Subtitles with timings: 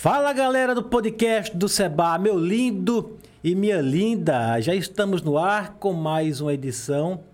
[0.00, 5.74] Fala galera do podcast do Seba, meu lindo e minha linda, já estamos no ar
[5.74, 7.24] com mais uma edição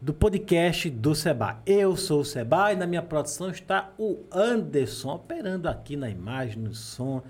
[0.00, 1.60] do podcast do Seba.
[1.66, 6.62] Eu sou o Seba e na minha produção está o Anderson, operando aqui na imagem,
[6.62, 7.22] no som,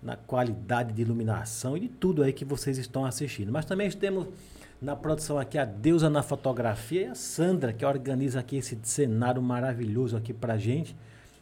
[0.00, 3.50] na qualidade de iluminação e de tudo aí que vocês estão assistindo.
[3.50, 4.28] Mas também temos
[4.80, 9.42] na produção aqui a Deusa na fotografia e a Sandra, que organiza aqui esse cenário
[9.42, 10.94] maravilhoso aqui pra gente.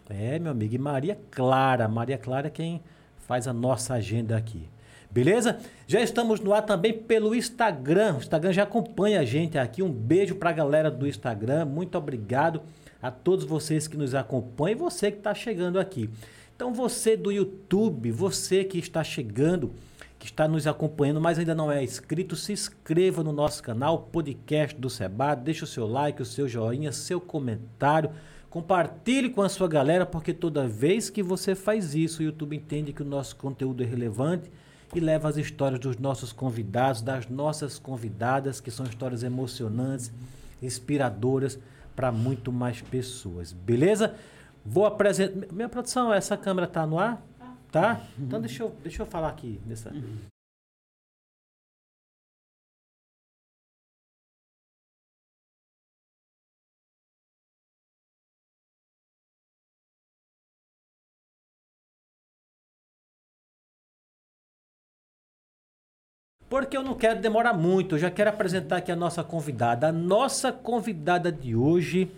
[0.08, 1.88] É, meu amigo, e Maria Clara.
[1.88, 2.80] Maria Clara é quem
[3.18, 4.68] faz a nossa agenda aqui.
[5.10, 5.58] Beleza?
[5.86, 8.14] Já estamos no ar também pelo Instagram.
[8.14, 9.82] O Instagram já acompanha a gente aqui.
[9.82, 11.64] Um beijo para a galera do Instagram.
[11.64, 12.62] Muito obrigado
[13.00, 16.10] a todos vocês que nos acompanham e você que está chegando aqui.
[16.54, 19.72] Então, você do YouTube, você que está chegando,
[20.18, 24.78] que está nos acompanhando, mas ainda não é inscrito, se inscreva no nosso canal, podcast
[24.78, 25.34] do Seba.
[25.34, 28.10] Deixa o seu like, o seu joinha, seu comentário.
[28.56, 32.90] Compartilhe com a sua galera, porque toda vez que você faz isso, o YouTube entende
[32.90, 34.50] que o nosso conteúdo é relevante
[34.94, 40.10] e leva as histórias dos nossos convidados, das nossas convidadas, que são histórias emocionantes,
[40.62, 41.58] inspiradoras
[41.94, 43.52] para muito mais pessoas.
[43.52, 44.14] Beleza?
[44.64, 45.52] Vou apresentar.
[45.52, 47.22] Minha produção, essa câmera tá no ar?
[47.70, 48.00] Tá?
[48.18, 49.92] Então deixa eu, deixa eu falar aqui nessa.
[66.48, 69.88] Porque eu não quero demorar muito, eu já quero apresentar aqui a nossa convidada.
[69.88, 72.08] A nossa convidada de hoje,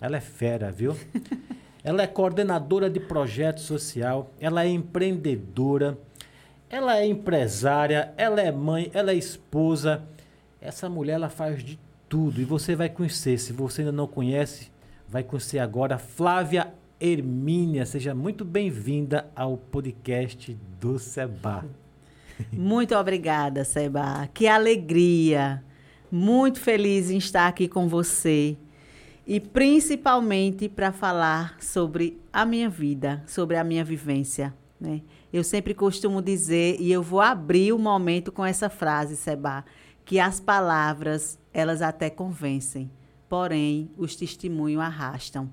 [0.00, 0.94] ela é fera, viu?
[1.82, 5.98] ela é coordenadora de projeto social, ela é empreendedora,
[6.68, 10.02] ela é empresária, ela é mãe, ela é esposa.
[10.60, 13.38] Essa mulher, ela faz de tudo e você vai conhecer.
[13.38, 14.70] Se você ainda não conhece,
[15.08, 17.86] vai conhecer agora Flávia Hermínia.
[17.86, 21.64] Seja muito bem-vinda ao podcast do Seba.
[22.52, 24.28] Muito obrigada, Seba.
[24.32, 25.62] Que alegria.
[26.10, 28.56] Muito feliz em estar aqui com você.
[29.26, 34.52] E principalmente para falar sobre a minha vida, sobre a minha vivência.
[34.80, 35.02] Né?
[35.32, 39.64] Eu sempre costumo dizer, e eu vou abrir o momento com essa frase, Seba,
[40.04, 42.90] que as palavras, elas até convencem,
[43.28, 45.48] porém, os testemunhos arrastam.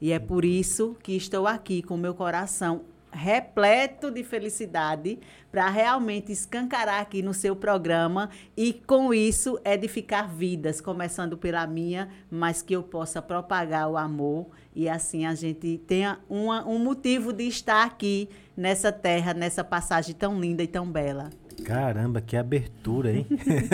[0.00, 2.82] E é por isso que estou aqui com meu coração
[3.18, 5.18] repleto de felicidade
[5.50, 12.08] para realmente escancarar aqui no seu programa e com isso edificar vidas, começando pela minha,
[12.30, 17.32] mas que eu possa propagar o amor e assim a gente tenha uma, um motivo
[17.32, 21.30] de estar aqui nessa terra, nessa passagem tão linda e tão bela.
[21.64, 23.26] Caramba, que abertura, hein?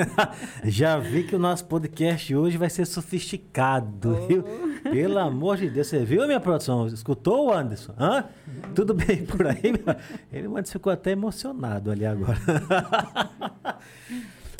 [0.64, 4.26] Já vi que o nosso podcast hoje vai ser sofisticado, oh.
[4.26, 4.44] viu?
[4.82, 6.86] Pelo amor de Deus, você viu minha produção?
[6.86, 7.94] Escutou, Anderson?
[7.98, 8.24] Hã?
[8.74, 9.74] Tudo bem por aí?
[10.32, 12.38] Ele ficou até emocionado ali agora.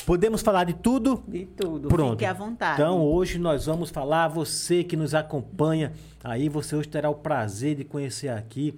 [0.05, 1.23] Podemos falar de tudo?
[1.27, 1.87] De tudo.
[1.87, 2.11] Pronto.
[2.11, 2.79] Fique à vontade.
[2.79, 5.93] Então, hoje nós vamos falar, você que nos acompanha,
[6.23, 8.77] aí você hoje terá o prazer de conhecer aqui,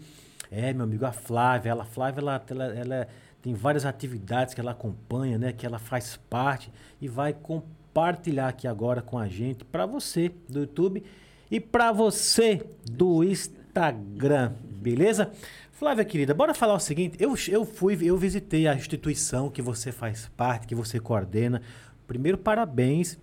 [0.49, 1.71] é, meu amigo, a Flávia.
[1.71, 3.07] Ela, a Flávia, ela, ela, ela
[3.41, 8.67] tem várias atividades que ela acompanha, né, que ela faz parte e vai compartilhar aqui
[8.67, 11.03] agora com a gente, para você do YouTube
[11.49, 15.31] e para você do Instagram, beleza?
[15.71, 19.91] Flávia querida, bora falar o seguinte, eu, eu fui, eu visitei a instituição que você
[19.91, 21.61] faz parte, que você coordena.
[22.07, 23.17] Primeiro, parabéns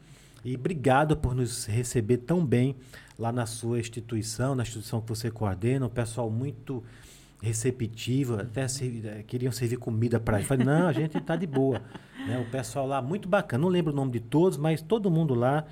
[0.44, 2.76] e obrigado por nos receber tão bem
[3.18, 6.84] lá na sua instituição, na instituição que você coordena, um pessoal muito
[7.42, 10.46] receptivo, até se, eh, queriam servir comida para ele.
[10.46, 11.82] Falei, não, a gente está de boa.
[12.26, 12.38] Né?
[12.38, 15.66] O pessoal lá, muito bacana, não lembro o nome de todos, mas todo mundo lá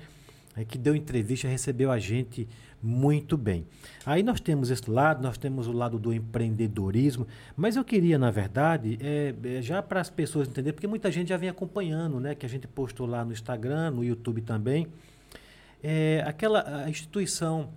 [0.55, 2.47] é, que deu entrevista recebeu a gente
[2.81, 3.65] muito bem.
[4.05, 7.25] Aí nós temos esse lado, nós temos o lado do empreendedorismo,
[7.55, 11.29] mas eu queria, na verdade, é, é, já para as pessoas entenderem, porque muita gente
[11.29, 12.35] já vem acompanhando, né?
[12.35, 14.87] Que a gente postou lá no Instagram, no YouTube também.
[15.81, 17.69] É, aquela instituição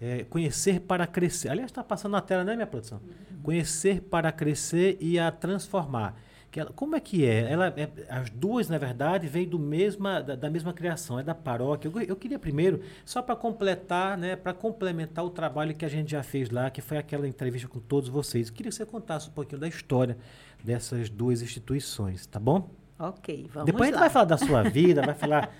[0.00, 1.50] é, Conhecer para Crescer.
[1.50, 3.00] Aliás, está passando na tela, né, minha produção?
[3.02, 3.42] Uhum.
[3.42, 6.14] Conhecer para Crescer e a Transformar.
[6.50, 7.50] Que ela, como é que é?
[7.52, 11.34] Ela, é, as duas, na verdade, vêm do mesma, da, da, mesma criação, é da
[11.34, 11.88] paróquia.
[11.88, 16.10] Eu, eu queria primeiro, só para completar, né, para complementar o trabalho que a gente
[16.12, 18.48] já fez lá, que foi aquela entrevista com todos vocês.
[18.48, 20.16] Eu queria que você contasse um pouquinho da história
[20.64, 22.70] dessas duas instituições, tá bom?
[22.98, 23.84] Ok, vamos Depois lá.
[23.84, 25.50] a gente vai falar da sua vida, vai falar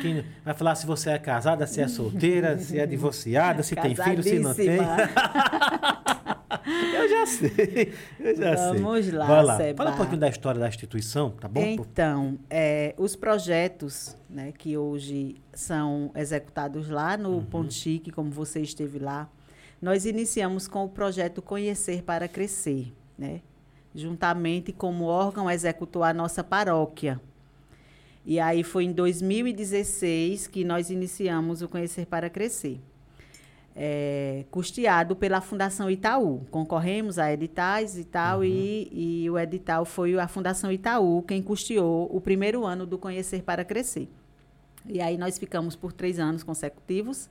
[0.00, 3.94] quem vai falar se você é casada, se é solteira, se é divorciada, se tem
[3.94, 4.78] filho, se não tem.
[6.94, 8.82] eu já sei, eu já Vamos sei.
[8.82, 9.56] Vamos lá, vai lá.
[9.56, 9.84] Seba.
[9.84, 11.60] Fala um pouquinho da história da instituição, tá bom?
[11.60, 17.44] Então, é, os projetos né, que hoje são executados lá no uhum.
[17.44, 19.28] Ponte Chique, como você esteve lá,
[19.80, 22.92] nós iniciamos com o projeto Conhecer para Crescer.
[23.18, 23.40] né?
[23.94, 27.20] Juntamente como órgão executor a nossa paróquia.
[28.24, 32.78] E aí foi em 2016 que nós iniciamos o Conhecer para Crescer.
[33.74, 36.42] É, custeado pela Fundação Itaú.
[36.50, 38.44] Concorremos a editais e tal, uhum.
[38.44, 43.42] e, e o edital foi a Fundação Itaú quem custeou o primeiro ano do Conhecer
[43.42, 44.08] para Crescer.
[44.86, 47.28] E aí nós ficamos por três anos consecutivos,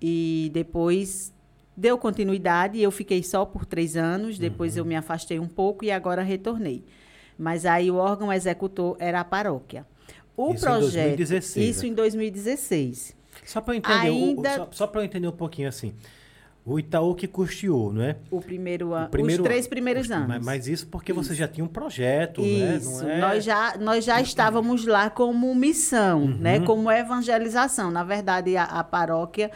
[0.00, 1.32] e depois
[1.76, 4.80] deu continuidade, eu fiquei só por três anos, depois uhum.
[4.80, 6.84] eu me afastei um pouco e agora retornei.
[7.38, 9.86] Mas aí o órgão executor era a paróquia.
[10.36, 11.14] O isso projeto.
[11.14, 11.88] Em 2016, isso né?
[11.88, 13.16] em 2016.
[13.44, 14.56] Só para entender, Ainda...
[14.56, 15.94] só, só para entender um pouquinho assim.
[16.64, 18.16] O Itaú que custeou, não é?
[18.30, 19.10] O primeiro ano.
[19.10, 20.28] Os três primeiros os, anos.
[20.28, 21.24] Mas, mas, isso porque isso.
[21.24, 23.04] você já tinha um projeto, isso.
[23.04, 23.16] né?
[23.16, 23.20] É...
[23.20, 26.36] Nós já, nós já estávamos lá como missão, uhum.
[26.36, 26.60] né?
[26.60, 27.90] Como evangelização.
[27.90, 29.50] Na verdade, a, a paróquia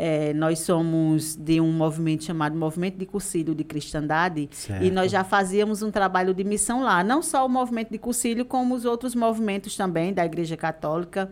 [0.00, 4.84] é, nós somos de um movimento chamado Movimento de Cursilho de Cristandade certo.
[4.84, 7.02] e nós já fazíamos um trabalho de missão lá.
[7.02, 11.28] Não só o movimento de Cursilho, como os outros movimentos também da Igreja Católica,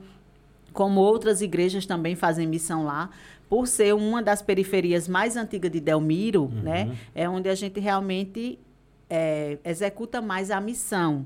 [0.73, 3.09] como outras igrejas também fazem missão lá.
[3.49, 6.63] Por ser uma das periferias mais antigas de Delmiro, uhum.
[6.63, 8.59] né, é onde a gente realmente
[9.09, 11.25] é, executa mais a missão.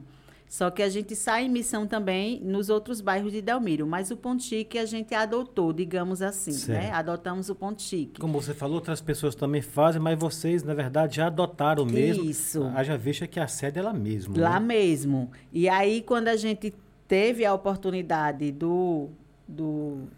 [0.51, 3.87] Só que a gente sai em missão também nos outros bairros de Delmiro.
[3.87, 6.57] Mas o Ponto Chique a gente adotou, digamos assim, né?
[6.57, 6.83] certo.
[6.83, 6.91] né?
[6.91, 8.21] Adotamos o Ponto Chique.
[8.21, 12.25] Como você falou, outras pessoas também fazem, mas vocês, na verdade, já adotaram mesmo.
[12.25, 12.65] Isso.
[12.75, 14.37] Haja vista que a sede é lá mesmo.
[14.37, 14.67] Lá né?
[14.67, 15.31] mesmo.
[15.53, 16.75] E aí, quando a gente
[17.07, 19.09] teve a oportunidade do,
[19.47, 20.09] do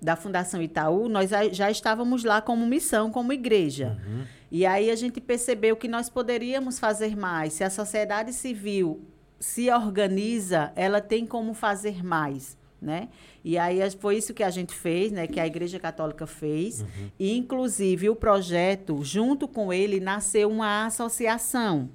[0.00, 3.98] da Fundação Itaú, nós já estávamos lá como missão, como igreja.
[4.06, 4.24] Uhum.
[4.50, 7.52] E aí a gente percebeu que nós poderíamos fazer mais.
[7.52, 9.02] Se a sociedade civil
[9.44, 12.56] se organiza, ela tem como fazer mais.
[12.80, 13.08] Né?
[13.42, 15.26] E aí foi isso que a gente fez, né?
[15.26, 16.80] Que a Igreja Católica fez.
[16.80, 17.10] Uhum.
[17.18, 21.88] E, inclusive, o projeto, junto com ele, nasceu uma associação.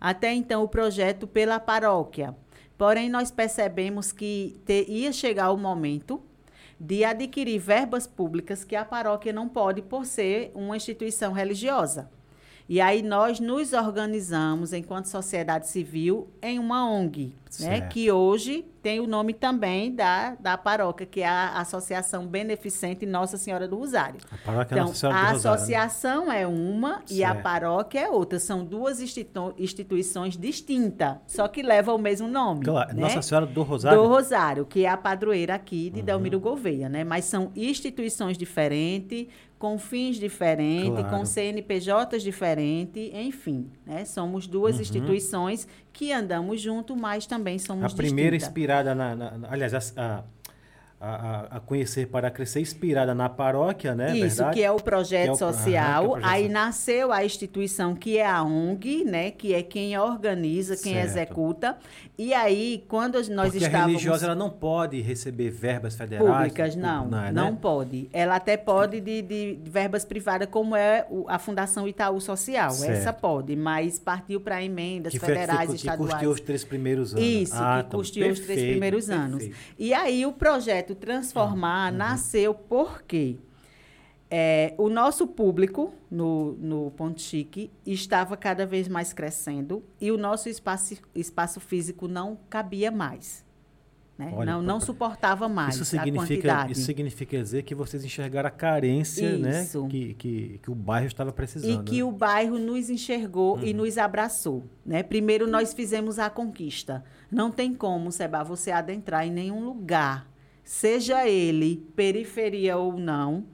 [0.00, 2.36] Até então, o projeto pela paróquia.
[2.76, 6.20] Porém, nós percebemos que te, ia chegar o momento
[6.78, 12.08] de adquirir verbas públicas que a paróquia não pode por ser uma instituição religiosa.
[12.68, 19.00] E aí nós nos organizamos enquanto sociedade civil em uma ONG, né, que hoje tem
[19.00, 24.20] o nome também da, da paróquia, que é a Associação Beneficente Nossa Senhora do Rosário.
[24.30, 26.42] A paróquia então, é Nossa Senhora do a Rosário, associação né?
[26.42, 27.12] é uma certo.
[27.12, 28.38] e a paróquia é outra.
[28.38, 32.64] São duas institu instituições distintas, só que levam o mesmo nome.
[32.64, 33.02] Claro, né?
[33.02, 34.00] Nossa Senhora do Rosário.
[34.00, 36.06] Do Rosário, que é a padroeira aqui de uhum.
[36.06, 37.04] Delmiro Gouveia, né?
[37.04, 39.26] Mas são instituições diferentes,
[39.58, 41.08] com fins diferentes, claro.
[41.08, 44.04] com CNPJs diferentes, enfim, né?
[44.04, 44.82] Somos duas uhum.
[44.82, 49.80] instituições que andamos junto, mas também somos A primeira inspirada na, na, na aliás, a,
[49.96, 50.24] a
[51.00, 54.16] a, a, conhecer para crescer, inspirada na paróquia, né?
[54.16, 54.56] Isso, verdade?
[54.56, 56.04] que é o projeto é o, social.
[56.04, 59.30] é o projeto Aí nasceu a instituição que é a ONG, né?
[59.30, 61.06] Que é quem organiza, quem certo.
[61.06, 61.78] executa.
[62.18, 63.74] E aí, quando nós Porque estávamos...
[63.74, 66.28] a religiosa ela não pode receber verbas federais?
[66.28, 67.06] Públicas, não.
[67.06, 67.58] Não, é, não né?
[67.60, 68.08] pode.
[68.12, 72.72] Ela até pode de, de, verbas privadas, como é a Fundação Itaú Social.
[72.72, 72.90] Certo.
[72.90, 76.08] Essa pode, mas partiu para emendas que federais, e estaduais.
[76.08, 77.24] Que custeou os três primeiros anos.
[77.24, 79.24] Isso, ah, que custeou os três primeiros perfeito.
[79.24, 79.50] anos.
[79.78, 81.98] E aí, o projeto projeto Transformar uhum.
[81.98, 83.36] nasceu porque
[84.30, 90.48] é, o nosso público no, no Chique estava cada vez mais crescendo e o nosso
[90.48, 93.46] espaço, espaço físico não cabia mais.
[94.18, 94.32] Né?
[94.34, 96.72] Olha, não, não suportava mais isso significa, a quantidade.
[96.72, 99.64] Isso significa dizer que vocês enxergaram a carência né?
[99.88, 101.80] que, que, que o bairro estava precisando.
[101.80, 102.02] E que né?
[102.02, 103.64] o bairro nos enxergou uhum.
[103.64, 104.64] e nos abraçou.
[104.84, 105.04] Né?
[105.04, 107.04] Primeiro, nós fizemos a conquista.
[107.30, 110.28] Não tem como, Seba, você adentrar em nenhum lugar
[110.68, 113.46] seja ele periferia ou não,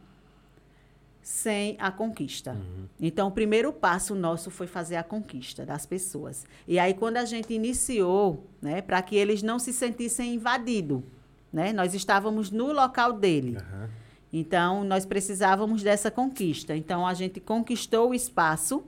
[1.23, 2.55] sem a conquista.
[2.55, 2.89] Uhum.
[3.01, 6.45] Então, o primeiro passo nosso foi fazer a conquista das pessoas.
[6.67, 11.03] E aí, quando a gente iniciou, né, para que eles não se sentissem invadidos,
[11.53, 13.59] né, nós estávamos no local dele.
[13.59, 13.89] Uhum.
[14.33, 16.77] Então, nós precisávamos dessa conquista.
[16.77, 18.85] Então, a gente conquistou o espaço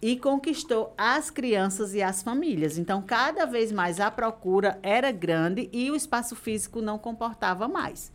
[0.00, 2.78] e conquistou as crianças e as famílias.
[2.78, 8.12] Então, cada vez mais a procura era grande e o espaço físico não comportava mais.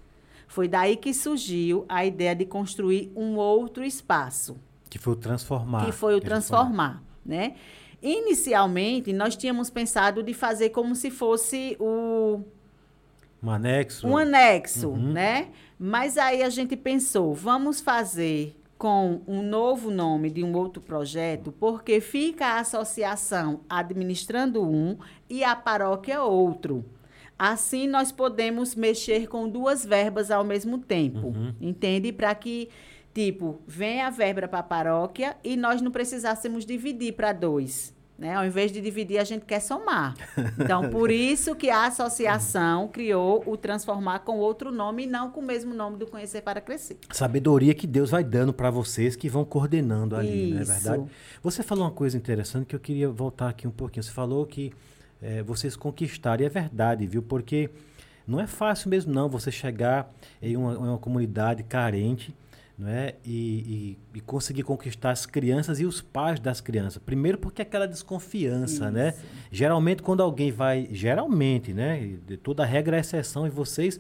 [0.48, 4.58] Foi daí que surgiu a ideia de construir um outro espaço.
[4.90, 5.86] Que foi o transformar.
[5.86, 7.56] Que foi o transformar, né?
[8.02, 12.42] Inicialmente, nós tínhamos pensado de fazer como se fosse o
[13.44, 14.08] um anexo.
[14.08, 15.14] Um anexo, uhum.
[15.14, 15.50] né?
[15.80, 21.52] Mas aí a gente pensou, vamos fazer com um novo nome de um outro projeto,
[21.52, 24.98] porque fica a associação administrando um
[25.30, 26.84] e a paróquia outro.
[27.38, 31.54] Assim, nós podemos mexer com duas verbas ao mesmo tempo, uhum.
[31.62, 32.12] entende?
[32.12, 32.70] Para que,
[33.14, 37.94] tipo, venha a verba para a paróquia e nós não precisássemos dividir para dois.
[38.18, 38.36] Né?
[38.36, 40.16] Ao invés de dividir, a gente quer somar.
[40.60, 45.40] Então, por isso que a associação criou o Transformar com outro nome e não com
[45.40, 46.98] o mesmo nome do Conhecer para Crescer.
[47.12, 50.72] Sabedoria que Deus vai dando para vocês que vão coordenando ali, não é Isso.
[50.72, 51.04] verdade?
[51.42, 54.04] Você falou uma coisa interessante que eu queria voltar aqui um pouquinho.
[54.04, 54.72] Você falou que
[55.22, 57.24] eh, vocês conquistaram, e é verdade, viu?
[57.24, 57.72] Porque
[58.28, 62.34] não é fácil mesmo não você chegar em uma, em uma comunidade carente
[62.82, 63.14] não é?
[63.24, 66.98] E, e- e conseguir conquistar as crianças e os pais das crianças.
[67.06, 69.10] Primeiro porque aquela desconfiança, né?
[69.10, 69.22] Isso.
[69.52, 72.18] Geralmente quando alguém vai, geralmente, né?
[72.26, 74.00] de Toda regra é exceção e vocês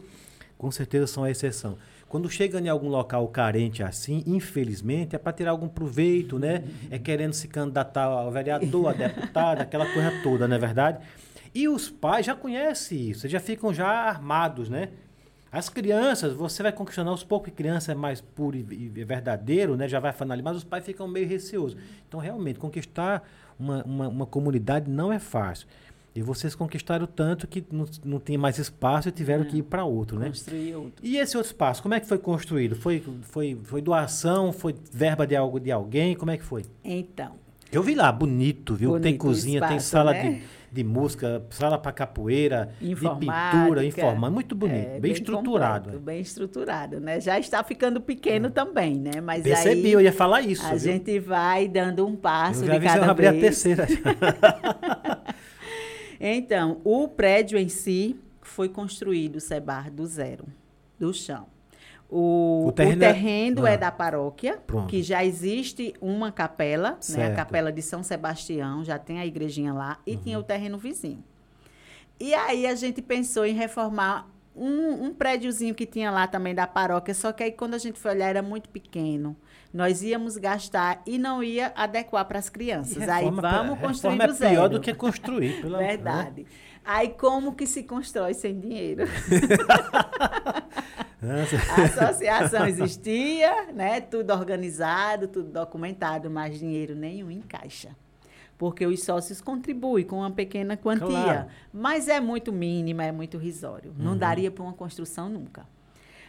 [0.57, 1.77] com certeza são a exceção.
[2.07, 6.63] Quando chega em algum local carente assim, infelizmente, é para tirar algum proveito, né?
[6.89, 10.99] É querendo se candidatar ao vereador, a deputado, aquela coisa toda, não é verdade?
[11.53, 14.89] E os pais já conhecem isso, já ficam já armados, né?
[15.51, 18.61] As crianças, você vai conquistando aos poucos, que criança é mais puro e,
[18.95, 19.87] e verdadeiro, né?
[19.87, 21.77] Já vai falando ali, mas os pais ficam meio receosos.
[22.07, 23.27] Então, realmente, conquistar
[23.59, 25.67] uma, uma, uma comunidade não é fácil.
[26.15, 29.83] E vocês conquistaram tanto que não, não tem mais espaço e tiveram que ir para
[29.85, 30.27] outro, né?
[30.27, 30.93] Construir outro.
[31.03, 32.75] E esse outro espaço, como é que foi construído?
[32.75, 34.51] Foi, foi, foi doação?
[34.51, 36.15] Foi verba de algo de alguém?
[36.15, 36.65] Como é que foi?
[36.83, 37.33] Então,
[37.71, 38.91] Eu vi lá, bonito, viu?
[38.99, 40.31] tem Bonito o cozinha, tem espaço, sala né?
[40.31, 44.29] de, de música, sala para capoeira, de pintura, informática.
[44.31, 45.83] Muito bonito, é, bem, estruturado.
[45.85, 47.19] completo, bem estruturado, né?
[47.19, 49.19] Já está ficando pequeno também, né?
[49.21, 50.65] Mas Percebi, aí eu ia falar isso.
[50.65, 50.79] a viu?
[50.79, 53.43] gente vai dando um passo eu já de vi cada abrir a vez.
[53.43, 53.87] terceira.
[56.23, 60.45] Então, o prédio em si foi construído, Sebar, do zero,
[60.99, 61.47] do chão.
[62.13, 63.69] O, O o terreno é- terreno, Ah.
[63.71, 64.87] é, da paróquia, Pronto.
[64.87, 69.73] que já existe uma capela, né, a capela de São Sebastião, já tem a igrejinha
[69.73, 71.23] lá, e tinha o terreno vizinho.
[72.19, 76.67] E aí a gente pensou em reformar um, um prédiozinho que tinha lá também da
[76.67, 79.35] paróquia, só que aí quando a gente foi olhar era muito pequeno.
[79.73, 83.07] Nós íamos gastar e não ia adequar para as crianças.
[83.07, 85.61] Aí Reforma- vamos construir reforma do é pior do que construir.
[85.61, 86.33] Pelo amor, né?
[86.83, 89.03] Aí como que se constrói sem dinheiro?
[91.21, 94.01] A associação existia, né?
[94.01, 97.95] Tudo organizado, tudo documentado, mas dinheiro nenhum em caixa.
[98.57, 101.07] Porque os sócios contribuem com uma pequena quantia.
[101.07, 101.47] Claro.
[101.71, 103.91] Mas é muito mínima, é muito risório.
[103.91, 104.03] Uhum.
[104.03, 105.65] Não daria para uma construção nunca.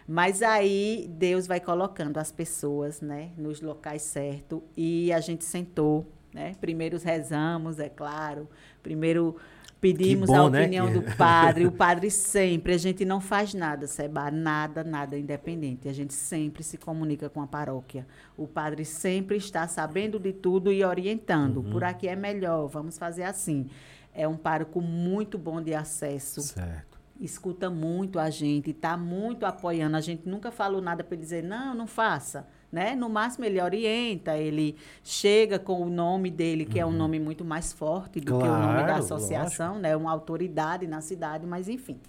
[0.07, 6.07] Mas aí Deus vai colocando as pessoas, né, nos locais certos e a gente sentou,
[6.35, 6.55] né?
[6.61, 8.49] Primeiro rezamos, é claro.
[8.83, 9.37] Primeiro
[9.83, 11.67] pedimos bom, a né, opinião que- do padre.
[11.67, 15.89] O padre sempre, a gente não faz nada, Seba, nada, nada independente.
[15.89, 18.07] A gente sempre se comunica com a paróquia.
[18.37, 21.59] O padre sempre está sabendo de tudo e orientando.
[21.59, 21.71] Uhum.
[21.73, 23.69] Por aqui é melhor, vamos fazer assim.
[24.15, 26.99] É um pároco muito bom de acesso Certo.
[27.21, 29.97] escuta muito a gente, está muito apoiando.
[29.97, 32.47] A gente nunca falou nada para ele dizer, não, não faça.
[32.73, 32.95] Né?
[32.95, 37.45] No máximo, ele orienta, ele chega com o nome dele, que é um nome muito
[37.45, 38.85] mais forte do que o nome da Uhum.
[38.87, 39.95] Claro, associação, né?
[39.95, 42.01] uma autoridade na cidade, mas enfim.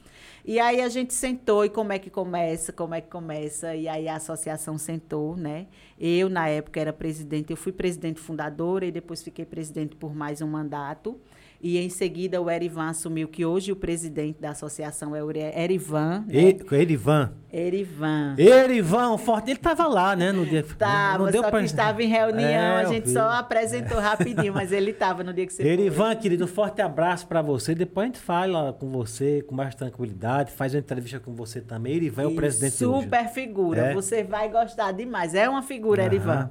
[0.45, 3.87] E aí a gente sentou e como é que começa, como é que começa, e
[3.87, 5.67] aí a associação sentou, né?
[5.99, 10.41] Eu, na época, era presidente, eu fui presidente fundadora e depois fiquei presidente por mais
[10.41, 11.19] um mandato.
[11.65, 15.39] E em seguida o Erivan assumiu que hoje o presidente da associação é o Eri-
[15.57, 16.25] Erivan.
[16.27, 16.57] Né?
[16.69, 17.31] E, Erivan.
[17.53, 18.35] Erivan.
[18.37, 19.51] Erivan, o forte.
[19.51, 20.33] Ele tava lá, né?
[20.33, 20.61] No dia.
[20.77, 24.53] Tava, não deu só pra- que estava em reunião, É, a gente só apresentou rapidinho,
[24.53, 25.71] mas ele estava no dia que você foi.
[25.71, 27.73] Erivan, querido, um forte abraço pra você.
[27.73, 31.93] Depois a gente fala com você com mais tranquilidade, faz uma entrevista com você também.
[31.95, 33.03] Erivan é o presidente hoje.
[33.03, 33.93] Super figura, É?
[33.93, 35.33] você vai gostar demais.
[35.33, 36.11] É uma figura, Aham.
[36.11, 36.49] Erivan.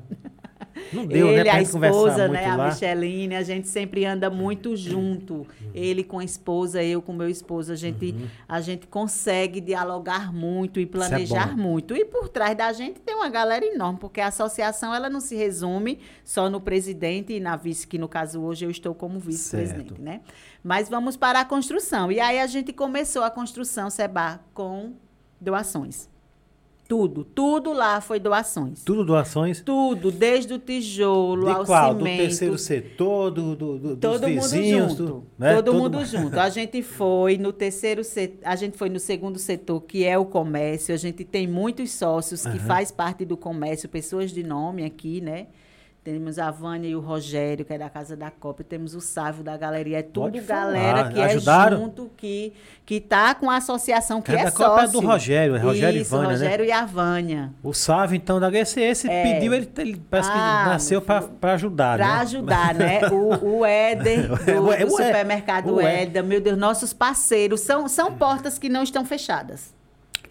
[0.93, 1.45] Não deu, ele, né?
[1.45, 2.69] Pra a esposa, né, a lá.
[2.69, 5.47] Micheline, a gente sempre anda muito junto.
[5.75, 8.15] Ele com a esposa, eu com meu esposo, a gente,
[8.49, 11.57] a gente consegue dialogar muito e planejar Uhum.
[11.57, 11.63] bom.
[11.63, 11.97] muito.
[11.97, 15.35] E por trás da gente tem uma galera enorme, porque a associação ela não se
[15.37, 20.01] resume só no presidente e na vice, que no caso hoje eu estou como vice-presidente,
[20.01, 20.21] né?
[20.63, 22.13] Mas vamos para a construção.
[22.13, 24.93] E aí a gente começou a construção, Seba, com
[25.41, 26.09] doações.
[26.93, 28.85] Tudo, tudo lá foi doações.
[28.85, 29.63] Tudo doações.
[29.63, 31.95] Tudo, desde o tijolo ao De qual?
[31.95, 32.19] Do cimento.
[32.21, 35.05] terceiro setor, do, do, do, Todo dos mundo vizinhos, junto.
[35.07, 35.55] do- né?
[35.55, 36.39] Todo, Todo mundo mu- junto.
[36.39, 40.27] A gente foi no terceiro setor, a gente foi no segundo setor, que é o
[40.27, 40.95] comércio.
[40.95, 42.67] A gente tem muitos sócios que Aham.
[42.67, 45.47] faz parte do comércio, pessoas de nome aqui, né?
[46.05, 48.65] Temos a Vânia e o Rogério, que é da Casa da Copa.
[48.65, 50.01] Temos o Sávio da Galeria.
[50.01, 51.77] É tudo galera que Ajudaram?
[51.77, 52.53] é junto, que,
[52.85, 55.01] que tá com a associação, que Cada é Copa é sócio.
[55.01, 56.35] do Rogério, é Rogério e Isso, Vânia, né?
[56.35, 57.53] Rogério e a Vânia.
[57.63, 59.23] O Sávio, então, da HCS É.
[59.23, 62.21] pediu, ele, ele parece Ah, que nasceu para ajudar, Para né?
[62.23, 63.01] ajudar, né?
[63.13, 66.93] O, o Éder, do, É, o É- do supermercado o É- Éder, meu Deus, nossos
[66.93, 67.61] parceiros.
[67.61, 69.73] São, são portas que não estão fechadas.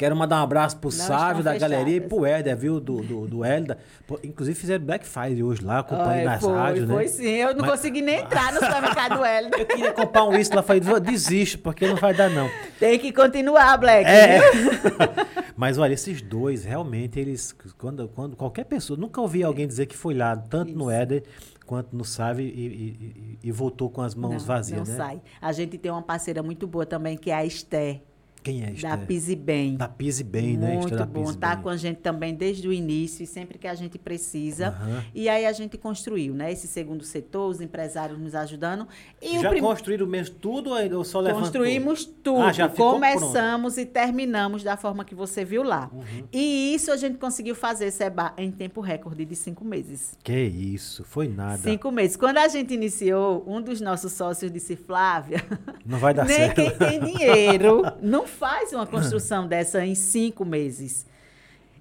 [0.01, 2.79] Quero mandar um abraço pro Não Sávio da galeria e pro Éder, viu?
[2.79, 3.77] Do, do, do Hélida.
[4.23, 6.93] Inclusive fizeram Black Friday hoje lá, acompanhando nas foi, rádios, né?
[6.95, 7.29] foi sim.
[7.29, 9.57] Eu não Mas- consegui nem entrar no supermercado Hélida.
[9.59, 12.49] Eu queria comprar um uísque lá, falei, "Vou- desisto, porque não vai dar não.
[12.79, 14.09] Tem que continuar, Black.
[14.09, 14.39] É.
[15.55, 17.55] Mas olha, esses dois, realmente, eles.
[17.77, 18.97] Quando, quando qualquer pessoa.
[18.99, 20.99] Nunca ouvi alguém dizer que foi lá, tanto no Isso.
[20.99, 21.23] Éder
[21.67, 25.03] quanto no Sávio, e, e- e- e voltou com as mãos não, vazias, não né?
[25.05, 25.21] sai.
[25.39, 28.01] A gente tem uma parceira muito boa também, que é a Esté,
[28.43, 29.05] Quem é da Esther?
[29.07, 29.75] Pise Bem.
[29.75, 30.67] Da Pise Bem, né?
[30.73, 31.33] Muito Esther da bom.
[31.33, 31.63] Tá Bem.
[31.63, 34.69] com a gente também desde o início e sempre que a gente precisa.
[34.69, 35.03] Aham.
[35.13, 36.51] E aí a gente construiu, né?
[36.51, 38.87] Esse segundo setor, os empresários nos ajudando.
[39.21, 41.41] E o Já prim- construíram mesmo tudo ou só levantou?
[41.43, 42.41] Construímos tudo.
[42.41, 45.89] Ah, já ficou Começamos e terminamos da forma que você viu lá.
[45.93, 46.23] Uhum.
[46.31, 50.17] E isso a gente conseguiu fazer, Seba, em tempo recorde de cinco meses.
[50.23, 51.57] Que isso, foi nada.
[51.57, 52.15] Cinco meses.
[52.17, 55.43] Quando a gente iniciou, um dos nossos sócios disse, Flávia,
[55.85, 56.55] Não vai dar nem certo.
[56.55, 61.05] quem tem dinheiro não faz uma construção dessa em cinco meses.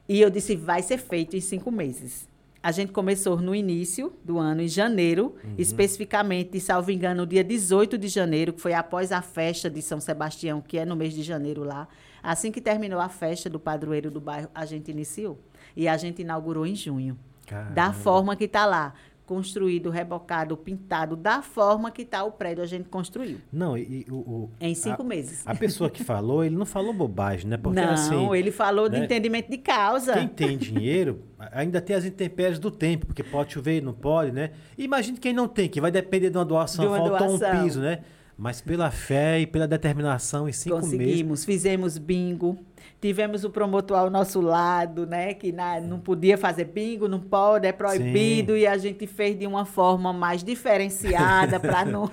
[0.09, 2.29] E eu disse, vai ser feito em cinco meses.
[2.63, 5.55] A gente começou no início do ano, em janeiro, Uhum.
[5.57, 9.99] especificamente, salvo engano, no dia 18 de janeiro, que foi após a festa de São
[9.99, 11.89] Sebastião, que é no mês de janeiro lá.
[12.23, 15.39] Assim que terminou a festa do padroeiro do bairro, a gente iniciou.
[15.75, 17.19] E a gente inaugurou em junho.
[17.47, 17.93] Da Caramba.
[17.95, 18.93] forma que está lá.
[19.31, 23.39] Construído, rebocado, pintado, da forma que está o prédio, a gente construiu.
[23.53, 25.43] Não, e, e o, o- Em cinco a, meses.
[25.47, 27.57] A pessoa que falou, ele não falou bobagem, né?
[27.57, 28.35] Porque não, assim.
[28.35, 29.05] ele falou de né?
[29.05, 30.15] entendimento de causa.
[30.15, 34.51] Quem tem dinheiro, ainda tem as intempéries do tempo, porque pode chover, não pode, né?
[34.77, 37.61] Imagine quem não tem, que vai depender de uma doação, De uma faltou doação.
[37.61, 38.01] um piso, né?
[38.37, 40.91] Mas pela fé e pela determinação, em cinco meses.
[40.93, 42.59] Conseguimos, fizemos bingo.
[43.01, 45.33] Tivemos o promotor ao nosso lado, né?
[45.33, 48.55] Que na- não podia fazer bingo, não pode, é proibido.
[48.57, 52.11] E a gente fez de uma forma mais diferenciada para não,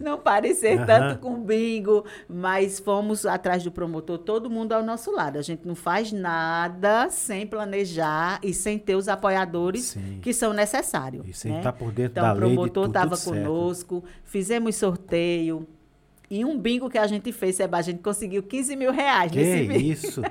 [0.00, 0.86] não parecer Aham.
[0.86, 2.04] tanto com bingo.
[2.28, 5.38] Mas fomos atrás do promotor, todo mundo ao nosso lado.
[5.38, 10.18] A gente não faz nada sem planejar e sem ter os apoiadores Sim.
[10.20, 11.24] que são necessários.
[11.28, 11.58] E sem né?
[11.58, 13.36] estar por dentro Então, da o lei de promotor tudo, estava certo.
[13.46, 15.66] conosco, fizemos sorteio.
[16.30, 19.38] E um bingo que a gente fez, Seba, a gente conseguiu 15 mil reais Que
[19.38, 19.80] nesse bingo.
[19.80, 20.22] isso?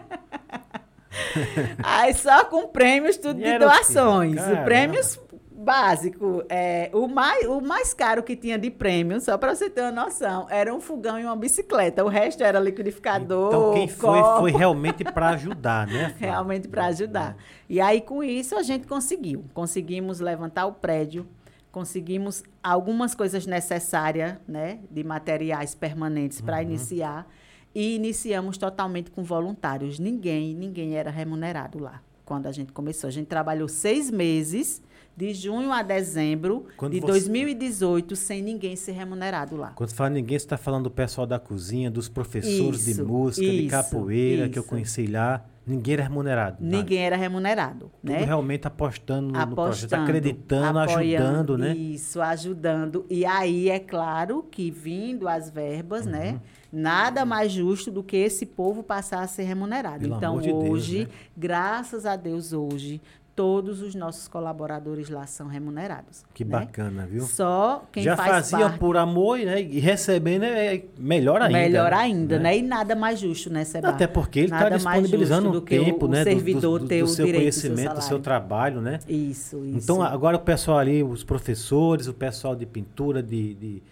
[1.84, 4.42] Aí só com prêmios, tudo E de doações.
[4.42, 5.20] O prêmios
[5.64, 6.44] básico.
[6.50, 9.92] É, o, mais, o mais caro que tinha de prêmio, só para você ter uma
[9.92, 12.04] noção, era um fogão e uma bicicleta.
[12.04, 13.48] O resto era liquidificador.
[13.48, 14.40] Então quem foi, copo.
[14.42, 16.10] foi realmente para ajudar, né?
[16.10, 16.16] Flávia?
[16.20, 17.38] realmente para ajudar.
[17.70, 19.46] E aí, com isso, a gente conseguiu.
[19.54, 21.26] Conseguimos levantar o prédio,
[21.74, 27.28] conseguimos algumas coisas necessárias, né, de materiais permanentes para iniciar,
[27.74, 29.98] e iniciamos totalmente com voluntários.
[29.98, 33.08] Ninguém, ninguém era remunerado lá quando a gente começou.
[33.08, 34.84] A gente trabalhou seis meses,
[35.16, 39.70] de junho a dezembro Quando de você- 2018, sem ninguém ser remunerado lá.
[39.76, 43.06] Quando você fala ninguém, você está falando do pessoal da cozinha, dos professores de Isso,
[43.06, 44.70] música, de isso, capoeira, que eu isso.
[44.70, 45.46] conheci lá.
[45.66, 46.58] Ninguém era remunerado.
[46.60, 46.78] nada.
[46.78, 48.26] Ninguém era remunerado, Tudo né?
[48.26, 51.74] realmente apostando no, no projeto, apostando, acreditando, apoiando, ajudando, né?
[51.74, 53.06] Isso, ajudando.
[53.10, 56.12] E aí, é claro que vindo as verbas, Uhum.
[56.12, 56.42] né?
[56.70, 60.00] Nada mais justo do que esse povo passar a ser remunerado.
[60.00, 61.08] Pelo então, de Deus, hoje, né?
[61.38, 63.00] graças a Deus, hoje,
[63.36, 66.24] todos os nossos colaboradores lá são remunerados.
[66.34, 66.52] Que né?
[66.52, 67.24] bacana, viu?
[67.24, 69.62] Só quem Já faz faziam parte, por amor né?
[69.62, 71.58] e recebendo é melhor ainda.
[71.58, 71.98] melhor né?
[71.98, 72.58] ainda, né?
[72.58, 73.90] E nada mais justo, né, Seba?
[73.90, 76.20] Até porque ele está disponibilizando um do que o- tempo, o né?
[76.20, 79.00] do- servidor do, do, ter do seu do seu conhecimento, do seu trabalho, né?
[79.08, 79.78] Isso, isso.
[79.78, 83.84] Então, agora o pessoal ali, os professores, o pessoal de pintura, de, de,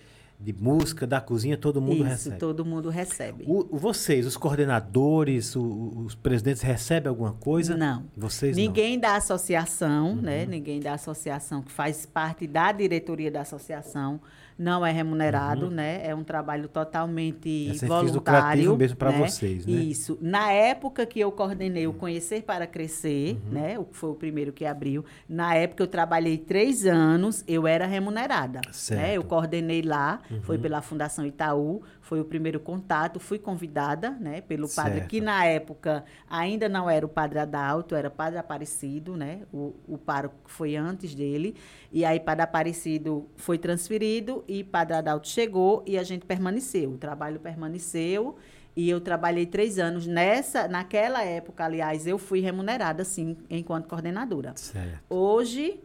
[0.44, 2.38] de música, da cozinha, todo mundo Isso, recebe.
[2.38, 3.44] todo mundo recebe.
[3.48, 7.78] O- vocês, os coordenadores, o- os presidentes recebem alguma coisa?
[7.78, 8.06] Não.
[8.18, 10.22] Vocês Ninguém da associação, Uhum.
[10.22, 10.46] né?
[10.46, 14.20] Ninguém da associação que faz parte da diretoria da associação
[14.62, 16.02] não é remunerado, né?
[16.06, 17.72] É um trabalho totalmente Uhum.
[17.72, 18.78] É fins voluntário.
[18.78, 19.18] mesmo pra né?
[19.28, 19.74] vocês, né?
[19.74, 20.18] Isso.
[20.22, 23.52] Na época que eu coordenei o Conhecer para Crescer, Uhum.
[23.54, 23.80] né?
[23.80, 25.04] O que foi o primeiro que abriu.
[25.28, 28.62] Na época eu trabalhei três anos, eu era remunerada.
[28.72, 29.02] Certo.
[29.02, 29.18] Né?
[29.18, 30.62] Eu coordenei lá, foi Uhum.
[30.62, 34.42] pela Fundação Itaú, foi o primeiro contato, fui convidada, né?
[34.42, 35.08] Pelo padre Certo.
[35.08, 39.44] que na época ainda não era o Padre Adalto, era Padre Aparecido, né?
[39.54, 41.56] O, o pároco que foi antes dele.
[41.90, 46.92] E aí Padre Aparecido foi transferido e Padre Adalto chegou e a gente permaneceu.
[46.92, 48.36] O trabalho permaneceu
[48.76, 50.06] e eu trabalhei três anos.
[50.06, 54.52] Nessa, naquela época, aliás, eu fui remunerada, sim, enquanto coordenadora.
[54.58, 55.00] Certo.
[55.10, 55.80] Hoje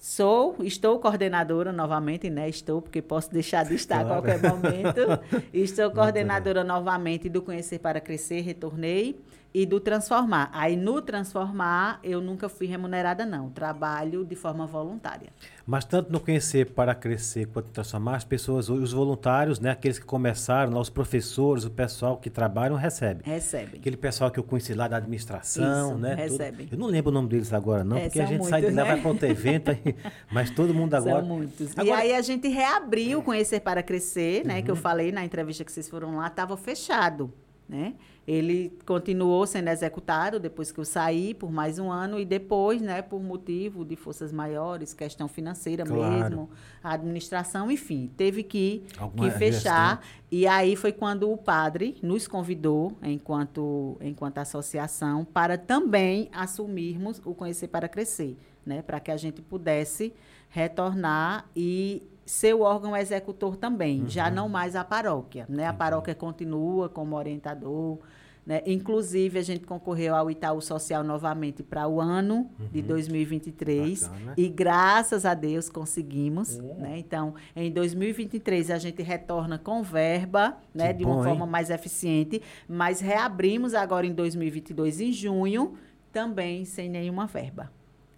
[0.00, 2.48] sou, estou coordenadora novamente, né?
[2.48, 4.08] Estou, porque posso deixar de estar Claro.
[4.08, 5.00] a qualquer momento.
[5.52, 9.20] Estou coordenadora novamente do Conhecer para Crescer, retornei.
[9.52, 10.48] E do transformar.
[10.52, 15.28] Aí no transformar eu nunca fui remunerada não, trabalho de forma voluntária.
[15.66, 20.04] Mas tanto no conhecer para crescer quanto transformar, as pessoas, os voluntários, né, aqueles que
[20.04, 23.22] começaram, lá, os professores, o pessoal que trabalham recebe.
[23.24, 23.76] Recebe.
[23.78, 26.14] Aquele pessoal que eu conheci lá da administração, Isso, né?
[26.14, 26.68] recebe.
[26.70, 28.76] Eu não lembro o nome deles agora não, É, porque a gente sai de muitos,
[28.76, 28.92] lá né?
[28.92, 29.80] vai para outro evento, aí-
[30.30, 31.18] mas todo mundo agora.
[31.20, 31.72] São muitos.
[31.74, 34.56] E Agora- aí a gente reabriu o Conhecer para Crescer, né?
[34.58, 34.62] Uhum.
[34.64, 37.32] Que eu falei na entrevista que vocês foram lá, estava fechado,
[37.70, 37.94] né?
[38.26, 43.00] Ele continuou sendo executado depois que eu saí por mais um ano e depois, né,
[43.00, 46.10] por motivo de forças maiores, questão financeira Claro.
[46.22, 46.50] mesmo,
[46.82, 48.82] a administração, enfim, teve que,
[49.16, 50.04] que fechar.
[50.30, 57.34] E aí foi quando o padre nos convidou, enquanto, enquanto associação, para também assumirmos o
[57.34, 58.82] Conhecer para Crescer, né?
[58.82, 60.12] Para que a gente pudesse
[60.48, 65.66] retornar e ser o órgão executor também, já não mais a paróquia, né?
[65.66, 65.76] A Uhum.
[65.76, 67.98] Paróquia continua como orientador,
[68.46, 68.62] né?
[68.66, 74.08] Inclusive a gente concorreu ao Itaú Social novamente para o ano de 2023 Uhum.
[74.10, 74.34] Bacana.
[74.36, 76.62] e graças a Deus conseguimos, É.
[76.74, 76.98] né?
[76.98, 81.50] Então, em 2023 a gente retorna com verba, né, de uma bom, forma hein?
[81.50, 85.74] mais eficiente, mas reabrimos agora em 2022 em junho,
[86.12, 87.70] também sem nenhuma verba.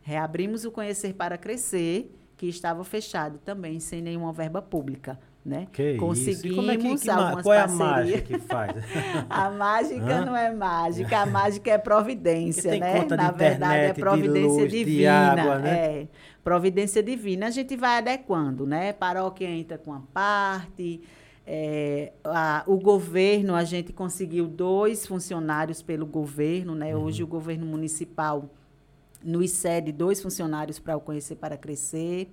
[0.02, 2.10] Reabrimos o Conhecer para Crescer,
[2.42, 5.68] que estava fechado também sem nenhuma verba pública, né?
[5.72, 7.78] Que Conseguimos é que, que ma- algumas qual é a parcerias.
[7.88, 8.76] mágica que faz?
[9.30, 13.04] A mágica não é mágica, a mágica é Que providência, né?
[13.04, 15.30] de Na verdade, é internet, de providência luz, de divina.
[15.40, 15.70] água, né?
[15.70, 16.08] É,
[16.42, 17.46] providência divina.
[17.46, 18.92] A gente vai adequando, né?
[18.92, 21.00] Paróquia entra com a parte.
[21.46, 26.94] é, a- o governo, a gente conseguiu dois funcionários pelo governo, né?
[26.96, 27.04] Uhum.
[27.04, 28.50] Hoje o governo municipal
[29.24, 32.28] nos cede dois funcionários para o Conhecer para Crescer.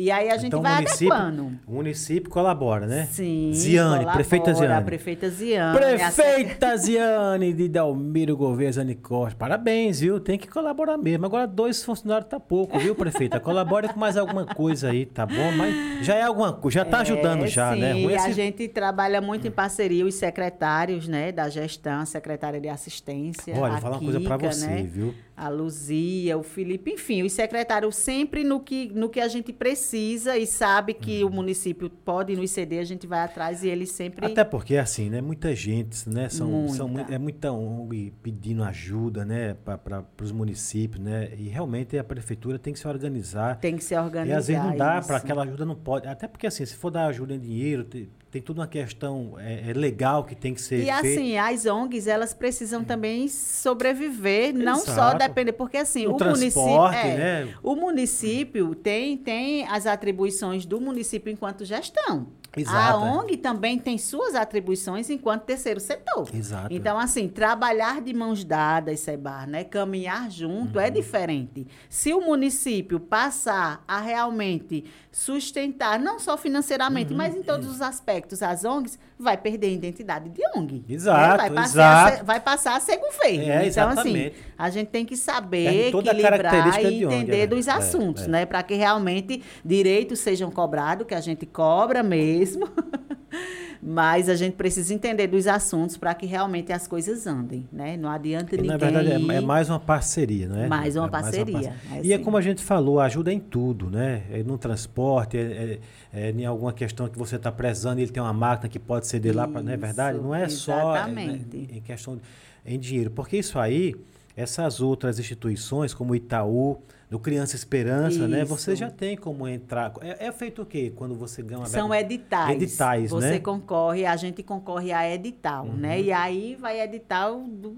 [0.00, 1.52] E aí a gente Então, vai município- adequando.
[1.66, 3.08] O município colabora, né?
[3.10, 3.50] Sim.
[3.52, 4.72] Ziane, colabora, prefeita Ziane.
[4.74, 5.76] A prefeita Ziane.
[5.76, 9.36] a Prefeita Ziane de Dalmiro Gouveia Zane Costa.
[9.36, 10.20] Parabéns, viu?
[10.20, 11.26] Tem que colaborar mesmo.
[11.26, 13.40] Agora, dois funcionários tá pouco, viu, prefeita?
[13.40, 15.50] Colabore com mais alguma coisa aí, tá bom?
[15.56, 17.92] Mas já é alguma coisa, já tá ajudando É, já, sim, né?
[17.94, 22.06] Ruim E a esse- gente trabalha muito em parceria, os secretários, né, da gestão, a
[22.06, 23.52] secretária de assistência.
[23.56, 25.12] Olha, a vou falar uma coisa Kika, você, né, viu?
[25.38, 30.36] A Luzia, o Felipe, enfim, os secretários sempre no que, no que a gente precisa
[30.36, 31.30] e sabe que Uhum.
[31.30, 34.26] o município pode nos ceder, a gente vai atrás e eles sempre.
[34.26, 35.20] Até porque, assim, né?
[35.20, 36.28] Muita gente, né?
[36.28, 37.04] São, são, Muita.
[37.08, 39.54] mui- é muita ONG pedindo ajuda, né?
[39.64, 41.30] Para os municípios, né?
[41.38, 43.56] E realmente a prefeitura tem que se organizar.
[43.60, 44.38] tem que se E organizar.
[44.38, 46.08] às vezes não dá para aquela ajuda, não pode.
[46.08, 47.86] Até porque, assim, se for dar ajuda em dinheiro,
[48.30, 50.98] tem, toda uma questão é, é legal que tem que ser E feita.
[51.00, 55.18] assim, as ONGs, elas precisam também sobreviver, não só Exato.
[55.18, 57.54] depender, porque assim, O o, município, é, né?
[57.62, 62.26] o município tem, tem as atribuições do município enquanto gestão.
[62.56, 63.10] Exato, A é.
[63.10, 66.28] ONG também tem suas atribuições enquanto terceiro setor.
[66.34, 66.68] Exato.
[66.74, 69.64] Então, assim, trabalhar de mãos dadas, Sebar, né?
[69.64, 70.80] Caminhar junto Uhum.
[70.84, 71.66] é diferente.
[71.90, 74.84] Se o município passar a realmente
[75.18, 77.16] sustentar, não só financeiramente, Uhum.
[77.16, 80.74] mas em todos os aspectos, as ONGs, vai perder a identidade de ONG.
[80.88, 80.94] né?
[80.94, 82.16] Exato, vai passar A exato.
[82.18, 83.42] ser, vai passar a ser governo.
[83.52, 84.36] É, então, assim, exatamente.
[84.56, 87.46] a gente tem que saber a equilibrar e de ONG, entender né?
[87.48, 88.28] dos É, assuntos, é.
[88.28, 88.46] né?
[88.46, 92.68] Para que realmente direitos sejam cobrados, que a gente cobra mesmo.
[93.80, 97.96] Mas a gente precisa entender dos assuntos para que realmente as coisas andem, né?
[97.96, 98.70] Não adianta E, ninguém.
[98.72, 100.66] na verdade, é, é mais uma parceria, né?
[100.66, 104.24] Mais uma É parceria, é e é como a gente falou, ajuda em tudo, né?
[104.30, 105.78] É no transporte, é,
[106.12, 109.06] é- é em alguma questão que você está prezando, ele tem uma máquina que pode
[109.06, 110.18] ceder lá, pra, não é verdade?
[110.18, 111.56] Não é só é, exatamente.
[111.56, 112.22] né, em questão de,
[112.66, 113.94] em dinheiro, porque isso aí,
[114.38, 116.78] essas outras instituições, como o Itaú,
[117.10, 118.44] do Criança Esperança, né?
[118.44, 118.80] Você Isso.
[118.80, 119.92] já tem como entrar.
[120.00, 122.54] É, é feito o quê quando você ganha uma São editais.
[122.54, 123.38] Editais, Você né?
[123.40, 125.74] concorre, a gente concorre a edital, Uhum.
[125.74, 126.00] né?
[126.00, 127.76] E aí vai edital do,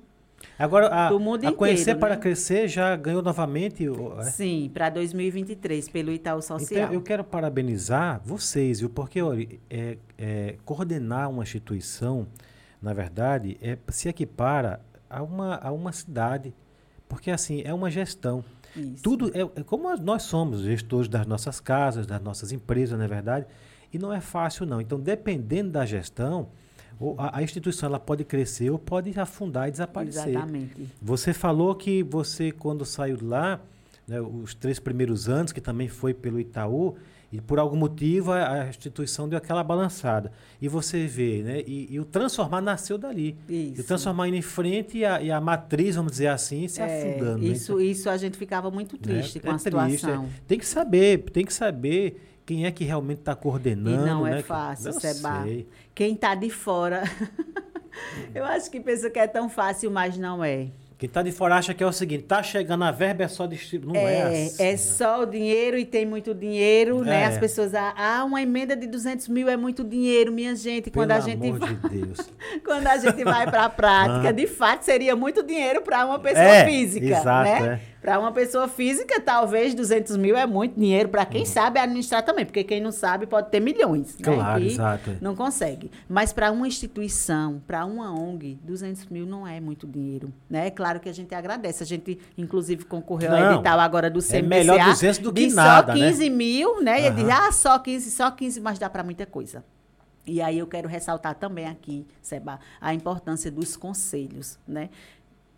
[0.59, 2.21] Agora, a, do mundo a Conhecer inteiro, para né?
[2.21, 3.87] Crescer já ganhou novamente.
[4.19, 4.25] é?
[4.25, 6.83] sim, para 2023 pelo Itaú Social.
[6.85, 8.91] Então, eu quero parabenizar vocês, viu?
[8.91, 12.27] Porque olha, é, é, coordenar uma instituição,
[12.83, 16.55] na verdade, é, se equipara a uma, a uma cidade.
[17.09, 18.45] Porque, assim, é uma gestão.
[18.77, 19.03] Isso.
[19.03, 23.09] Tudo é, é como nós somos gestores das nossas casas, das nossas empresas, não é
[23.09, 23.47] verdade?
[23.93, 24.81] E não é fácil, não.
[24.81, 26.49] Então, dependendo da gestão,
[27.19, 30.29] a, a instituição ela pode crescer ou pode afundar e desaparecer.
[30.29, 30.89] Exatamente.
[31.03, 33.61] Você falou que você, quando saiu de lá,
[34.07, 36.97] né, os três primeiros anos, que também foi pelo Itaú,
[37.33, 40.33] e por algum motivo a, a instituição deu aquela balançada.
[40.61, 41.61] E você vê, né?
[41.67, 43.37] E, e o transformar nasceu dali.
[43.49, 43.83] E Isso.
[43.83, 46.85] o transformar indo em frente e a, e a matriz, vamos dizer assim, se É,
[47.15, 47.39] afundando.
[47.39, 47.47] né?
[47.47, 49.43] isso, isso a gente ficava muito triste né?
[49.43, 49.65] com a triste,
[50.01, 50.25] situação.
[50.25, 50.29] é.
[50.49, 54.03] Tem que saber, tem que saber quem é que realmente está coordenando.
[54.05, 54.41] E não né?
[54.41, 55.43] é fácil, Eu Seba.
[55.45, 55.69] sei.
[55.95, 57.03] Quem está de fora
[58.35, 60.69] Eu acho que pensa que é tão fácil, mas não é.
[61.01, 63.47] Quem está de fora acha que é o seguinte, tá chegando a verba, é só
[63.47, 63.95] distribuir.
[63.95, 64.63] Não é, é assim.
[64.63, 64.77] É né?
[64.77, 67.23] só o dinheiro e tem muito dinheiro, né?
[67.23, 67.25] É.
[67.25, 70.91] As pessoas, ah, ah, uma emenda de 200 mil é muito dinheiro, minha gente.
[70.91, 72.19] Pelo Quando a gente amor vai, de Deus.
[72.63, 74.33] quando a gente vai para a prática, Ah.
[74.33, 77.81] de fato, seria muito dinheiro para uma pessoa É, física, exato, né?
[77.87, 77.90] é.
[78.01, 81.09] Para uma pessoa física, talvez 200 mil é muito dinheiro.
[81.11, 84.17] Para quem sabe administrar também, porque quem não sabe pode ter milhões.
[84.19, 84.25] né?
[84.25, 85.17] Claro, E exato, é.
[85.21, 85.91] Não consegue.
[86.09, 90.33] Mas para uma instituição, para uma ONG, 200 mil não é muito dinheiro.
[90.49, 90.69] Né?
[90.69, 91.83] É claro que a gente agradece.
[91.83, 94.43] A gente, inclusive, concorreu ao Não, edital agora do CMBCA.
[94.49, 96.09] melhor 200 do que nada, só né?
[96.11, 97.03] 15 mil, né?
[97.03, 99.63] E ele diz, ah, só 15, só 15, mas dá para muita coisa.
[100.27, 104.89] E aí eu quero ressaltar também aqui, Seba, a importância dos conselhos, né?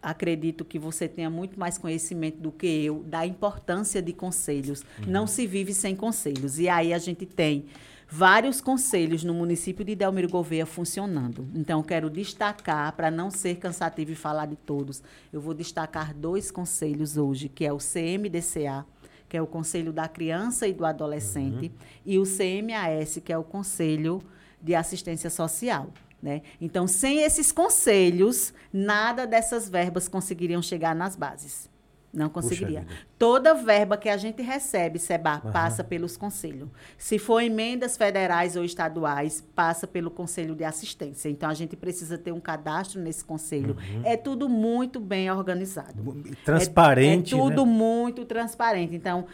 [0.03, 4.83] Acredito que você tenha muito mais conhecimento do que eu da importância de conselhos.
[4.99, 5.13] Uhum.
[5.13, 6.59] Não se vive sem conselhos.
[6.59, 7.67] E aí a gente tem
[8.09, 11.49] vários conselhos no município de Delmiro Gouveia funcionando.
[11.55, 16.51] Então, quero destacar, para não ser cansativo e falar de todos, eu vou destacar dois
[16.51, 18.85] conselhos hoje, que é o CMDCA,
[19.31, 21.73] que é o Conselho da Criança e do Adolescente,
[22.05, 24.23] e o CMAS, que é o Conselho
[24.61, 25.89] de Assistência Social.
[26.23, 26.43] Né?
[26.61, 31.69] Então, sem esses conselhos, nada dessas verbas conseguiriam chegar nas bases.
[32.13, 32.87] Não conseguiria.
[33.19, 35.51] Toda verba que a gente recebe, Seba, Aham.
[35.51, 36.69] passa pelos conselhos.
[36.99, 41.31] Se for emendas federais ou estaduais, passa pelo Conselho de Assistência.
[41.31, 43.79] Então, a gente precisa ter um cadastro nesse conselho.
[43.95, 44.03] Uhum.
[44.05, 46.23] É tudo muito bem organizado.
[46.45, 47.73] Transparente, É, é tudo né?
[47.73, 48.95] muito transparente.
[48.95, 49.25] Então,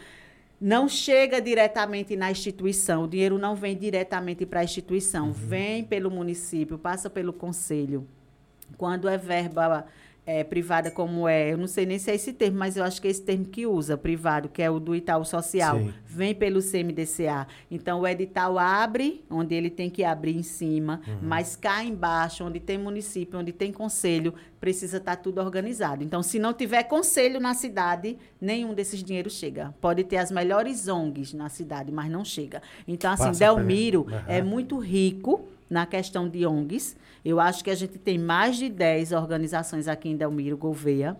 [0.59, 5.33] não chega diretamente na instituição, o dinheiro não vem diretamente para a instituição, Uhum.
[5.33, 8.05] vem pelo município, passa pelo conselho.
[8.77, 9.85] Quando é verba
[10.29, 13.01] é, privada, como é, eu não sei nem se é esse termo, mas eu acho
[13.01, 15.91] que é esse termo que usa, privado, que é o do Itaú Social, Sim.
[16.05, 17.47] vem pelo CMDCA.
[17.71, 21.17] Então, o edital abre, onde ele tem que abrir em cima, Uhum.
[21.23, 26.03] mas cá embaixo, onde tem município, onde tem conselho, precisa estar tudo organizado.
[26.03, 29.73] Então, se não tiver conselho na cidade, nenhum desses dinheiros chega.
[29.81, 32.61] Pode ter as melhores ONGs na cidade, mas não chega.
[32.87, 34.23] Então, assim, Passa Delmiro Aham.
[34.27, 36.95] é muito rico na questão de ONGs.
[37.23, 41.17] Eu acho que a gente tem mais de 10 organizações aqui em Delmiro Gouveia.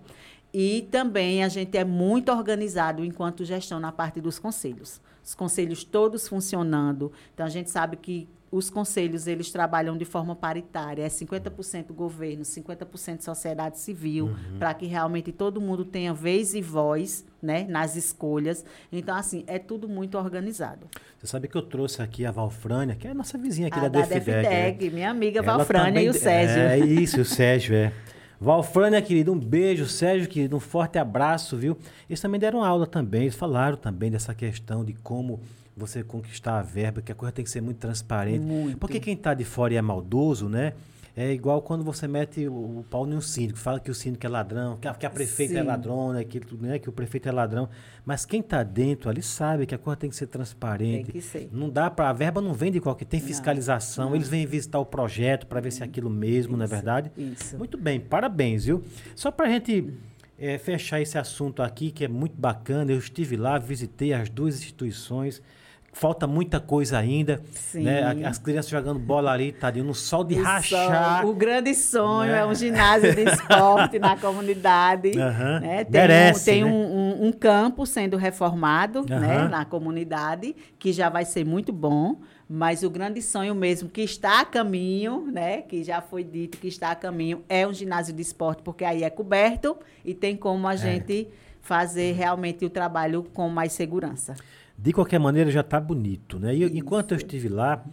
[0.53, 4.99] E também a gente é muito organizado enquanto gestão na parte dos conselhos.
[5.23, 7.11] Os conselhos todos funcionando.
[7.33, 12.43] Então a gente sabe que os conselhos eles trabalham de forma paritária, é 50% governo,
[12.43, 18.65] 50% sociedade civil, para que realmente todo mundo tenha vez e voz, né, nas escolhas.
[18.91, 20.87] Então assim, é tudo muito organizado.
[21.19, 23.87] Você sabe que eu trouxe aqui a Valfrânia, que é a nossa vizinha aqui A
[23.87, 24.85] da, da DFDEG.
[24.85, 24.89] né?
[24.95, 26.61] Minha amiga Ela Valfrânia também- e o Sérgio.
[26.61, 27.93] É isso, o Sérgio, é.
[28.41, 29.85] Valfrânia, querido, um beijo.
[29.85, 31.77] Sérgio, querido, um forte abraço, viu?
[32.09, 35.41] Eles também deram aula também, eles falaram também dessa questão de como
[35.79, 38.39] você conquistar a verba, que a coisa tem que ser muito transparente.
[38.39, 38.77] Muito.
[38.77, 40.73] Porque quem está de fora e é maldoso, né?
[41.15, 44.25] É igual quando você mete o, o pau em um síndico, fala que o síndico
[44.25, 45.67] é ladrão, que a, que a prefeita é Sim.
[45.67, 47.67] ladrona, que, né, que o prefeito é ladrão.
[48.05, 51.11] Mas quem está dentro ali sabe que a coisa tem que ser transparente.
[51.11, 51.49] Tem que ser.
[51.51, 54.15] Não dá para a verba não vem de qualquer, tem fiscalização, não.
[54.15, 57.11] eles vêm visitar o projeto para ver se é aquilo mesmo, não é Isso, verdade?
[57.17, 57.57] Isso.
[57.57, 58.81] Muito bem, parabéns, viu?
[59.13, 59.93] Só para a gente
[60.37, 64.55] eh, fechar esse assunto aqui, que é muito bacana, eu estive lá, visitei as duas
[64.55, 65.41] instituições,
[65.91, 67.83] falta muita coisa ainda, Sim.
[67.83, 68.25] né?
[68.25, 71.19] As crianças jogando bola ali, tadinho, no sol de O rachar.
[71.21, 72.39] sonho- o grande sonho né?
[72.39, 75.11] é um ginásio de esporte na comunidade.
[75.19, 75.59] Aham.
[75.59, 75.83] né?
[75.83, 76.71] Tem, Merece, um, tem né?
[76.71, 76.75] um,
[77.23, 79.15] um- um campo sendo reformado né?
[79.37, 79.49] Aham.
[79.49, 82.17] na comunidade, que já vai ser muito bom.
[82.51, 85.61] Mas o grande sonho mesmo, que está a caminho, né?
[85.61, 89.03] Que já foi dito que está a caminho, é um ginásio de esporte, porque aí
[89.03, 90.71] é coberto e tem como É.
[90.73, 91.27] a gente
[91.61, 94.33] fazer realmente o trabalho com mais segurança.
[94.81, 96.55] De qualquer maneira, já está bonito, né?
[96.55, 97.83] E eu- enquanto eu estive lá,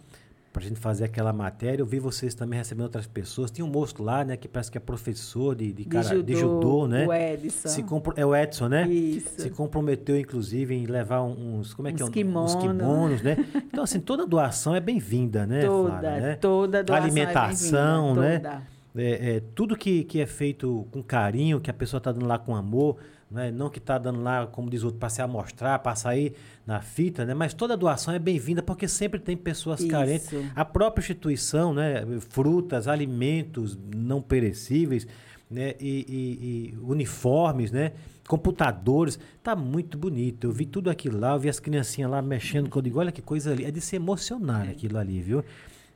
[0.53, 3.51] para a gente fazer aquela matéria, eu vi vocês também recebendo outras pessoas.
[3.51, 6.23] Tinha um moço lá, né, que parece que é professor de, de, De cara, judô,
[6.23, 7.05] de judô, né?
[7.05, 7.67] o Edson.
[7.69, 8.87] Se compro- É o Edson, né?
[8.87, 9.41] Isso.
[9.41, 12.09] Se comprometeu, inclusive, em levar uns, como é que Uns é?
[12.09, 12.45] Um- kimono.
[12.45, 13.37] Uns kimonos, né?
[13.55, 16.35] Então, assim, toda doação é bem-vinda, né, toda, Flávia, né?
[16.37, 18.39] toda doação Alimentação, é né?
[18.39, 18.61] toda.
[18.99, 22.39] É, é, tudo que, que é feito com carinho, que a pessoa está dando lá
[22.39, 22.97] com amor,
[23.29, 23.51] né?
[23.51, 26.33] não que está dando lá, como diz o outro, para se amostrar, para sair
[26.65, 27.33] na fita, né?
[27.33, 29.89] mas toda doação é bem-vinda porque sempre tem pessoas Isso.
[29.89, 30.29] carentes.
[30.55, 32.05] A própria instituição, né?
[32.29, 35.07] frutas, alimentos não perecíveis
[35.49, 35.75] né?
[35.79, 37.91] e, e- e uniformes, né?
[38.27, 40.47] computadores, tá muito bonito.
[40.47, 43.11] Eu vi tudo aquilo lá, eu vi as criancinhas lá mexendo, que eu digo, olha
[43.11, 45.43] que coisa ali, é de se emocionar aquilo ali, viu?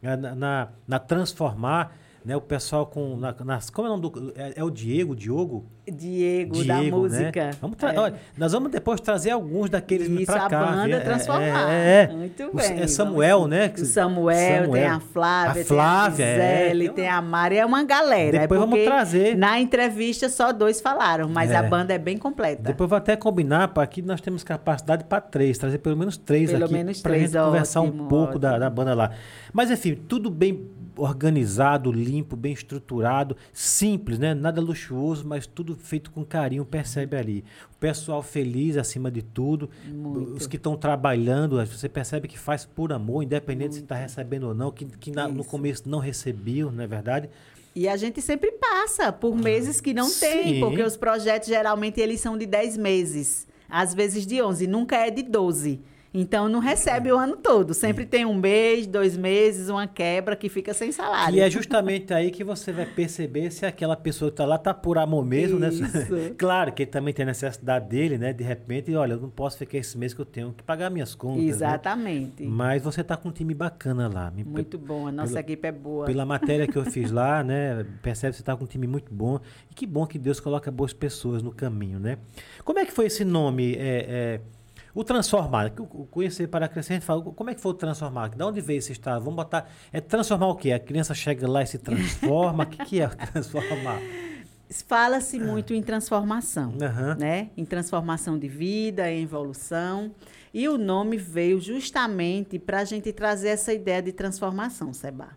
[0.01, 4.33] Na, na- na transformar, né, o pessoal com, na- nas, como é o nome do,
[4.35, 6.91] é, é o Diego, o Diogo, Diego, Diego, da né?
[6.91, 7.49] música.
[7.59, 7.99] Vamos tra- É.
[7.99, 10.63] olha, nós vamos depois trazer alguns daqueles Isso, pra a cá.
[10.65, 10.95] banda viu?
[10.95, 11.71] É- transformar.
[11.71, 12.07] É, é.
[12.15, 12.79] Muito O- bem.
[12.81, 13.73] É Samuel, vamos- né?
[13.75, 16.63] O Samuel, tem a Flávia, A Flávia, tem a é.
[16.65, 18.39] Gisele, Tem a Mari, é uma galera.
[18.39, 19.35] Depois é vamos trazer.
[19.35, 21.55] Na entrevista só dois falaram, mas É.
[21.55, 22.61] a banda é bem completa.
[22.61, 26.51] Depois vou até combinar, para aqui nós temos capacidade para três, trazer pelo menos três
[26.51, 28.59] Pelo aqui menos três, gente conversar um ótimo, pouco da, ótimo.
[28.61, 29.11] da banda lá.
[29.51, 34.33] Mas enfim, tudo bem organizado, limpo, bem estruturado, simples, né?
[34.33, 37.43] Nada luxuoso, mas tudo feito com carinho, percebe ali.
[37.75, 40.33] O pessoal feliz acima de tudo, Muito.
[40.35, 44.53] os que estão trabalhando, você percebe que faz por amor, independente se está recebendo ou
[44.53, 47.29] não, que, que na- no começo não recebeu, não é verdade?
[47.75, 50.59] E a gente sempre passa por meses que não tem, Sim.
[50.59, 55.09] porque os projetos geralmente eles são de 10 meses, às vezes de 11, nunca é
[55.09, 55.79] de 12.
[56.13, 60.49] Então não recebe o ano todo, sempre tem um mês, dois meses, uma quebra que
[60.49, 61.37] fica sem salário.
[61.37, 64.73] E é justamente aí que você vai perceber se aquela pessoa que está lá está
[64.73, 65.69] por amor mesmo, né?
[65.69, 66.33] Isso.
[66.37, 68.33] claro que ele também tem a necessidade dele, né?
[68.33, 71.15] De repente, olha, eu não posso ficar esse mês que eu tenho que pagar minhas
[71.15, 71.43] contas.
[71.43, 71.49] né?
[71.49, 72.43] Exatamente.
[72.43, 74.33] Mas você está com um time bacana lá.
[74.45, 76.05] Muito bom, a nossa pela- equipe é boa.
[76.05, 77.85] Pela matéria que eu fiz lá, né?
[78.01, 79.39] Percebe que você está com um time muito bom.
[79.69, 82.17] E que bom que Deus coloca boas pessoas no caminho, né?
[82.65, 83.75] Como é que foi esse nome?
[83.75, 84.41] É, é,
[84.93, 85.71] o transformar.
[85.79, 88.29] o- Conhecer para crescer, a gente fala, como é que foi o transformar?
[88.29, 89.19] De onde veio esse estado?
[89.23, 89.69] Vamos botar.
[89.91, 90.71] É transformar o quê?
[90.71, 92.63] A criança chega lá e se transforma?
[92.63, 93.99] O que, que é transformar?
[94.87, 97.15] Fala-se muito em transformação, Aham.
[97.19, 97.49] né?
[97.57, 100.13] Em transformação de vida, em evolução.
[100.53, 105.29] E o nome veio justamente para a gente trazer essa ideia de transformação, Seba.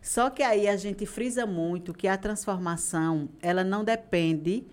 [0.00, 4.64] Só que aí a gente frisa muito que a transformação, ela não depende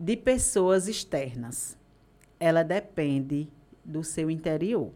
[0.00, 1.76] de pessoas externas.
[2.44, 3.48] Ela depende
[3.84, 4.90] do seu interior,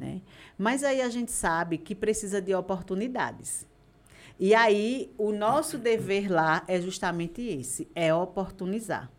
[0.00, 0.20] né?
[0.56, 3.66] Mas aí a gente sabe que precisa de oportunidades.
[4.38, 9.10] E aí, o nosso dever lá é justamente esse: é oportunizar.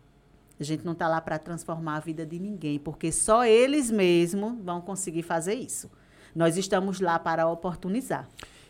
[0.58, 4.58] A gente não está lá para transformar a vida de ninguém, porque só eles mesmos
[4.64, 5.90] vão conseguir fazer isso.
[6.34, 8.26] Nós estamos lá para oportunizar.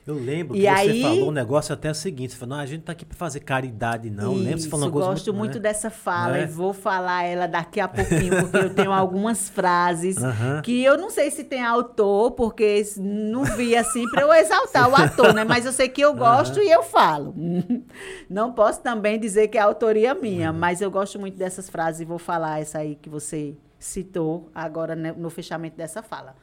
[0.06, 2.62] Eu lembro E que aí- você falou um negócio até o seguinte: você falou, não,
[2.62, 4.34] a gente está aqui para fazer caridade, não.
[4.34, 4.50] Lembra?
[4.50, 5.60] Você Isso, falou uma coisa gosto muito né?
[5.60, 6.42] dessa fala Né?
[6.42, 10.60] e vou falar ela daqui a pouquinho, porque eu tenho algumas frases Aham.
[10.62, 14.94] que eu não sei se tem autor, porque não vi assim para eu exaltar o
[14.94, 15.42] ator, né?
[15.42, 17.34] Mas eu sei que eu gosto e eu falo.
[18.28, 22.04] Não posso também dizer que é autoria minha, mas eu gosto muito dessas frases e
[22.04, 26.34] vou falar essa aí que você citou agora né, no fechamento dessa fala.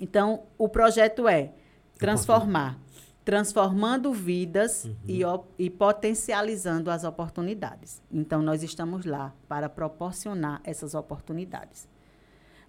[0.00, 1.50] Então, o projeto é
[1.98, 2.78] transformar,
[3.24, 5.34] transformando vidas e, Uhum.
[5.34, 8.00] op- e potencializando as oportunidades.
[8.10, 11.86] Então, nós estamos lá para proporcionar essas oportunidades.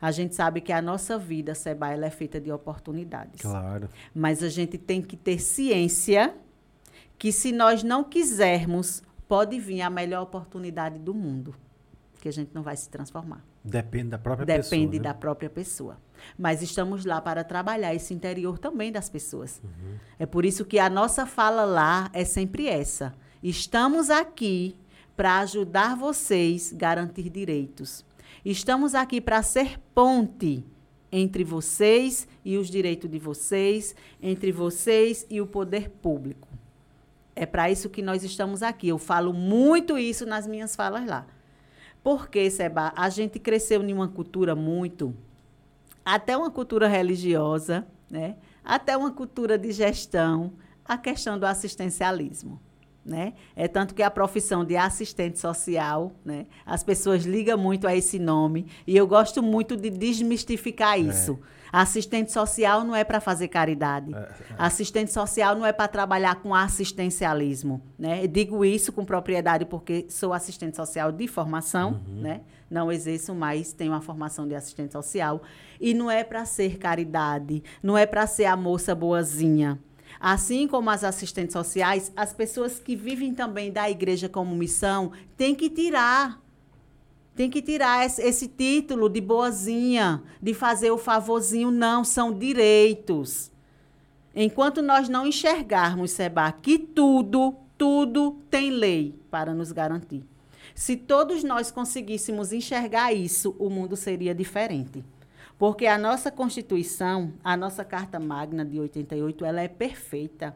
[0.02, 3.42] A gente sabe que a nossa vida, Seba, ela é feita de oportunidades.
[3.42, 3.90] Claro.
[4.14, 6.34] Mas a gente tem que ter ciência
[7.18, 11.54] que se nós não quisermos, pode vir a melhor oportunidade do mundo,
[12.22, 13.44] que a gente não vai se transformar.
[13.64, 14.92] Depende da própria Depende pessoa.
[14.94, 15.00] né?
[15.00, 15.98] da própria pessoa.
[16.38, 19.62] Mas estamos lá para trabalhar esse interior também das pessoas.
[19.64, 19.98] Uhum.
[20.18, 23.14] É por isso que a nossa fala lá é sempre essa.
[23.42, 24.76] Estamos aqui
[25.16, 28.06] para ajudar vocês a garantir direitos.
[28.44, 30.64] Estamos aqui para ser ponte
[31.12, 36.48] entre vocês e os direitos de vocês, entre vocês e o poder público.
[37.36, 38.90] É para isso que nós estamos aqui.
[38.90, 41.26] Eu falo muito isso nas minhas falas lá.
[42.04, 45.16] Porque, Seba, a gente cresceu em uma cultura muito,
[46.16, 48.36] até uma cultura religiosa, né?
[48.64, 52.60] até uma cultura de gestão, a questão do assistencialismo.
[53.06, 53.34] Né?
[53.56, 56.48] É tanto que a profissão de assistente social, né?
[56.66, 61.40] as pessoas ligam muito a esse nome, e eu gosto muito de desmistificar isso.
[61.72, 64.12] Assistente social não é para fazer caridade.
[64.58, 67.82] Assistente social não é para trabalhar com assistencialismo.
[67.98, 68.24] Né?
[68.24, 72.42] Eu digo isso com propriedade porque sou assistente social de formação, né?
[72.70, 75.42] não exerço mais, tenho uma formação de assistente social.
[75.80, 79.80] E não é para ser caridade, não é para ser a moça boazinha.
[80.20, 85.56] Assim como as assistentes sociais, as pessoas que vivem também da igreja como missão têm
[85.56, 86.42] que tirar
[87.40, 91.72] tem que tirar esse, esse título de boazinha, de fazer o favorzinho.
[91.72, 93.50] Não, são direitos.
[94.36, 100.22] Enquanto nós não enxergarmos, Seba, que tudo, tudo tem lei para nos garantir.
[100.76, 105.02] Se todos nós conseguíssemos enxergar isso, o mundo seria diferente.
[105.58, 110.54] Porque a nossa Constituição, a nossa Carta Magna de 88, ela é perfeita.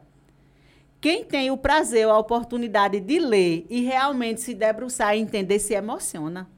[1.00, 5.72] Quem tem o prazer a oportunidade de ler e realmente se debruçar e entender se
[5.72, 6.52] emociona.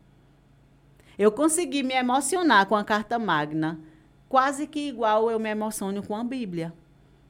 [1.19, 3.81] Eu consegui me emocionar com a Carta Magna,
[4.29, 6.73] quase que igual eu me emociono com a Bíblia.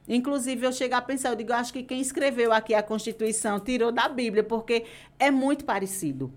[0.07, 3.91] Inclusive, eu chego a pensar, eu digo, acho que quem escreveu aqui a Constituição tirou
[3.91, 4.85] da Bíblia, porque
[5.19, 6.31] é muito parecido.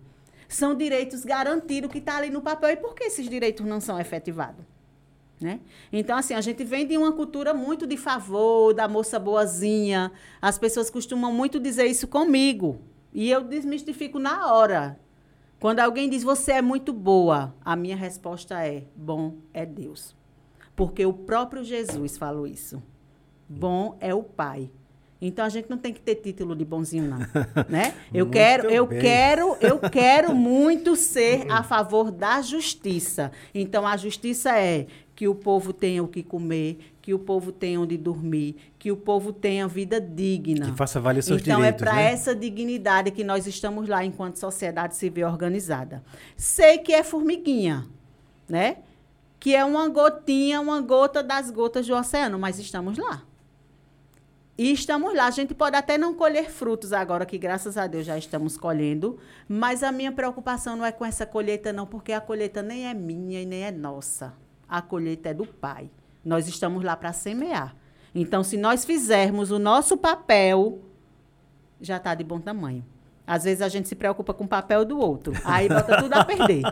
[0.49, 2.71] São direitos garantidos que está ali no papel.
[2.71, 4.65] E por que esses direitos não são efetivados?
[5.41, 5.61] Né?
[5.93, 10.11] Então, assim, a gente vem de uma cultura muito de favor, da moça boazinha.
[10.43, 12.81] As pessoas costumam muito dizer isso comigo.
[13.15, 14.99] E eu desmistifico na hora.
[15.61, 20.17] Quando alguém diz você é muito boa, a minha resposta é: bom é Deus.
[20.75, 22.83] Porque o próprio Jesus falou isso.
[23.47, 24.71] Bom é o Pai.
[25.21, 27.19] Então a gente não tem que ter título de bonzinho não,
[27.69, 27.95] né?
[28.13, 29.01] Eu Muito quero, eu bem.
[29.01, 33.31] quero, eu quero muito ser a favor da justiça.
[33.55, 37.81] Então a justiça é que o povo tenha o que comer, que o povo tenha
[37.81, 40.71] onde dormir, que o povo tenha vida digna.
[40.71, 42.13] Que faça valer seus então direitos, é para né?
[42.13, 46.05] essa dignidade que nós estamos lá enquanto sociedade civil organizada.
[46.37, 47.85] Sei que é formiguinha,
[48.49, 48.77] né?
[49.41, 53.25] Que é uma gotinha, uma gota das gotas do oceano, mas estamos lá.
[54.57, 55.27] E estamos lá.
[55.27, 59.19] A gente pode até não colher frutos agora, que graças a Deus já estamos colhendo,
[59.49, 62.95] mas a minha preocupação não é com essa colheita, não, porque a colheita nem é
[62.95, 64.33] minha e nem é nossa.
[64.69, 65.91] A colheita é do Pai.
[66.25, 67.75] Nós estamos lá para semear.
[68.15, 70.81] Então, se nós fizermos o nosso papel,
[71.81, 72.85] já está de bom tamanho.
[73.31, 76.25] Às vezes a gente se preocupa com o papel do outro, aí bota tudo a
[76.25, 76.63] perder.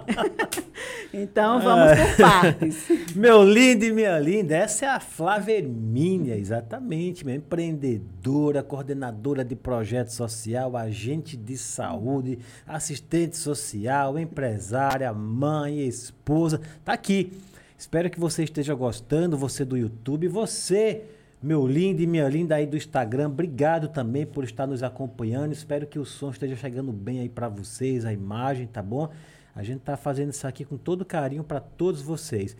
[1.15, 2.89] então, vamos por partes.
[3.15, 9.55] Meu lindo e minha linda, essa é a Flávia Hermínia, exatamente, minha empreendedora, coordenadora de
[9.55, 17.33] projeto social, agente de saúde, assistente social, empresária, mãe, esposa, tá aqui.
[17.79, 21.05] Espero que você esteja gostando, você do YouTube, você,
[21.41, 25.53] meu lindo e minha linda aí do Instagram, obrigado também por estar nos acompanhando.
[25.53, 29.09] Espero que o som esteja chegando bem aí para vocês, a imagem, tá bom?
[29.55, 32.57] A gente tá fazendo isso aqui com todo carinho para todos vocês.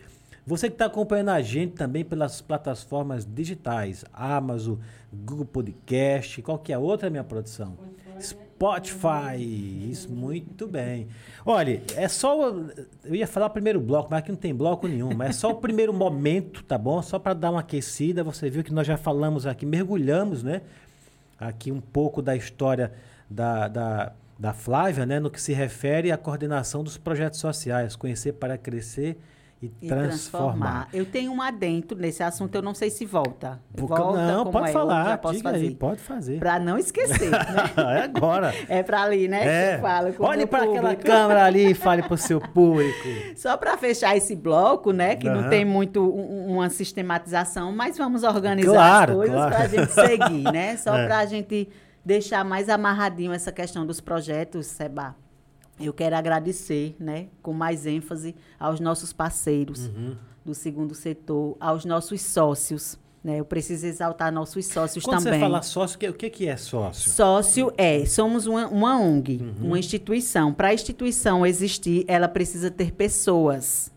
[0.47, 4.77] Você que está acompanhando a gente também pelas plataformas digitais, Amazon,
[5.11, 7.77] Google Podcast, qualquer outra minha produção.
[8.21, 8.48] Spotify,
[9.37, 11.07] isso muito bem.
[11.45, 12.51] Olha, é só.
[13.03, 15.13] Eu ia falar o primeiro bloco, mas aqui não tem bloco nenhum.
[15.15, 17.01] Mas é só o primeiro momento, tá bom?
[17.01, 18.23] Só para dar uma aquecida.
[18.23, 20.61] Você viu que nós já falamos aqui, mergulhamos, né?
[21.39, 22.91] Aqui um pouco da história
[23.29, 25.19] da, da, da Flávia, né?
[25.19, 27.95] No que se refere à coordenação dos projetos sociais.
[27.95, 29.17] Conhecer para crescer
[29.61, 30.87] e, E transformar.
[30.93, 33.59] Eu tenho um adentro nesse assunto, eu não sei se volta.
[33.75, 35.17] Porque- Volta, não, pode é, falar.
[35.17, 35.57] posso fazer.
[35.57, 36.39] aí, pode fazer.
[36.39, 37.37] Para não esquecer, né?
[37.97, 38.53] é agora.
[38.69, 39.73] É para ali, né?
[39.73, 39.77] É.
[39.79, 43.07] Fala Olhe para aquela câmera ali e fale para o seu público.
[43.35, 45.17] Só para fechar esse bloco, né?
[45.17, 45.41] Que Aham.
[45.41, 49.55] não tem muito um- uma sistematização, mas vamos organizar Claro, as coisas claro.
[49.55, 50.77] para a gente seguir, né?
[50.79, 51.05] Só É.
[51.05, 51.67] para a gente
[52.05, 55.15] deixar mais amarradinho essa questão dos projetos, Seba.
[55.79, 60.15] Eu quero agradecer, né, com mais ênfase aos nossos parceiros Uhum.
[60.45, 62.97] do segundo setor, aos nossos sócios.
[63.23, 63.39] Né?
[63.39, 65.39] Eu preciso exaltar nossos sócios Quando também.
[65.39, 67.11] você fala sócio, o que, que é sócio?
[67.11, 69.67] Sócio é, somos uma, uma ONG, Uhum.
[69.67, 70.53] uma instituição.
[70.53, 73.91] Para a instituição existir, ela precisa ter pessoas.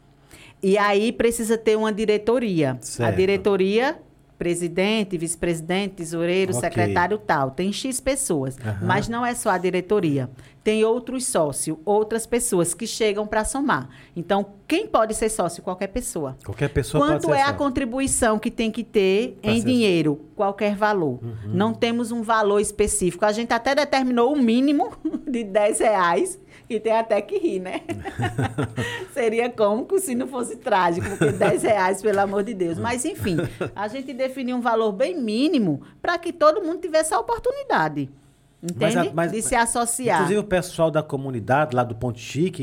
[0.62, 2.72] E aí precisa ter uma diretoria.
[2.72, 3.16] A Certo.
[3.16, 4.00] diretoria,
[4.42, 6.60] presidente, vice-presidente, tesoureiro, Ok.
[6.68, 7.52] secretário tal.
[7.52, 8.58] Tem X pessoas.
[8.58, 8.78] Aham.
[8.84, 10.28] Mas não é só a diretoria.
[10.64, 13.88] Tem outros sócios, outras pessoas que chegam para somar.
[14.16, 15.62] Então, quem pode ser sócio?
[15.62, 16.36] Qualquer pessoa.
[16.44, 17.58] Qualquer pessoa Quanto pode ser é a sócio.
[17.58, 20.20] contribuição que tem que ter Pra em dinheiro?
[20.34, 21.20] Qualquer valor.
[21.22, 21.36] Uhum.
[21.52, 23.24] Não temos um valor específico.
[23.24, 24.90] A gente até determinou o mínimo
[25.28, 26.38] de 10 reais,
[26.72, 27.82] que tem até que rir, né?
[29.12, 32.78] Seria cômico se não fosse trágico, porque 10 reais, pelo amor de Deus.
[32.78, 33.36] Mas, enfim,
[33.76, 38.08] a gente definiu um valor bem mínimo para que todo mundo tivesse a oportunidade.
[38.62, 39.08] Mas Entende?
[39.08, 40.18] a- mas- de se associar.
[40.18, 42.62] Inclusive o pessoal da comunidade lá do Ponte Chique,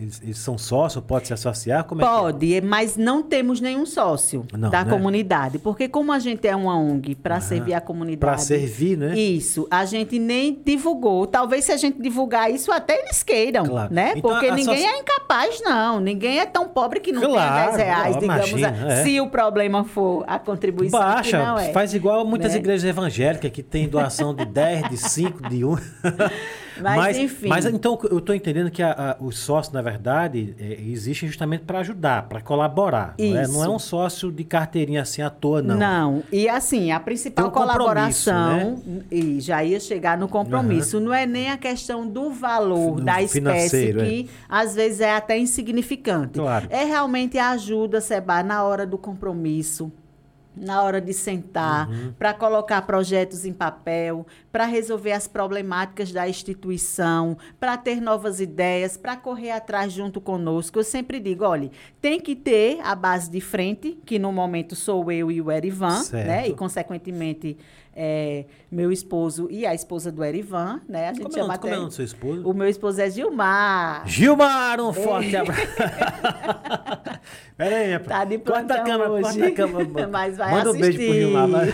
[0.00, 1.84] eles, eles são sócios, pode se associar?
[1.84, 2.16] Como é que é?
[2.16, 4.90] Pode, mas não temos nenhum sócio Não, da né?
[4.90, 5.58] comunidade.
[5.60, 8.18] Porque como a gente é uma ONG para servir a comunidade.
[8.18, 9.16] Para servir, né?
[9.16, 11.24] Isso, a gente nem divulgou.
[11.24, 13.94] Talvez se a gente divulgar isso, até eles queiram, Claro.
[13.94, 14.14] né?
[14.16, 16.00] Então, Porque ninguém soci- é incapaz, não.
[16.00, 18.48] Ninguém é tão pobre que não Claro, tem 10 reais, ó, digamos.
[18.50, 19.04] imagina, é.
[19.04, 21.72] Se o problema for a contribuição, Baixa, é.
[21.72, 22.58] faz igual muitas né?
[22.58, 25.76] igrejas evangélicas que tem doação de 10, de 5, de 1.
[26.80, 27.48] Mas, enfim.
[27.48, 31.64] Mas então eu estou entendendo que a- a- os sócios, na verdade, é, existem justamente
[31.64, 33.14] para ajudar, para colaborar.
[33.18, 33.30] Não é?
[33.30, 33.70] não é Isso.
[33.72, 35.76] um sócio de carteirinha assim à toa, não.
[35.76, 36.22] Não.
[36.30, 38.36] E assim, a principal um compromisso, né?
[38.36, 43.02] colaboração, e já ia chegar no compromisso, não é nem a questão do valor Do
[43.04, 43.92] da espécie, é.
[43.94, 46.34] que às vezes é até insignificante.
[46.38, 46.68] Claro.
[46.70, 49.90] É realmente a ajuda, Seba, na hora do compromisso.
[50.60, 52.12] Na hora de sentar, Uhum.
[52.18, 58.96] para colocar projetos em papel, para resolver as problemáticas da instituição, para ter novas ideias,
[58.96, 60.78] para correr atrás junto conosco.
[60.78, 65.10] Eu sempre digo, olha, tem que ter a base de frente, que no momento sou
[65.10, 66.26] eu e o Erivan, Certo.
[66.26, 66.48] né?
[66.48, 67.56] E, consequentemente,
[68.00, 71.08] é, meu esposo e a esposa do Erivan, né?
[71.08, 71.60] A gente Como, chama é, o- até...
[71.62, 72.48] como é o nome do seu esposo?
[72.48, 74.06] O meu esposo é Gilmar.
[74.06, 75.60] Gilmar, um forte abraço.
[77.56, 79.22] Pera aí, Tá de corta a câmera, hoje.
[79.24, 80.06] corta a câmera.
[80.08, 81.20] Mas vai Manda um beijo pro assistir.
[81.20, 81.48] Gilmar.
[81.48, 81.66] vai.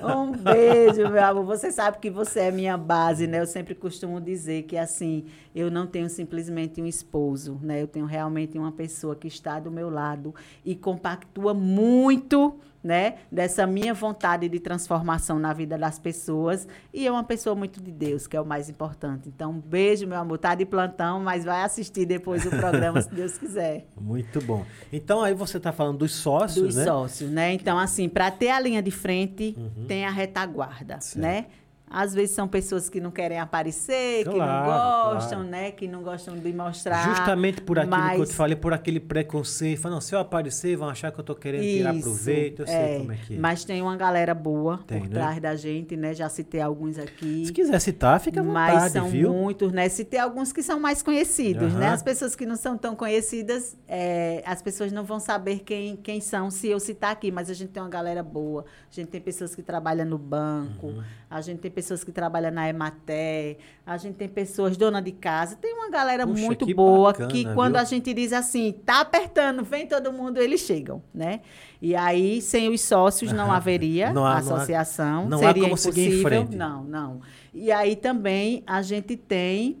[0.16, 1.44] um beijo, meu amor.
[1.44, 3.40] Você sabe que você é minha base, né?
[3.40, 7.82] Eu sempre costumo dizer que, assim, eu não tenho simplesmente um esposo, né?
[7.82, 10.34] Eu tenho realmente uma pessoa que está do meu lado
[10.64, 13.16] e compactua muito, né?
[13.30, 16.66] Dessa minha vontade de transformação na vida das pessoas.
[16.92, 19.28] E é uma pessoa muito de Deus, que é o mais importante.
[19.28, 20.38] Então, um beijo, meu amor.
[20.38, 23.86] Tá de plantão, mas vai assistir depois o programa, se Deus quiser.
[24.00, 24.64] Muito bom.
[24.92, 26.84] Então aí você tá falando dos sócios, dos né?
[26.84, 27.52] sócios, né?
[27.52, 31.00] Então, assim, para ter a linha de frente, tem a retaguarda, Uhum.
[31.00, 31.22] Certo.
[31.22, 31.46] né?
[31.92, 35.50] Às vezes são pessoas que não querem aparecer, que não Claro, gostam, claro.
[35.50, 35.70] né?
[35.70, 37.04] Que não gostam de mostrar.
[37.14, 39.80] Justamente por aquilo que eu mas- te falei, por aquele preconceito.
[39.80, 42.62] Fala, não, se eu aparecer, vão achar que eu tô querendo tirar Isso, proveito.
[42.62, 43.38] Eu sei como é que é.
[43.38, 45.14] Mas tem uma galera boa Tem, por né?
[45.14, 46.14] trás da gente, né?
[46.14, 47.44] Já citei alguns aqui.
[47.46, 49.30] Se quiser citar, fica à mas vontade, são viu?
[49.32, 49.86] muitos, né?
[49.88, 51.86] Tem alguns que são mais conhecidos, né?
[51.86, 51.94] Aham.
[51.94, 56.20] As pessoas que não são tão conhecidas, é, as pessoas não vão saber quem, quem
[56.22, 58.64] são se eu citar aqui, mas a gente tem uma galera boa.
[58.90, 61.02] A gente tem pessoas que trabalham no banco, Uhum.
[61.30, 65.56] a gente tem pessoas que trabalham na Ematé, a gente tem pessoas dona de casa.
[65.56, 67.80] Tem uma galera Puxa, muito que boa bacana, que quando viu?
[67.80, 71.40] a gente diz assim, tá apertando, vem todo mundo, eles chegam, né?
[71.80, 75.28] E aí, sem os sócios, não haveria Não há- a não há- associação.
[75.28, 76.28] não há seria como seguir em impossível.
[76.28, 76.56] frente.
[76.56, 77.20] Não, não.
[77.52, 79.78] E aí também a gente tem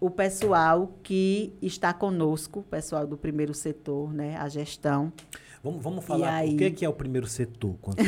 [0.00, 4.36] o pessoal que está conosco, o pessoal do primeiro setor, né?
[4.38, 5.12] A gestão.
[5.66, 6.54] Vamos, vamos falar aí?
[6.54, 7.76] o que, que é o primeiro setor.
[7.82, 7.96] Quando...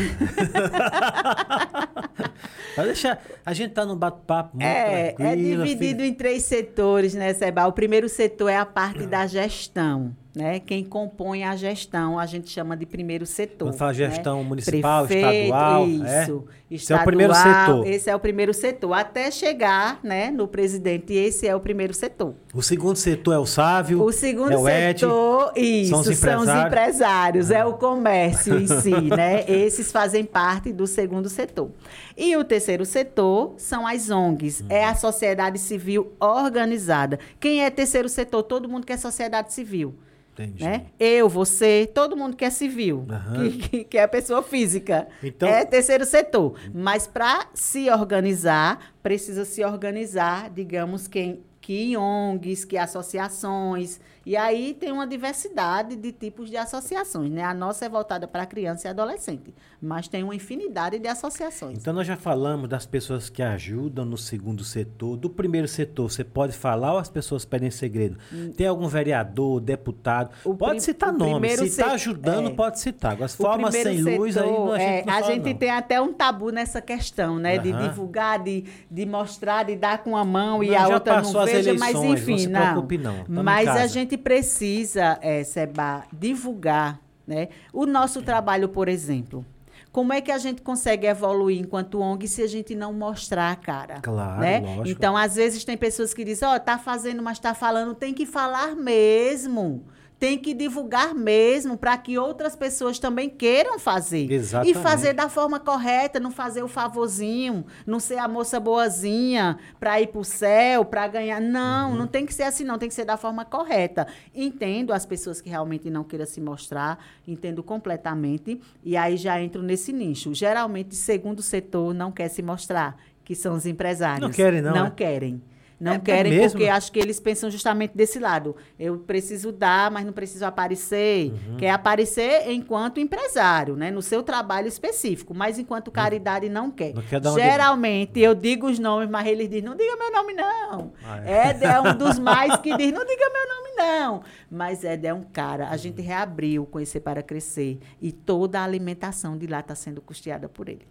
[2.77, 7.35] Pra deixar, a gente tá num bate-papo muito É, é dividido em três setores, né,
[7.35, 7.67] Seba?
[7.67, 10.61] O primeiro setor é a parte da gestão, né?
[10.61, 13.69] Quem compõe a gestão, a gente chama de primeiro setor.
[13.69, 13.97] Quando fala né?
[13.97, 16.23] gestão municipal, Prefeito, estadual, é?
[16.23, 16.45] Isso.
[16.71, 17.87] Esse é o primeiro setor.
[17.87, 18.93] Esse é o primeiro setor.
[18.93, 22.35] Até chegar, né, no presidente, esse é o primeiro setor.
[22.53, 24.03] O segundo setor é o Sávio.
[24.03, 25.01] O segundo é o Ed.
[25.01, 26.67] setor, isso, são são os os empresários.
[26.67, 29.45] empresários, é o comércio em si, né?
[29.49, 31.71] Esses fazem parte do segundo setor.
[32.17, 34.91] E o terceiro setor são as ONGs, é Uhum.
[34.91, 37.19] a sociedade civil organizada.
[37.41, 38.43] Quem é terceiro setor?
[38.43, 39.95] Todo mundo que é sociedade civil.
[40.39, 40.63] Entendi.
[40.65, 40.87] Né?
[40.99, 43.51] Eu, você, todo mundo que é civil, Aham.
[43.51, 45.09] que, que, que é pessoa física.
[45.23, 46.55] Então- é terceiro setor.
[46.73, 54.01] Mas para se organizar, precisa se organizar, digamos, quem, que em ONGs, que associações.
[54.29, 57.31] E aí tem uma diversidade de tipos de associações.
[57.31, 57.43] Né?
[57.43, 61.79] A nossa é voltada para criança e adolescente, mas tem uma infinidade de associações.
[61.79, 65.17] Então nós já falamos das pessoas que ajudam no segundo setor.
[65.17, 68.19] Do primeiro setor, você pode falar ou as pessoas pedem segredo?
[68.55, 70.31] Tem algum vereador, deputado?
[70.45, 71.49] O pode citar nome.
[71.57, 72.55] Se está ajudando, é.
[72.55, 73.13] pode citar.
[73.13, 75.33] Agora, se O forma primeiro sem luz, aí não, a gente é, não a fala,
[75.33, 75.59] gente não.
[75.59, 77.57] tem até um tabu nessa questão, né?
[77.57, 77.89] De Aham.
[77.89, 81.41] divulgar, de, de mostrar, de dar com a mão e Não, a já outra não
[81.41, 87.01] as veja, mas eleições, enfim, não preocupe não, Mas a gente precisa, é, Seba, divulgar,
[87.27, 87.49] né?
[87.73, 89.45] O nosso trabalho, por exemplo.
[89.91, 93.57] Como é que a gente consegue evoluir enquanto ONG se a gente não mostrar a
[93.57, 94.01] cara?
[94.01, 94.61] Claro, né?
[94.61, 94.89] lógico.
[94.89, 98.27] Então, às vezes tem pessoas que dizem, ó, tá fazendo, mas tá falando, tem que
[98.27, 99.85] falar mesmo.
[100.19, 104.29] Tem que divulgar mesmo para que outras pessoas também queiram fazer.
[104.33, 104.77] Exatamente.
[104.77, 110.01] E fazer da forma correta, não fazer o favorzinho, não ser a moça boazinha para
[110.01, 111.41] ir pro céu, para ganhar.
[111.41, 111.97] Não, Uhum.
[111.99, 112.79] não tem que ser assim, não.
[112.79, 114.09] Tem que ser da forma correta.
[114.35, 118.61] Entendo as pessoas que realmente não queiram se mostrar, entendo completamente.
[118.85, 120.35] E aí já entro nesse nicho.
[120.35, 124.21] Geralmente, segundo setor não quer se mostrar, que são os empresários.
[124.23, 124.91] Não querem, não, Não é?
[124.91, 125.41] querem.
[125.81, 126.59] Não É- é querem mesmo?
[126.59, 128.57] porque acho que eles pensam justamente desse lado.
[128.79, 131.33] Eu preciso dar, mas não preciso aparecer.
[131.33, 131.57] Uhum.
[131.57, 133.91] Quer aparecer enquanto empresário, né?
[133.91, 135.33] No seu trabalho específico.
[135.35, 136.95] Mas enquanto caridade não quer.
[136.95, 140.93] Não quer Geralmente, eu digo os nomes, mas eles dizem, não diga meu nome, não.
[141.05, 141.51] Ah, é?
[141.51, 144.23] Ed é um dos mais que diz, não diga meu nome, não.
[144.51, 145.69] Mas Ed é um cara.
[145.69, 147.79] A gente reabriu Conhecer para Crescer.
[148.03, 150.87] E toda a alimentação de lá está sendo custeada por ele.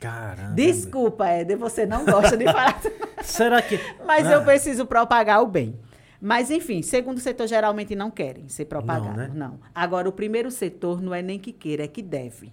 [0.00, 0.54] Caramba.
[0.54, 2.80] Desculpa, Ed, você não gosta de falar.
[3.22, 3.78] Será que.
[4.06, 5.78] Mas Ah, eu preciso propagar o bem.
[6.20, 9.16] Mas, enfim, segundo setor geralmente não querem ser propagados.
[9.16, 9.30] né?
[9.34, 12.52] Não, Agora, o primeiro setor não é nem que queira, é que deve.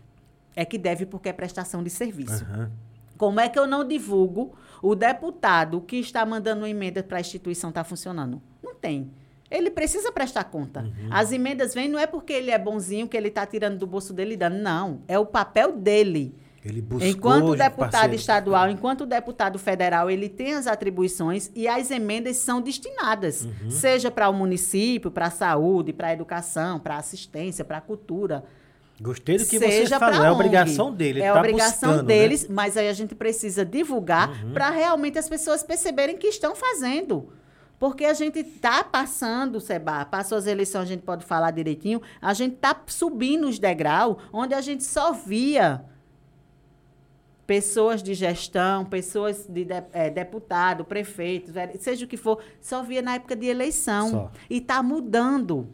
[0.56, 2.44] É que deve porque é prestação de serviço.
[2.46, 2.72] Aham.
[3.18, 7.22] Como é que eu não divulgo o deputado que está mandando uma emenda para a
[7.22, 8.42] instituição está funcionando?
[8.64, 9.10] Não tem.
[9.50, 10.82] Ele precisa prestar conta.
[10.82, 11.10] Uhum.
[11.10, 14.14] As emendas vêm não é porque ele é bonzinho que ele está tirando do bolso
[14.14, 14.58] dele e dando.
[14.58, 15.02] Não.
[15.08, 16.36] É o papel dele.
[16.68, 17.08] Ele buscou.
[17.08, 18.16] Enquanto de deputado parceiro.
[18.16, 24.28] estadual, enquanto deputado federal, ele tem as atribuições e as emendas são destinadas, seja para
[24.30, 28.44] o município, para a saúde, para a educação, para a assistência, para a cultura.
[29.00, 31.22] Gostei do que você falou, é obrigação dele.
[31.22, 32.56] É tá obrigação buscando, deles, né?
[32.56, 34.54] mas aí a gente precisa divulgar Uhum.
[34.54, 37.30] para realmente as pessoas perceberem que estão fazendo.
[37.80, 42.34] Porque a gente está passando, Seba, passou as eleições, a gente pode falar direitinho, a
[42.34, 45.86] gente está subindo os degraus, onde a gente só via
[47.48, 52.84] pessoas de gestão, pessoas de, de eh, deputado, prefeito, vere- seja o que for, só
[52.84, 54.12] via na época de eleição.
[54.12, 54.32] Só.
[54.50, 55.68] E está mudando.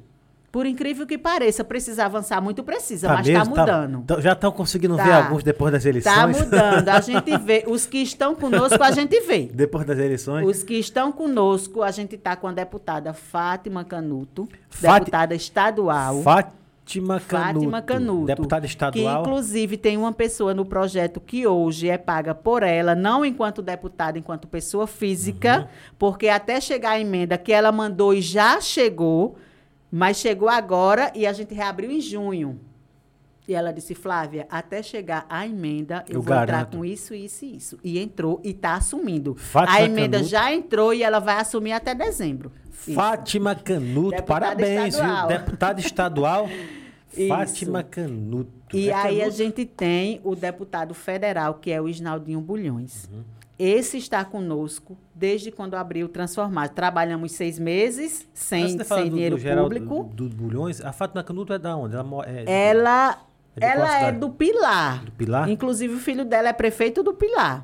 [0.51, 3.41] Por incrível que pareça, precisa avançar muito, precisa, Tá mas está?
[3.43, 4.03] Tá- mudando.
[4.05, 5.25] tá- já estão conseguindo ver Tá.
[5.25, 6.13] alguns depois das eleições?
[6.13, 6.89] Está mudando.
[6.89, 7.63] A gente vê.
[7.67, 9.49] Os que estão conosco, a gente vê.
[9.51, 10.47] depois das eleições?
[10.47, 14.47] Os que estão conosco, a gente está com a deputada Fátima Canuto,
[14.79, 16.21] deputada estadual.
[16.21, 17.25] Fátima Canuto.
[17.59, 18.25] Fátima Canuto.
[18.25, 19.23] Deputada estadual.
[19.23, 23.61] Que, inclusive, tem uma pessoa no projeto que hoje é paga por ela, não enquanto
[23.61, 25.67] deputada, enquanto pessoa física, Uhum.
[25.97, 29.37] porque até chegar a emenda que ela mandou e já chegou,
[29.91, 32.59] mas chegou agora e a gente reabriu em junho.
[33.45, 36.77] E ela disse, Flávia, até chegar a emenda, eu, Eu vou entrar garanto.
[36.77, 37.77] com isso, isso e isso.
[37.83, 39.35] E entrou e está assumindo.
[39.35, 40.29] Fátima a emenda Canuto.
[40.31, 42.51] já entrou e ela vai assumir até dezembro.
[42.87, 42.93] Isso.
[42.93, 44.25] Fátima Canuto, Deputada
[44.55, 45.27] parabéns, estadual.
[45.27, 45.37] viu?
[45.37, 46.49] Deputada estadual.
[47.27, 48.51] Fátima Canuto.
[48.75, 49.37] E É aí a Canuto?
[49.37, 53.07] gente tem o deputado federal, que é o Isnaldinho Bulhões.
[53.11, 53.21] Uhum.
[53.57, 56.69] Esse está conosco desde quando abriu o Transformar.
[56.69, 60.03] Trabalhamos seis meses sem, falar sem do- dinheiro do público.
[60.13, 61.95] Do, do Bulhões, a Fátima Canuto é da onde?
[61.95, 63.19] Ela é, Ela,
[63.61, 65.05] É ela é do Pilar.
[65.05, 65.47] Do Pilar?
[65.49, 67.63] Inclusive, o filho dela é prefeito do Pilar.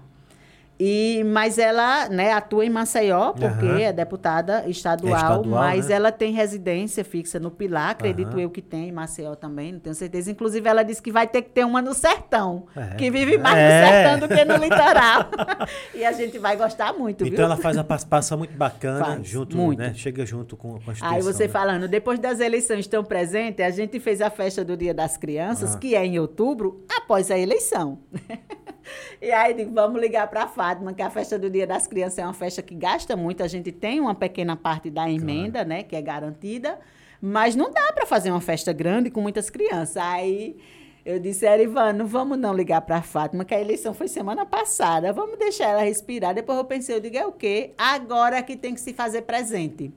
[0.82, 3.80] E, mas ela né, atua em Maceió, porque Aham.
[3.82, 5.96] é deputada estadual, É estadual, mas né?
[5.96, 8.40] ela tem residência fixa no Pilar, acredito Aham.
[8.40, 10.32] eu que tem, em Maceió também, não tenho certeza.
[10.32, 12.96] Inclusive, ela disse que vai ter que ter uma no sertão, É.
[12.96, 13.82] que vive mais É.
[13.82, 15.26] no sertão do que no litoral.
[15.94, 17.46] e a gente vai gostar muito, Então viu?
[17.46, 19.80] ela faz uma participação muito bacana, Faz, junto, muito.
[19.80, 19.94] né?
[19.94, 21.10] Chega junto com, a instituição.
[21.10, 21.50] Aí você né?
[21.50, 25.76] falando, depois das eleições estão presentes, a gente fez a festa do Dia das Crianças,
[25.76, 25.78] Ah.
[25.78, 28.00] que é em outubro, após a eleição.
[29.22, 32.20] e aí digo, vamos ligar para a Fátima, que a festa do Dia das Crianças
[32.20, 35.84] é uma festa que gasta muito, a gente tem uma pequena parte da emenda, né,
[35.84, 36.80] que é garantida,
[37.22, 39.98] mas não dá para fazer uma festa grande com muitas crianças.
[39.98, 40.58] Aí
[41.06, 44.46] eu disse, Erivan, não vamos não ligar para a Fátima, que a eleição foi semana
[44.46, 46.34] passada, vamos deixar ela respirar.
[46.34, 47.74] Depois eu pensei, eu digo, é o quê?
[47.78, 49.92] Agora é que tem que se fazer presente.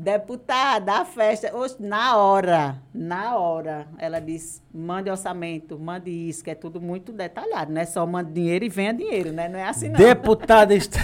[0.00, 6.50] Deputada, a festa, hoje, na hora, na hora, ela disse, mande orçamento, mande isso, que
[6.52, 9.48] é tudo muito detalhado, não é só mande dinheiro e venha dinheiro, né?
[9.48, 9.98] Não é assim não.
[9.98, 10.94] Deputada, est...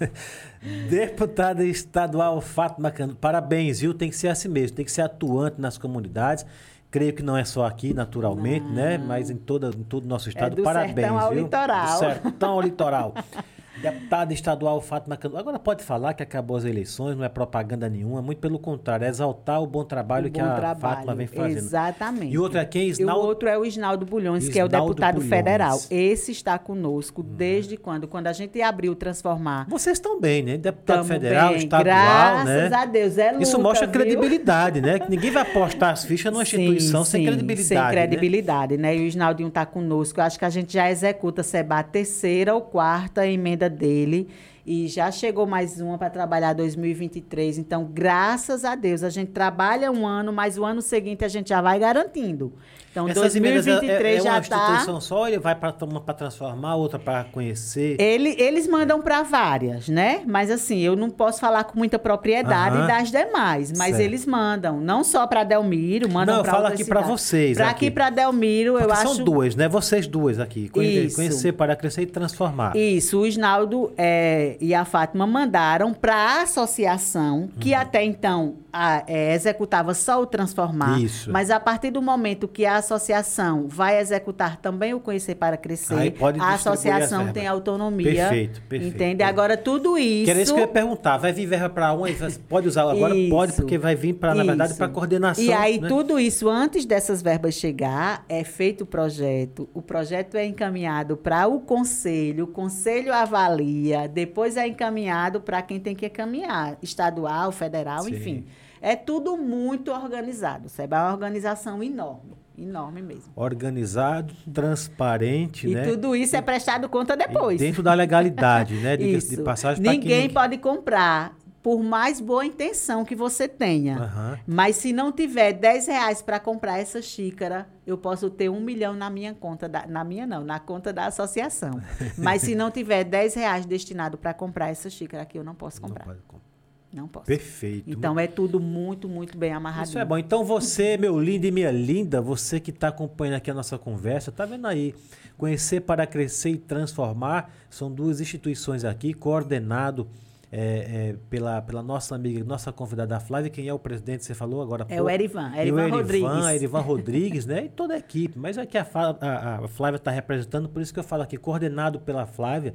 [0.88, 3.92] Deputada estadual Fátima Canuto, parabéns, viu?
[3.92, 6.46] Tem que ser assim mesmo, tem que ser atuante nas comunidades.
[6.90, 8.96] Creio que não é só aqui, naturalmente, né?
[8.96, 10.54] Mas em, toda, em todo o nosso estado.
[10.54, 11.42] É do parabéns, sertão ao viu?
[11.42, 11.92] litoral.
[11.92, 13.14] Do sertão ao litoral.
[13.80, 15.38] Deputada estadual Fátima Canuto.
[15.40, 19.08] Agora pode falar que acabou as eleições, não é propaganda nenhuma, muito pelo contrário, é
[19.08, 21.56] exaltar o bom trabalho O que bom a trabalho, Fátima vem fazendo.
[21.56, 22.32] Exatamente.
[22.34, 22.88] E outro é quem?
[22.88, 25.30] O Isnaldo- outro é o Isnaldo Bulhões, que é o Isnaldo deputado Bulhões.
[25.30, 25.78] federal.
[25.90, 28.06] Esse está conosco desde quando?
[28.06, 29.66] Quando a gente abriu o Transformar.
[29.68, 30.56] Vocês estão bem, né?
[30.58, 32.76] Deputado Tamo federal, bem, estadual, graças né?
[32.76, 33.18] a Deus.
[33.18, 33.92] É luta, Isso mostra viu?
[34.00, 34.98] credibilidade, né?
[34.98, 37.68] Que ninguém vai apostar as fichas numa instituição Sim, sem sim, credibilidade.
[37.68, 37.90] Sem né?
[37.90, 38.96] credibilidade, né?
[38.96, 40.20] E o Isnaldinho está conosco.
[40.20, 44.28] Eu acho que a gente já executa, Seba, a terceira ou quarta emenda dele.
[44.64, 47.58] E já chegou mais uma para trabalhar 2023.
[47.58, 51.48] Então, graças a Deus, a gente trabalha um ano, mas o ano seguinte a gente
[51.48, 52.52] já vai garantindo.
[52.92, 54.56] Então, Essas emendas é- 2023 é, é já uma está.
[54.68, 57.96] instituição só ou ele vai para uma para transformar, outra para conhecer?
[57.98, 60.20] Ele, eles mandam para várias, né?
[60.26, 62.86] Mas assim, eu não posso falar com muita propriedade Aham.
[62.86, 64.00] das demais, mas Certo.
[64.02, 67.08] eles mandam, não só para Delmiro, mandam Não, eu para falo aqui cidades.
[67.08, 67.86] vocês Pra aqui.
[67.86, 69.68] aqui para Delmiro, eu Porque acho são duas, né?
[69.68, 70.68] Vocês duas aqui.
[70.68, 71.16] Conhe- Isso.
[71.16, 72.76] Conhecer para crescer e transformar.
[72.76, 77.80] Isso, o Isnaldo é, e a Fátima mandaram para a associação, que Uhum.
[77.80, 80.98] até então a- é, executava só o transformar.
[81.00, 81.30] Isso.
[81.30, 86.12] Mas a partir do momento que a associação vai executar também o Conhecer para Crescer,
[86.12, 87.32] pode a associação as verbas.
[87.32, 88.12] tem autonomia.
[88.12, 88.94] Perfeito, perfeito.
[88.94, 89.22] Entende?
[89.22, 90.24] Agora, tudo isso.
[90.24, 91.16] Que era isso que eu ia perguntar.
[91.16, 92.02] Vai vir verba para um?
[92.48, 93.14] Pode usar agora?
[93.30, 93.62] Pode, Isso.
[93.62, 95.44] porque vai vir, pra, na verdade, para coordenação.
[95.44, 95.88] E aí, né?
[95.88, 99.68] tudo isso, antes dessas verbas chegar, é feito o projeto.
[99.72, 105.78] O projeto é encaminhado para o conselho, o conselho avalia, depois é encaminhado para quem
[105.80, 108.14] tem que encaminhar, estadual, federal, Sim.
[108.14, 108.46] enfim.
[108.80, 110.94] É tudo muito organizado, sabe?
[110.94, 113.32] É uma organização enorme, enorme mesmo.
[113.36, 115.84] Organizado, transparente, E né?
[115.84, 117.58] tudo isso é prestado conta E depois.
[117.60, 118.96] dentro da legalidade, né?
[118.98, 119.42] De Isso.
[119.42, 123.96] passagem pra que Ninguém pode comprar, por mais boa intenção que você tenha.
[123.96, 124.38] Aham.
[124.46, 128.94] Mas se não tiver 10 reais para comprar essa xícara, eu posso ter um milhão
[128.94, 131.80] na minha conta, da- na minha não, na conta da associação.
[132.18, 135.80] Mas se não tiver 10 reais destinado para comprar essa xícara aqui, eu não posso
[135.80, 136.04] Não comprar.
[136.04, 136.51] pode comprar.
[136.92, 137.24] Não posso.
[137.26, 137.90] Perfeito.
[137.90, 139.90] Então é tudo muito, muito bem amarradinho.
[139.90, 140.18] Isso é bom.
[140.18, 144.30] Então você, meu lindo e minha linda, você que está acompanhando aqui a nossa conversa,
[144.30, 144.94] tá vendo aí?
[145.38, 150.06] Conhecer para crescer e transformar são duas instituições aqui, coordenado
[150.54, 154.60] é, é, pela, pela nossa amiga, nossa convidada Flávia, quem é o presidente, você falou
[154.60, 154.84] agora?
[154.90, 156.46] É o Erivan, Erivan Erivan, Rodrigues.
[156.50, 157.64] Erivan Rodrigues, né?
[157.64, 158.38] E toda a equipe.
[158.38, 161.38] Mas aqui a, Fa- a- a Flávia está representando, por isso que eu falo aqui,
[161.38, 162.74] coordenado pela Flávia.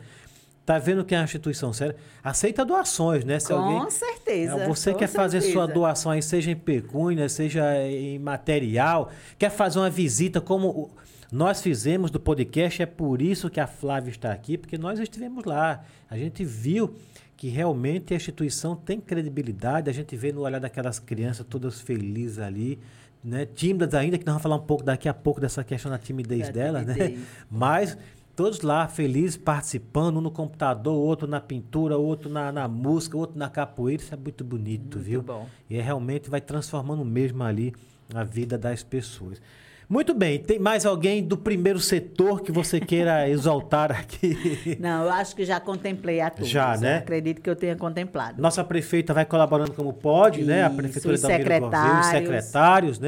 [0.68, 1.96] Tá vendo que é uma instituição séria?
[2.22, 3.40] Aceita doações, né?
[3.40, 4.68] Se Com alguém, certeza.
[4.68, 5.74] Você quer fazer sua certeza.
[5.74, 9.10] doação aí, seja em pecúnia, seja em material,
[9.40, 10.92] quer fazer uma visita como
[11.32, 15.46] nós fizemos do podcast, é por isso que a Flávia está aqui, porque nós estivemos
[15.46, 15.86] lá.
[16.10, 16.94] A gente viu
[17.38, 22.40] que realmente a instituição tem credibilidade, a gente vê no olhar daquelas crianças todas felizes
[22.40, 22.78] ali,
[23.24, 23.46] né?
[23.46, 26.48] Tímidas ainda, que nós vamos falar um pouco daqui a pouco dessa questão da timidez
[26.48, 26.94] Da delas, né?
[26.94, 27.20] timidez.
[27.50, 27.98] Mas
[28.38, 33.38] todos lá felizes, participando, um no computador, outro na pintura, outro na, na música, outro
[33.38, 34.02] na capoeira.
[34.02, 35.22] Isso é muito bonito, Muito viu?
[35.24, 35.48] bom.
[35.68, 37.74] E é, realmente vai transformando mesmo ali
[38.14, 39.42] a vida das pessoas.
[39.90, 44.78] Muito bem, tem mais alguém do primeiro setor que você queira exaltar aqui?
[44.80, 46.48] Não, eu acho que já contemplei a todos.
[46.48, 46.98] Já, né?
[46.98, 48.40] acredito que eu tenha contemplado.
[48.40, 50.64] Nossa prefeita vai colaborando como pode, né?
[50.64, 52.06] A Isso, prefeitura da Gouveia, os secretários.
[52.08, 53.00] secretários,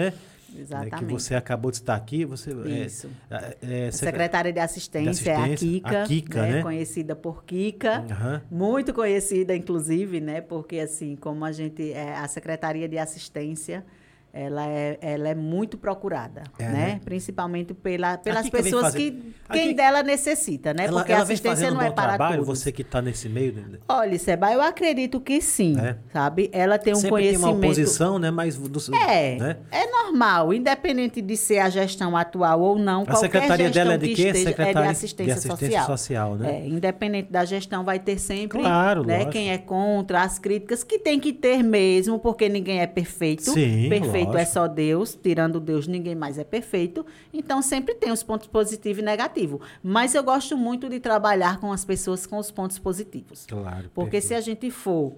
[0.53, 0.57] né?
[0.57, 1.05] Né, Exatamente.
[1.05, 2.25] Que você acabou de estar aqui.
[2.25, 3.09] Você, é, Isso.
[3.29, 6.61] é, é, secre- secretária de assistência, de é a assistência, Kika, a Kika, né?
[6.61, 8.05] conhecida por Kika.
[8.09, 8.41] Aham.
[8.49, 10.41] Muito conhecida, inclusive, né?
[10.41, 11.91] Porque, assim, como a gente...
[11.91, 13.85] É, a Secretaria de Assistência,
[14.31, 16.71] ela é, ela é muito procurada, É, né?
[16.71, 17.01] né?
[17.03, 19.33] Principalmente pela, pelas pessoas que...
[19.47, 20.85] a Quem Kika- dela necessita, né?
[20.85, 22.59] Ela, Porque ela a assistência não é para trabalho, todos.
[22.59, 23.53] você que está nesse meio.
[23.53, 23.79] né?
[23.87, 25.97] Olha, Seba, eu acredito que sim, É.
[26.13, 26.49] sabe?
[26.53, 27.41] Ela tem um Sempre conhecimento...
[27.45, 28.29] tem uma oposição, né?
[28.31, 29.57] Mas do, É, né?
[29.71, 33.01] é normal, independente de ser a gestão atual ou não.
[33.03, 34.27] A qualquer secretaria gestão dela é de que quê?
[34.27, 35.85] esteja- Secretaria é de de assistência, Assistência social.
[35.97, 36.61] Social, né?
[36.63, 39.31] É, independente da gestão, vai ter sempre Claro, né, lógico.
[39.31, 43.43] quem é contra, as críticas, que tem que ter mesmo, porque ninguém é perfeito.
[43.43, 44.51] Sim, perfeito é lógico.
[44.51, 47.05] só Deus, tirando Deus, ninguém mais é perfeito.
[47.33, 49.61] Então, sempre tem os pontos positivos e negativos.
[49.83, 53.45] Mas eu gosto muito de trabalhar com as pessoas com os pontos positivos.
[53.45, 53.89] Claro.
[53.93, 55.13] Porque se a gente for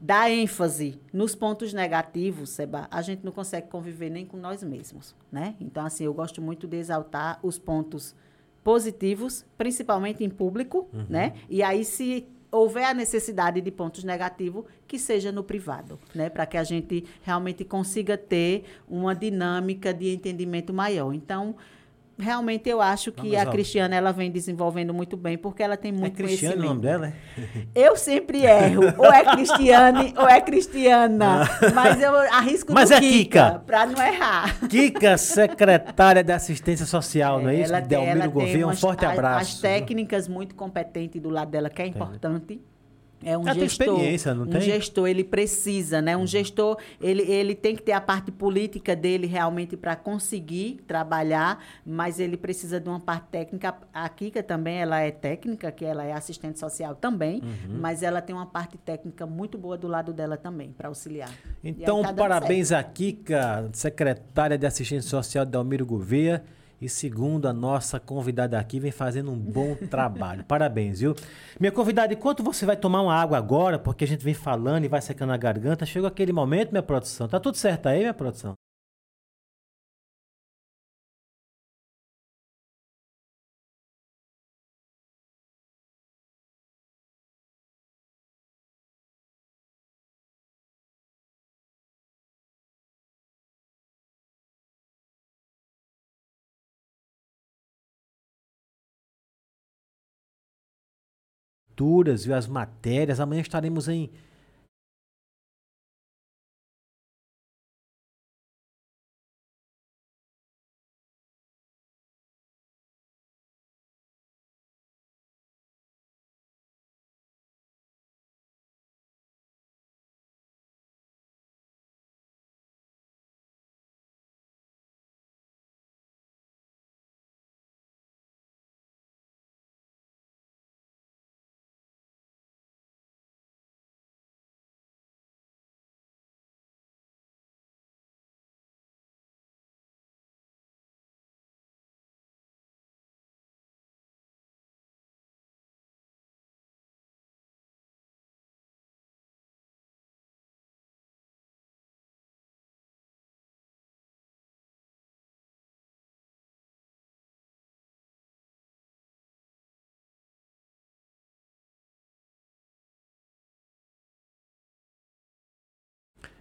[0.00, 5.14] dar ênfase nos pontos negativos, Seba, a gente não consegue conviver nem com nós mesmos,
[5.32, 5.54] né?
[5.60, 8.14] Então, assim, eu gosto muito de exaltar os pontos
[8.62, 11.06] positivos, principalmente em público, Uhum.
[11.08, 11.34] né?
[11.48, 12.26] E aí, se
[12.56, 16.28] houver a necessidade de pontos negativos, que seja no privado, né?
[16.28, 21.12] Para que a gente realmente consiga ter uma dinâmica de entendimento maior.
[21.12, 21.54] Então,
[22.18, 25.90] realmente eu acho que Vamos a Cristiana ela vem desenvolvendo muito bem, porque ela tem
[25.90, 26.68] É muito Cristiano o conhecimento.
[26.68, 27.66] nome dela, é?
[27.74, 28.82] Eu sempre erro.
[28.98, 31.48] Ou é Cristiane ou é Cristiana.
[31.74, 33.62] Mas eu arrisco Mas é Kika.
[33.66, 34.58] para não errar.
[34.68, 37.72] Kika, secretária de Assistência Social, não é isso?
[37.74, 39.40] ela Delmiro Gouveia, um forte as- abraço.
[39.56, 42.60] As técnicas muito competentes do lado dela, que é importante.
[43.26, 43.64] É um gestor.
[43.64, 44.60] experiência, não um tem?
[44.60, 46.16] gestor, ele precisa, né?
[46.16, 51.62] Um gestor, ele, ele tem que ter a parte política dele realmente para conseguir trabalhar,
[51.84, 53.74] mas ele precisa de uma parte técnica.
[53.92, 57.78] A Kika também, ela é técnica, que ela é assistente social também, Uhum.
[57.80, 61.30] mas ela tem uma parte técnica muito boa do lado dela também, para auxiliar.
[61.64, 66.44] Então, tá parabéns a Kika, secretária de Assistência Social Delmiro Gouveia.
[66.80, 70.44] E segundo a nossa convidada aqui, vem fazendo um bom trabalho.
[70.48, 71.14] Parabéns, viu?
[71.58, 74.88] Minha convidada, enquanto você vai tomar uma água agora, porque a gente vem falando e
[74.88, 77.28] vai secando a garganta, chegou aquele momento, minha produção.
[77.28, 78.54] Tá tudo certo aí, minha produção?
[101.76, 102.34] Leituras, viu?
[102.34, 103.20] As matérias.
[103.20, 104.10] Amanhã estaremos em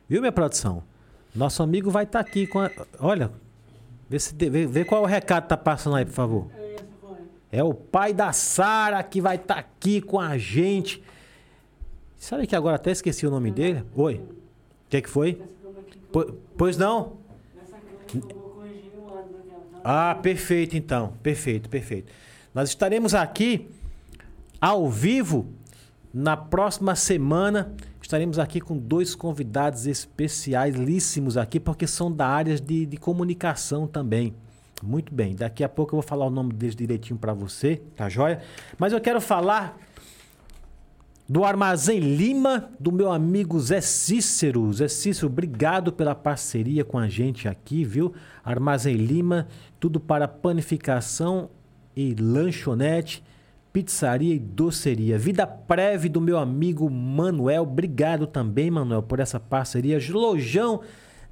[0.08, 0.84] Viu, minha produção?
[1.34, 2.70] Nosso amigo vai estar aqui com a...
[3.00, 3.32] Olha,
[4.10, 6.48] vê, se, vê, vê qual o recado tá passando aí, por favor.
[7.52, 11.02] É o pai da Sara que vai estar aqui com a gente.
[12.18, 13.84] Sabe que agora até esqueci o nome dele?
[13.96, 14.16] Oi.
[14.16, 15.42] O que, que foi?
[16.12, 17.18] Po- Pois não?
[19.84, 21.14] Ah, perfeito então.
[21.22, 22.12] Perfeito, perfeito.
[22.54, 23.70] Nós estaremos aqui
[24.60, 25.46] ao vivo
[26.14, 27.74] na próxima semana.
[28.06, 33.88] Estaremos aqui com dois convidados especiais, líssimos aqui, porque são da área de, de comunicação
[33.88, 34.36] também.
[34.84, 38.08] Muito bem, daqui a pouco eu vou falar o nome deles direitinho para você, tá
[38.08, 38.44] joia?
[38.78, 39.80] Mas eu quero falar
[41.28, 44.72] do Armazém Lima, do meu amigo Zé Cícero.
[44.72, 48.14] Zé Cícero, obrigado pela parceria com a gente aqui, viu?
[48.44, 49.48] Armazém Lima,
[49.80, 51.50] tudo para panificação
[51.96, 53.24] e lanchonete,
[53.76, 55.18] pizzaria e doceria.
[55.18, 57.64] Vida Preve do meu amigo Manuel.
[57.64, 60.00] Obrigado também, Manuel, por essa parceria.
[60.10, 60.80] Lojão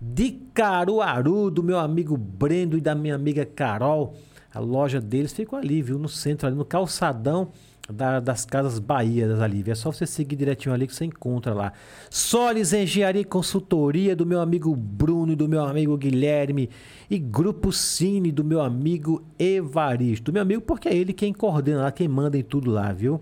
[0.01, 4.15] de Caruaru, do meu amigo Brendo e da minha amiga Carol.
[4.53, 5.97] A loja deles ficou ali, viu?
[5.97, 7.53] No centro, ali no calçadão
[7.91, 9.63] da- das Casas Bahia, das ali.
[9.67, 11.73] É só você seguir direitinho ali que você encontra lá.
[12.09, 16.69] Solis Engenharia e Consultoria, do meu amigo Bruno e do meu amigo Guilherme.
[17.09, 20.31] E Grupo Cine, do meu amigo Evaristo.
[20.31, 23.21] Meu amigo, porque é ele quem coordena lá, quem manda em tudo lá, viu?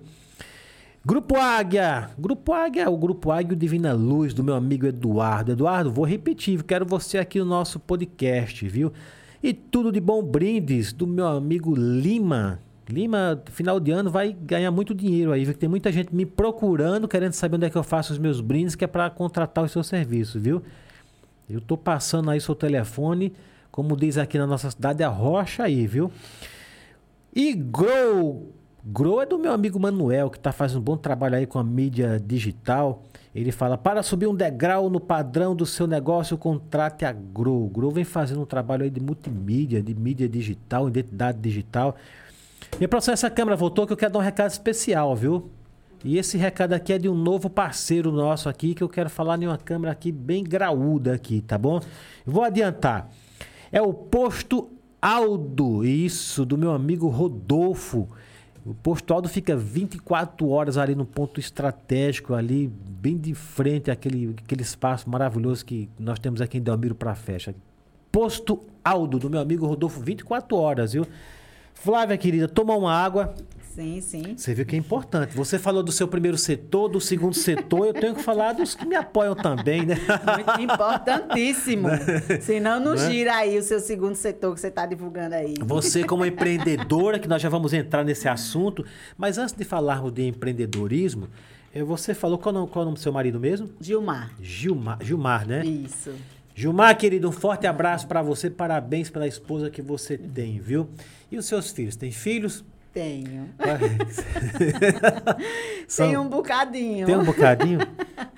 [1.04, 2.12] Grupo Águia.
[2.18, 5.54] Grupo Águia, o Grupo Águia o Divina Luz do meu amigo Eduardo.
[5.54, 8.94] Eduardo, vou repetir, quero você aqui no nosso podcast, viu?
[9.42, 12.60] E tudo de bom brindes do meu amigo Lima.
[12.92, 15.54] Lima, final de ano, vai ganhar muito dinheiro aí, viu?
[15.54, 18.76] Tem muita gente me procurando, querendo saber onde é que eu faço os meus brindes,
[18.76, 20.62] que é para contratar o seu serviço, viu?
[21.50, 23.34] Eu tô passando aí seu telefone,
[23.72, 26.12] como diz aqui na nossa cidade, a rocha aí, viu?
[27.34, 28.52] E Grow.
[28.84, 31.64] Grow é do meu amigo Manuel, que está fazendo um bom trabalho aí com a
[31.64, 33.04] mídia digital.
[33.34, 37.70] Ele fala: para subir um degrau no padrão do seu negócio, contrate a Grow.
[37.70, 41.96] Grow vem fazendo um trabalho aí de multimídia, de mídia digital, identidade digital.
[42.78, 45.52] Minha produção, essa câmera voltou que eu quero dar um recado especial, viu?
[46.04, 49.42] E esse recado aqui é de um novo parceiro nosso aqui, que eu quero falar
[49.42, 51.80] em uma câmera aqui bem graúda aqui, tá bom?
[52.26, 53.10] Vou adiantar.
[53.72, 54.70] É o posto
[55.00, 58.08] Aldo, isso, do meu amigo Rodolfo.
[58.64, 64.36] O posto Aldo fica 24 horas ali no ponto estratégico, ali, bem de frente àquele,
[64.44, 67.56] aquele espaço maravilhoso que nós temos aqui em Delmiro para festa.
[68.12, 71.08] Posto Aldo, do meu amigo Rodolfo, 24 horas, viu?
[71.84, 73.34] Flávia, querida, toma uma água.
[73.74, 74.34] Sim, sim.
[74.36, 75.34] Você viu que é importante.
[75.36, 78.86] Você falou do seu primeiro setor, do segundo setor, eu tenho que falar dos que
[78.86, 79.96] me apoiam também, né?
[80.36, 81.88] Muito importantíssimo.
[82.42, 83.10] Senão não Né?
[83.10, 85.54] gira aí o seu segundo setor que você está divulgando aí.
[85.62, 88.86] Você como empreendedora, que nós já vamos entrar nesse assunto,
[89.18, 91.30] mas antes de falarmos de empreendedorismo,
[91.74, 93.70] eh, você falou qual, o nome- qual é o nome do seu marido mesmo?
[93.80, 94.32] Gilmar.
[94.42, 95.66] Gilmar, Gilmar, né?
[95.66, 96.12] Isso.
[96.56, 100.90] Gilmar, querido, um forte abraço para você, parabéns pela esposa que você tem, viu?
[101.32, 101.96] E os seus filhos?
[101.96, 102.64] Tem filhos?
[102.94, 103.50] Tenho.
[105.88, 107.06] São- Tem um bocadinho.
[107.06, 107.80] Tem um bocadinho?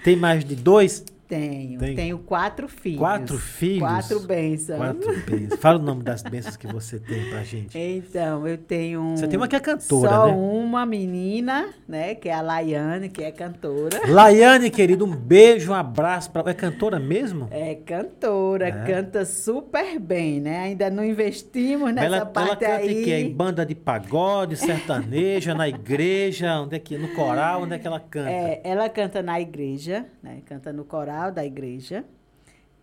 [0.03, 1.03] Tem mais de dois?
[1.33, 1.79] Tenho.
[1.79, 1.95] Tem.
[1.95, 2.99] Tenho quatro filhos.
[2.99, 3.79] Quatro filhos?
[3.79, 4.77] Quatro bênçãos.
[4.77, 5.59] Quatro bênçãos.
[5.59, 7.77] Fala o nome das bênçãos que você tem pra gente.
[7.77, 9.15] Então, eu tenho.
[9.17, 10.33] Você tem uma que é cantora, Só né?
[10.33, 12.13] uma menina, né?
[12.15, 14.01] Que é a Laiane, que é cantora.
[14.07, 16.29] Laiane, querido, um beijo, um abraço.
[16.31, 16.43] Pra...
[16.49, 17.47] É cantora mesmo?
[17.49, 18.71] É cantora, É.
[18.71, 20.59] canta super bem, né?
[20.59, 23.01] Ainda não investimos nessa ela, ela parte canta aí.
[23.01, 23.15] em quê?
[23.15, 27.87] Em banda de pagode, sertaneja, na igreja, onde é que, no coral, onde é que
[27.87, 28.29] ela canta?
[28.29, 30.39] É, ela canta na igreja, né?
[30.45, 32.03] Canta no coral da igreja.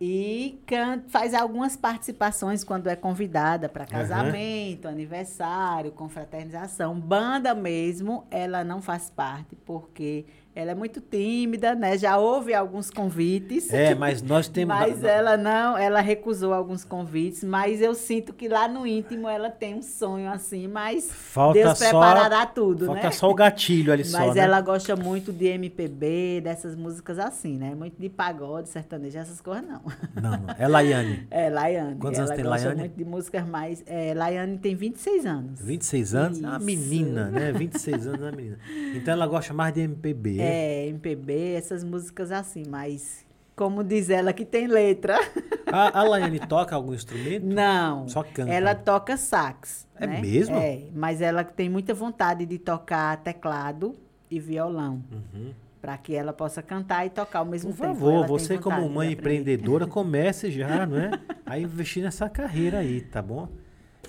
[0.03, 6.99] E can- faz algumas participações quando é convidada para casamento, aniversário, confraternização.
[6.99, 11.97] Banda mesmo, ela não faz parte, porque ela é muito tímida, né?
[11.97, 13.71] Já houve alguns convites.
[13.73, 14.75] É, mas nós temos.
[14.81, 19.49] Mas ela não, ela recusou alguns convites, mas eu sinto que lá no íntimo ela
[19.49, 23.11] tem um sonho assim, mas Falta Deus só- preparará tudo, Falta né?
[23.11, 24.19] só o gatilho ali só.
[24.19, 24.41] Mas né?
[24.43, 27.75] ela gosta muito de MPB, dessas músicas assim, né?
[27.75, 29.81] Muito de pagode, sertanejo, essas coisas não.
[30.15, 30.55] Não, não.
[30.57, 31.27] É Laiane.
[31.31, 31.95] É, Laiane.
[31.99, 32.79] Quantos ela anos tem gosta Laiane?
[32.81, 33.83] muito de músicas mais...
[33.85, 35.61] É, Laiane tem 26 anos.
[35.61, 36.43] 26 anos?
[36.43, 36.65] É uma Isso.
[36.65, 37.51] menina, né?
[37.51, 38.57] 26 anos é uma menina.
[38.95, 40.40] Então ela gosta mais de MPB.
[40.41, 43.25] É, MPB, essas músicas assim, mas...
[43.55, 45.19] Como diz ela, que tem letra.
[45.71, 47.45] A, a Laiane toca algum instrumento?
[47.45, 48.07] Não.
[48.07, 48.51] Só canta.
[48.51, 49.87] Ela toca sax.
[49.95, 50.19] É né?
[50.19, 50.57] mesmo?
[50.57, 53.95] É, mas ela tem muita vontade de tocar teclado
[54.29, 55.03] e violão.
[55.11, 55.53] Uhum.
[55.81, 57.93] Para que ela possa cantar e tocar ao mesmo Por tempo.
[57.93, 61.11] favor, Ela tem você como mãe empreendedora, comece já, não é?
[61.45, 63.47] A investir nessa carreira aí, tá bom?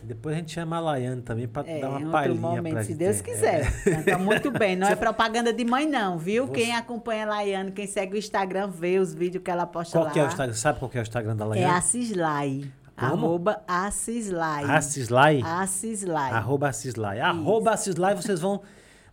[0.05, 2.95] Depois a gente chama a Laiane também para É, dar uma palhinha momento, pra se.
[2.95, 3.23] Deus É.
[3.23, 3.73] quiser.
[3.87, 4.75] Então, muito bem.
[4.77, 6.47] Não é propaganda de mãe, não, viu?
[6.47, 9.97] Você- Quem acompanha a Laiane, quem segue o Instagram, vê os vídeos que ela posta
[9.97, 10.11] Qual lá.
[10.11, 10.55] que é o Instagram?
[10.55, 11.75] Sabe qual que é o Instagram da É Laiane?
[11.77, 12.65] Acislai.
[12.95, 13.13] Como?
[13.27, 14.65] Arroba Acislai.
[14.65, 15.41] Acislai?
[15.45, 16.31] Acislai.
[16.31, 17.21] Arroba Acislai.
[17.21, 18.61] Arroba Acislai, vocês vão,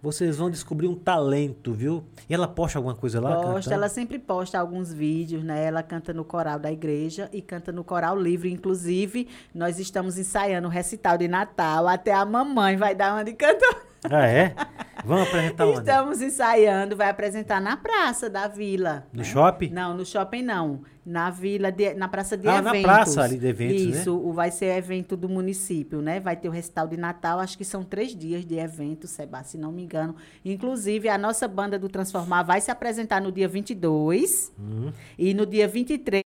[0.01, 2.03] vocês vão descobrir um talento, viu?
[2.29, 3.35] E ela posta alguma coisa lá?
[3.35, 3.73] Posta, cantando?
[3.73, 5.65] ela sempre posta alguns vídeos, né?
[5.65, 8.51] Ela canta no coral da igreja e canta no coral livre.
[8.51, 11.87] Inclusive, nós estamos ensaiando o recital de Natal.
[11.87, 13.88] Até a mamãe vai dar uma de cantor.
[14.09, 14.55] Ah, é?
[15.03, 15.79] Vamos apresentar onde?
[15.79, 19.07] Estamos ensaiando, vai apresentar na praça da vila.
[19.11, 19.23] No né?
[19.25, 19.69] shopping?
[19.69, 20.81] Não, no shopping não.
[21.05, 22.83] Na vila, de- na praça de Ah, na eventos.
[22.83, 23.99] praça ali de eventos, né?
[24.01, 26.19] Isso, vai ser evento do município, né?
[26.19, 29.57] Vai ter o recital de Natal, acho que são três dias de evento, Seba, se
[29.57, 30.15] não me engano.
[30.45, 34.91] Inclusive, a nossa banda do Transformar vai se apresentar no dia 22 Hum.
[35.17, 36.28] e no dia 23 o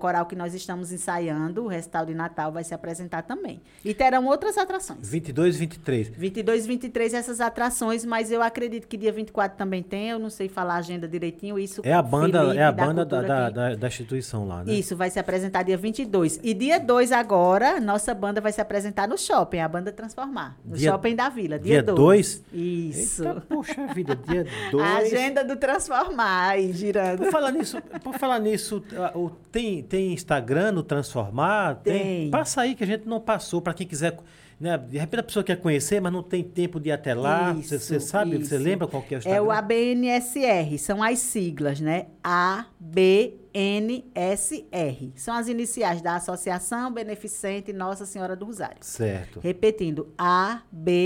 [0.00, 3.60] coral que nós estamos ensaiando, o recital de Natal, vai se apresentar também.
[3.84, 5.08] E terão outras atrações.
[5.08, 6.08] 22 e 23.
[6.08, 10.30] 22 e 23 essas atrações, mas eu acredito que dia 24 também tem, eu não
[10.30, 13.28] sei falar a agenda direitinho, isso É a banda, Felipe é a banda da, Cultura
[13.42, 14.72] da, que- da, da instituição lá, né?
[14.72, 16.40] Isso, vai se apresentar dia 22.
[16.42, 20.76] E dia 2 agora, nossa banda vai se apresentar no shopping, a banda Transformar, no
[20.76, 21.98] Dia- shopping da Vila, dia dia 2?
[21.98, 22.42] 2.
[22.52, 23.22] Isso.
[23.26, 24.80] Eita, poxa vida, dia 2.
[24.90, 27.18] A agenda do Transformar aí, girando.
[27.18, 28.82] Por falar nisso, por falar nisso
[29.52, 31.80] tem, tem Instagram no Transformar?
[31.82, 32.30] Tem.
[32.30, 34.16] Passa aí que a gente não passou, para quem quiser.
[34.58, 34.78] Né?
[34.78, 37.52] De repente a pessoa quer conhecer, mas não tem tempo de ir até lá.
[37.54, 39.38] Você Isso, você sabe, você lembra qual que é o Instagram?
[39.38, 42.06] É o ABNSR, são as siglas, né?
[42.22, 43.40] ABNSR.
[45.16, 48.76] São as iniciais da Associação Beneficente Nossa Senhora do Rosário.
[48.82, 49.40] Certo.
[49.40, 51.00] Repetindo, ABNSR.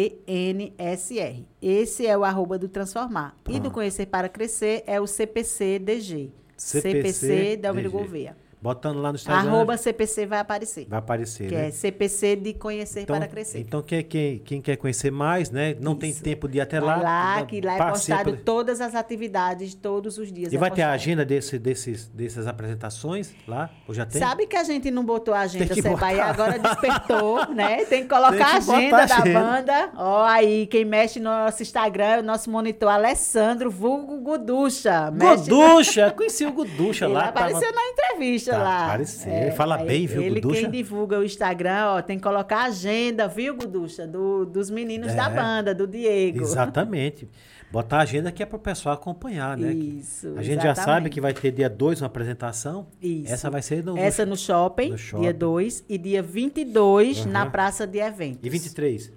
[1.63, 3.37] Esse é o arroba do Transformar.
[3.49, 3.71] E do Pronto.
[3.71, 6.33] Conhecer para Crescer é o CPCDG.
[6.57, 7.89] CPC CPC DG.
[7.89, 8.37] Gouveia.
[8.65, 9.47] Botando lá no Instagram.
[9.51, 10.87] Arroba CPC vai aparecer.
[10.89, 11.69] Vai aparecer, Que né?
[11.69, 13.59] é CPC de Conhecer Então, para Crescer.
[13.59, 15.77] então quem, quem, quem quer conhecer mais, né?
[15.79, 16.23] Não tem Isso.
[16.23, 17.37] tempo de ir até Vai lá.
[17.37, 20.51] lá, que lá é postado por- todas as atividades, todos os dias.
[20.51, 20.95] E é vai ter a postado.
[20.95, 23.69] agenda desse, desses, dessas apresentações lá?
[23.87, 24.19] Ou já tem?
[24.19, 27.85] Sabe que a gente não botou a agenda, Tem e agora despertou, né?
[27.85, 29.41] Tem que colocar Tem a agenda a da agenda.
[29.41, 29.91] banda.
[29.95, 35.11] Ó, aí, quem mexe no nosso Instagram é o nosso monitor Alessandro Vulgo Guducha.
[35.11, 36.11] Mexe no- Guducha!
[36.13, 37.27] Conheci o Guducha lá.
[37.27, 38.85] apareceu tava- na entrevista lá.
[38.87, 39.33] apareceu.
[39.33, 40.61] Ele fala aí bem, viu, Ele Guducha?
[40.63, 44.07] quem divulga o Instagram, ó, tem que colocar a agenda, viu, Guducha?
[44.07, 45.17] Do, dos meninos É.
[45.17, 46.41] da banda, do Diego.
[46.43, 47.29] Exatamente.
[47.73, 49.73] Botar a agenda que é para o pessoal acompanhar, né?
[49.73, 51.13] Isso, A gente já sabe exatamente.
[51.15, 52.87] que vai ter dia 2 uma apresentação.
[53.03, 53.33] Isso.
[53.33, 55.23] Essa vai ser no, Essa no shopping, no shopping.
[55.23, 57.51] dia 2, e dia 22 na Aham.
[57.51, 58.39] Praça de Eventos.
[58.45, 59.13] E 23.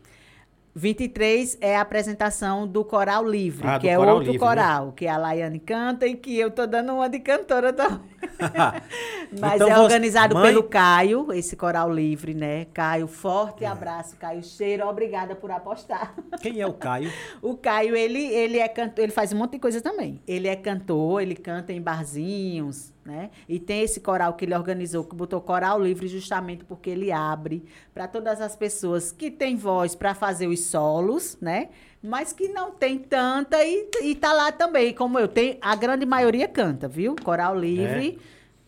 [0.78, 4.52] 23 é a apresentação do Coral Livre, Ah, que é Coral outro Livre, né?
[4.56, 8.00] coral, que a Laiane canta e que eu tô dando uma de cantora também.
[9.40, 12.66] Mas Então é organizado mãe- pelo Caio, esse Coral Livre, né?
[12.74, 16.14] Caio, forte abraço, Caio Cheiro, obrigada por apostar.
[16.42, 17.12] Quem é o Caio?
[17.42, 20.22] O Caio, ele, ele é cantor, ele faz um monte de coisa também.
[20.28, 23.32] Ele é cantor, ele canta em barzinhos, né?
[23.48, 27.64] E tem esse coral que ele organizou, que botou coral livre justamente porque ele abre
[27.94, 31.70] para todas as pessoas que têm voz para fazer os solos, né?
[32.04, 36.06] Mas que não tem tanta e, e tá lá também, como eu tenho, a grande
[36.06, 37.16] maioria canta, viu?
[37.24, 38.20] Coral livre.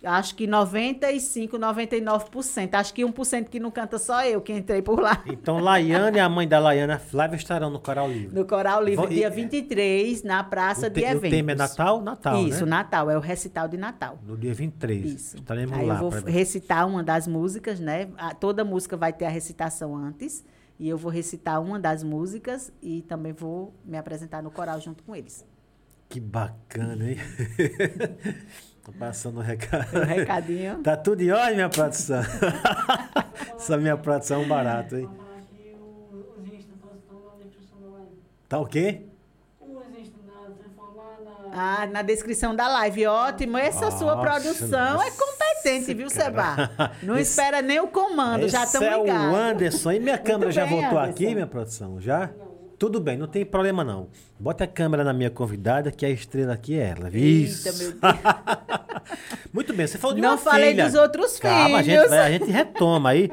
[0.02, 2.74] Acho que 95, 99%.
[2.74, 5.22] Acho que 1% que não canta só eu, que entrei por lá.
[5.26, 8.34] Então, Laiane e a mãe da Laiane, a Flávia, estarão no Coral Livre.
[8.34, 11.30] No Coral Livre, Vão- e- dia 23, na Praça o, de te- o Eventos.
[11.30, 12.02] tema é Natal?
[12.02, 12.70] Natal, Isso, né?
[12.70, 14.18] Natal, é o recital de Natal.
[14.26, 15.06] No dia 23.
[15.06, 15.36] Isso.
[15.38, 15.96] Estaremos Aí lá.
[15.96, 18.08] eu vou recitar uma das músicas, né?
[18.18, 20.46] A- toda música vai ter a recitação antes.
[20.80, 25.04] E eu vou recitar uma das músicas e também vou me apresentar no coral junto
[25.04, 25.46] com eles.
[26.08, 27.18] Que bacana, hein?
[28.92, 30.00] Tô passando o recado.
[30.00, 30.80] Um recadinho.
[30.82, 32.22] Tá tudo em ordem, minha produção.
[33.56, 35.08] Essa minha produção é um barato, hein?
[38.48, 39.04] Tá o quê?
[41.52, 43.06] Ah, na descrição da live.
[43.08, 43.58] Ótimo.
[43.58, 46.72] Essa sua Nossa, produção é nossa, competente, viu, Seba?
[47.04, 49.36] Não Esse- espera nem o comando, já estão é o ligados.
[49.36, 49.92] Anderson.
[49.92, 51.10] E minha câmera já voltou Anderson.
[51.12, 52.00] aqui, minha produção?
[52.00, 52.30] Já?
[52.80, 54.08] Tudo bem, não tem problema não.
[54.40, 57.10] Bota a câmera na minha convidada, que a estrela aqui é ela.
[57.10, 57.68] Isso.
[57.68, 58.14] Eita, meu Deus.
[59.54, 60.86] Muito bem, você falou de Não uma falei filha.
[60.86, 62.10] dos outros Calma, a gente, filhos.
[62.10, 63.30] vai- a gente retoma aí.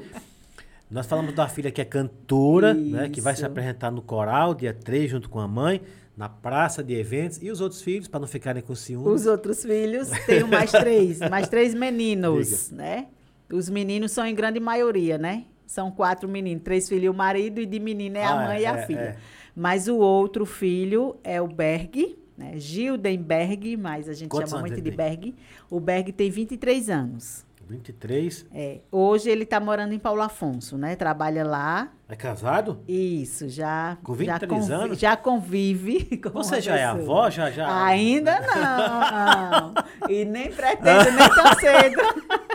[0.90, 3.08] Nós falamos da filha que é cantora, né?
[3.08, 3.46] Que vai se Isso.
[3.46, 5.80] apresentar no coral, dia 3, junto com a mãe,
[6.16, 7.40] na praça de eventos.
[7.42, 9.22] E os outros filhos, para não ficarem com ciúmes.
[9.22, 13.06] Os outros filhos, tenho mais três, mais três meninos, né?
[13.52, 15.44] Os meninos são em grande maioria, né?
[15.66, 18.60] São quatro meninos, três filhos e o marido, e de menina é a Ah, mãe
[18.60, 18.98] e é, a é, filha.
[19.00, 19.16] é.
[19.54, 22.52] Mas o outro filho é o Berg, né?
[22.56, 24.92] Gildenberg, mas a gente Quantos chama muito de tem?
[24.96, 25.34] Berg.
[25.70, 27.44] O Berg tem 23 anos.
[27.68, 28.46] 23.
[28.54, 30.94] É, hoje ele está morando em Paulo Afonso, né?
[30.94, 31.90] Trabalha lá.
[32.08, 32.78] É casado?
[32.86, 33.98] Isso, já.
[34.04, 34.98] Com já 23 convi- anos?
[35.00, 36.16] Já convive.
[36.22, 37.02] com Você já é pessoa.
[37.02, 37.30] avó?
[37.30, 37.84] Já, já?
[37.86, 39.74] Ainda não.
[40.08, 42.45] E nem pretendo, nem tão cedo.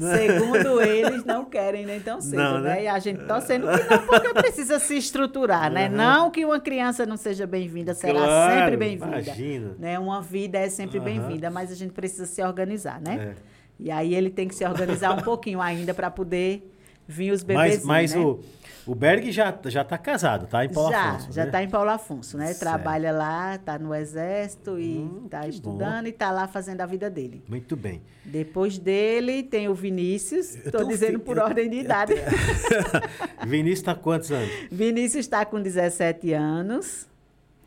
[0.16, 2.74] Segundo eles, não querem nem tão cedo, Não, né?
[2.74, 2.84] né?
[2.84, 5.88] E a gente torcendo que não, porque precisa se estruturar, né?
[5.88, 5.96] Uhum.
[5.96, 9.20] Não que uma criança não seja bem-vinda, será Claro, sempre bem-vinda.
[9.20, 9.76] Imagina.
[9.78, 9.98] Né?
[9.98, 11.04] Uma vida é sempre Aham.
[11.04, 13.34] bem-vinda, mas a gente precisa se organizar, né?
[13.36, 13.58] É.
[13.80, 16.72] E aí ele tem que se organizar um pouquinho ainda para poder
[17.06, 18.20] vir os Mas, bebezinhos, mas né?
[18.20, 18.40] o,
[18.88, 20.64] o Berg já, já tá casado, tá?
[20.64, 21.32] Em Paulo já, Afonso.
[21.32, 21.48] já né?
[21.48, 22.46] está em Paulo Afonso, né?
[22.46, 22.58] Certo.
[22.60, 26.86] Trabalha lá, está no exército e Hum, está que estudando e está lá fazendo a
[26.86, 27.44] vida dele.
[27.48, 28.00] Muito bem.
[28.24, 32.14] Depois dele tem o Vinícius, estou dizendo por eu- ordem de idade.
[33.46, 34.50] Vinícius tá quantos anos?
[34.70, 37.06] Vinícius está com 17 anos.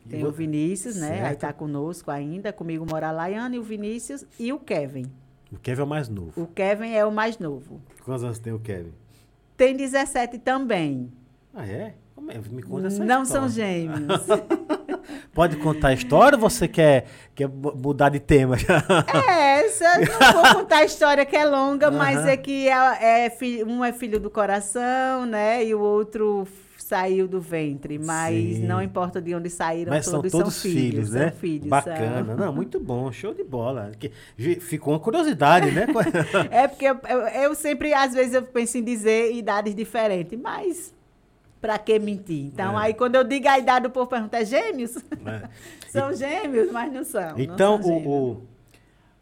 [0.09, 1.11] Tem o Vinícius, né?
[1.11, 1.33] Aí Certo.
[1.35, 5.05] está conosco ainda, comigo mora a Laiane, o Vinícius e o Kevin.
[5.51, 6.31] O Kevin é o mais novo.
[6.41, 7.79] O Kevin é o mais novo.
[8.03, 8.91] Quantos anos tem o Kevin?
[9.61, 11.13] Tem 17 também.
[11.53, 11.93] Ah, é?
[12.29, 12.39] É?
[12.49, 13.47] Me conta essa Não história.
[13.47, 14.25] são gêmeos.
[15.35, 17.05] Pode contar a história ou você quer,
[17.35, 18.83] quer mu- mudar de tema já?
[19.29, 22.29] É, essa, não vou contar a história que é longa, mas Aham.
[22.29, 25.63] é que é, é um é filho do coração, né?
[25.63, 26.47] E o outro
[26.91, 27.97] saiu do ventre.
[27.97, 28.67] Mas Sim.
[28.67, 31.29] não importa de onde saíram, Mas são todos todos são filhos, filhos, né?
[31.29, 31.67] São filhos.
[31.67, 32.25] Bacana.
[32.25, 32.35] são.
[32.35, 33.11] Não, muito bom.
[33.11, 33.91] Show de bola.
[34.59, 35.85] Ficou uma curiosidade, né?
[36.51, 40.93] É porque eu, eu- eu sempre, às vezes, eu penso em dizer idades diferentes, mas
[41.61, 42.45] pra que mentir?
[42.45, 42.83] Então, É.
[42.85, 44.97] aí quando eu digo a idade, o povo pergunta, é gêmeos?
[44.97, 45.47] É.
[45.89, 47.31] São gêmeos, mas não são.
[47.31, 48.05] não Então, são gêmeos.
[48.07, 48.50] o, o-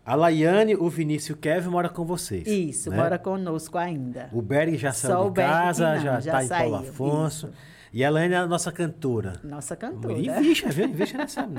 [0.05, 2.47] a Laiane, o Vinícius e o Kevin moram com vocês.
[2.47, 2.97] Isso, né?
[2.97, 4.29] mora conosco ainda.
[4.33, 7.47] O Berg já Só saiu de casa, não, já está em Paulo Afonso.
[7.47, 7.55] isso.
[7.91, 9.33] E a Laiane é a nossa cantora.
[9.43, 10.13] Nossa cantora.
[10.13, 10.85] Invista, viu?
[10.85, 11.49] Invista nessa.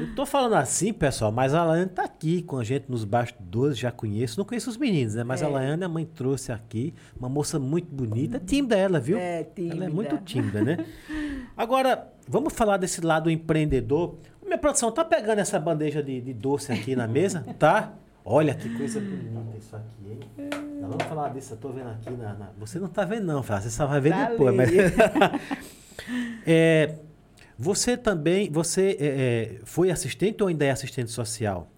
[0.00, 3.78] Eu tô falando assim, pessoal, mas a Laiane tá aqui com a gente nos bastidores,
[3.78, 4.38] já conheço.
[4.38, 5.22] Não conheço os meninos, né?
[5.22, 5.48] Mas a É.
[5.48, 9.16] Laiane, a mãe trouxe aqui, uma moça muito bonita, tímida ela, viu?
[9.16, 9.90] É, Ela é tímida.
[9.90, 10.84] muito tímida, né?
[11.56, 14.16] Agora, vamos falar desse lado empreendedor.
[14.52, 17.42] Minha produção, tá pegando essa bandeja de, de doce aqui na mesa?
[17.58, 17.94] Tá?
[18.24, 20.20] Olha que coisa bonita isso aqui, hein?
[20.78, 22.34] Nós vamos falar disso, eu tô vendo aqui na.
[22.34, 24.54] na- Você não tá vendo, não, você só vai ver Tá depois.
[24.54, 24.70] Mas...
[26.46, 26.96] É,
[27.58, 31.68] você também, você é, é, foi assistente ou ainda é assistente social?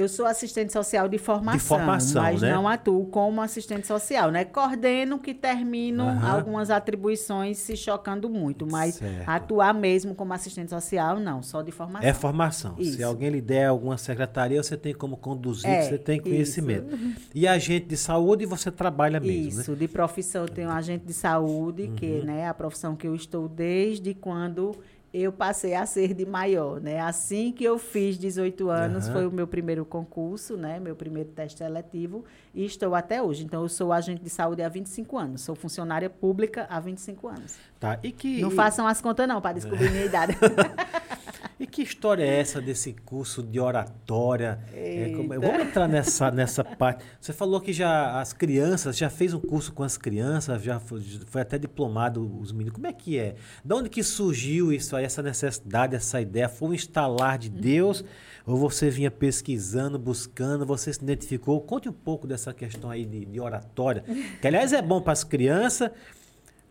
[0.00, 2.50] Eu sou assistente social de formação, formação, mas né?
[2.54, 4.46] não atuo como assistente social, né?
[4.46, 6.30] Coordeno que termino Aham.
[6.32, 9.28] algumas atribuições se chocando muito, mas Certo.
[9.28, 12.08] atuar mesmo como assistente social, não, só de formação.
[12.08, 12.76] É formação.
[12.76, 13.04] Se Isso.
[13.04, 16.24] alguém lhe der alguma secretaria, você tem como conduzir, É, você tem isso.
[16.28, 16.98] conhecimento.
[17.34, 19.60] E agente de saúde, você trabalha mesmo, né?
[19.60, 21.94] Isso, de profissão eu tenho agente de saúde, Uhum.
[21.94, 24.74] que né, é a profissão que eu estou desde quando
[25.12, 27.00] eu passei a ser de maior, né?
[27.00, 29.12] Assim que eu fiz 18 anos, Aham.
[29.12, 30.78] foi o meu primeiro concurso, né?
[30.78, 33.44] Meu primeiro teste seletivo e estou até hoje.
[33.44, 37.56] Então eu sou agente de saúde há 25 anos, sou funcionária pública há 25 anos.
[37.78, 37.98] Tá.
[38.02, 40.36] E que, Não façam as contas não para descobrir minha idade.
[41.60, 44.58] e que história é essa desse curso de oratória?
[44.72, 45.46] É, como- Eita.
[45.46, 47.04] vamos entrar nessa, nessa parte.
[47.20, 51.00] Você falou que já as crianças, já fez um curso com as crianças, já foi,
[51.26, 52.72] foi até diplomado os meninos.
[52.74, 53.34] Como é que é?
[53.64, 56.48] De onde que surgiu isso aí, essa necessidade, essa ideia?
[56.48, 58.02] Foi um instalar de Deus?
[58.46, 61.60] Ou você vinha pesquisando, buscando, você se identificou?
[61.60, 64.02] Conte um pouco dessa questão aí de, de oratória.
[64.40, 65.90] Que, aliás, é bom para as crianças,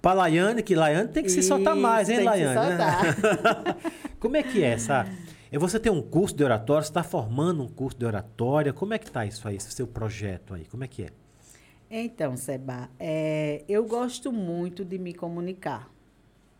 [0.01, 2.55] para Laiane, que Laiane tem que se soltar mais, hein, Laiane?
[4.19, 5.05] Como é que é essa?
[5.51, 8.71] É você tem um curso de oratória, você está formando um curso de oratória.
[8.71, 10.65] Como é que está isso aí, esse seu projeto aí?
[10.65, 11.09] Como é que é?
[11.89, 15.89] Então, Seba, é, eu gosto muito de me comunicar.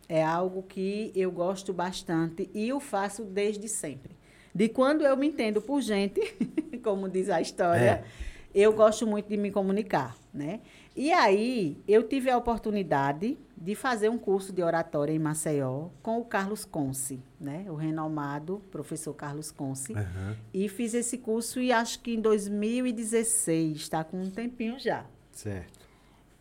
[0.08, 4.16] É algo que eu gosto bastante e eu faço desde sempre.
[4.52, 6.20] De quando eu me entendo por gente,
[6.82, 8.04] como diz a história, É.
[8.52, 10.58] eu gosto muito de me comunicar, né?
[10.96, 16.18] E aí, eu tive a oportunidade de fazer um curso de oratória em Maceió com
[16.18, 17.66] o Carlos Conce, né?
[17.68, 19.92] O renomado professor Carlos Conce.
[19.92, 25.04] Aham, E fiz esse curso e acho que em 2016, está com um tempinho já.
[25.32, 25.78] certo.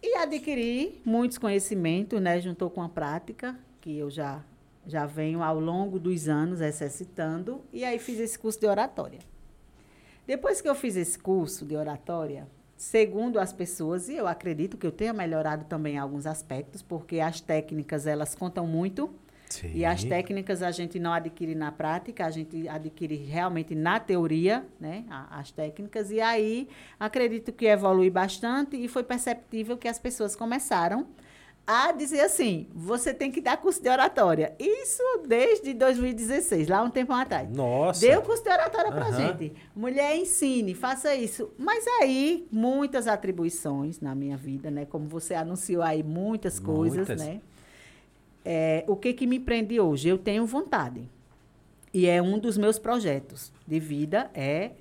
[0.02, 4.42] E adquiri muitos conhecimentos, né, juntou com a prática, que eu já,
[4.88, 9.20] já venho ao longo dos anos exercitando, e aí fiz esse curso de oratória.
[10.26, 12.48] Depois que eu fiz esse curso de oratória,
[12.80, 17.41] segundo as pessoas, e eu acredito que eu tenha melhorado também alguns aspectos, porque as
[17.41, 19.14] técnicas, elas contam muito,
[19.49, 19.72] Sim.
[19.76, 24.65] e as técnicas a gente não adquire na prática, a gente adquire realmente na teoria,
[24.80, 25.03] né?
[25.30, 26.10] As técnicas.
[26.10, 31.06] E aí acredito que evolui bastante e foi perceptível que as pessoas começaram
[31.72, 34.56] a dizer assim: você tem que dar curso de oratória.
[34.58, 37.48] Isso desde 2016, lá um tempo atrás.
[37.48, 38.00] Nossa.
[38.02, 39.12] Deu curso de oratória pra Aham.
[39.38, 39.54] gente.
[39.76, 41.52] Mulher, ensine, faça isso.
[41.60, 44.86] Mas aí, muitas atribuições na minha vida, né?
[44.86, 47.20] Como você anunciou aí, muitas coisas, Muitas.
[47.24, 47.40] né?
[48.44, 50.10] É, o que que me prende hoje?
[50.10, 51.08] Eu tenho vontade.
[51.94, 54.72] E é um dos meus projetos de vida, é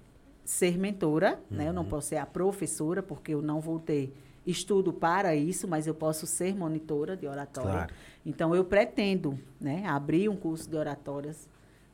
[0.44, 1.69] ser mentora, né?
[1.69, 1.89] Eu não Uhum.
[1.90, 4.10] posso ser a professora, porque eu não vou ter
[4.50, 7.70] estudo para isso, mas eu posso ser monitora de oratória.
[7.70, 7.94] Claro.
[8.24, 11.48] Então, eu pretendo né, abrir um curso de oratórias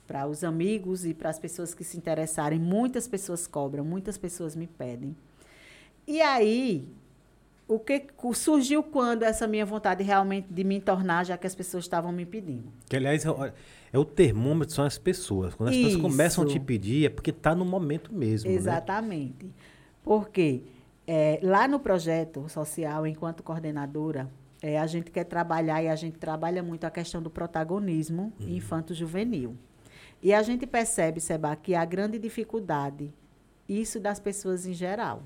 [0.07, 2.59] para os amigos e para as pessoas que se interessarem.
[2.59, 5.17] Muitas pessoas cobram, muitas pessoas me pedem.
[6.07, 6.87] E aí,
[7.67, 11.85] o que surgiu quando essa minha vontade realmente de me tornar, já que as pessoas
[11.85, 12.65] estavam me pedindo?
[12.89, 13.53] Que, aliás, é o-
[13.93, 15.55] é o termômetro, são as pessoas.
[15.55, 16.03] Quando as pessoas Isso.
[16.03, 18.51] começam a te pedir, é porque está no momento mesmo.
[18.51, 18.57] Né?
[18.57, 19.51] Exatamente.
[20.03, 20.61] Porque
[21.07, 24.31] é, lá no projeto social, enquanto coordenadora,
[24.63, 29.57] é, a gente quer trabalhar e a gente trabalha muito a questão do protagonismo infanto-juvenil.
[30.23, 33.13] E a gente percebe, Seba, que a grande dificuldade,
[33.69, 35.23] isso das pessoas em geral,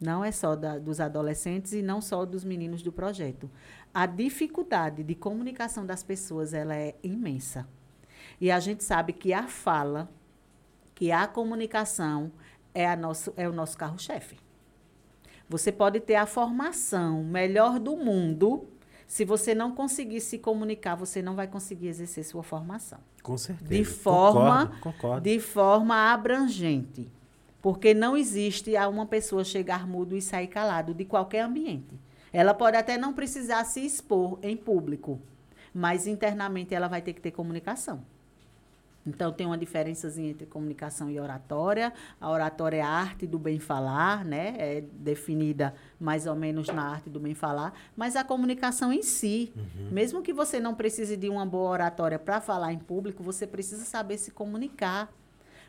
[0.00, 3.50] não é só da- dos adolescentes e não só dos meninos do projeto.
[3.92, 7.68] A dificuldade de comunicação das pessoas ela é imensa.
[8.40, 10.08] E a gente sabe que a fala,
[10.94, 12.32] que a comunicação
[12.74, 14.36] é, a nosso, é o nosso carro-chefe.
[15.52, 18.66] Você pode ter a formação melhor do mundo,
[19.06, 22.98] se você não conseguir se comunicar, você não vai conseguir exercer sua formação.
[23.22, 23.68] Com certeza.
[23.68, 25.20] De forma, Concordo, concordo.
[25.20, 27.06] de forma abrangente.
[27.60, 32.00] Porque não existe a uma pessoa chegar mudo e sair calado de qualquer ambiente.
[32.32, 35.20] Ela pode até não precisar se expor em público,
[35.74, 38.02] mas internamente ela vai ter que ter comunicação.
[39.06, 41.92] Então, tem uma diferençazinha entre comunicação e oratória.
[42.20, 44.54] A oratória é a arte do bem falar, né?
[44.58, 47.72] É definida mais ou menos na arte do bem falar.
[47.96, 49.52] Mas a comunicação em si,
[49.90, 53.84] mesmo que você não precise de uma boa oratória para falar em público, você precisa
[53.84, 55.12] saber se comunicar.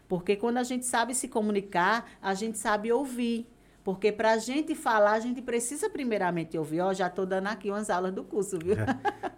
[0.07, 3.47] Porque quando a gente sabe se comunicar, a gente sabe ouvir.
[3.83, 6.79] Porque para a gente falar, a gente precisa primeiramente ouvir.
[6.79, 8.75] Ó, já estou dando aqui umas aulas do curso, viu?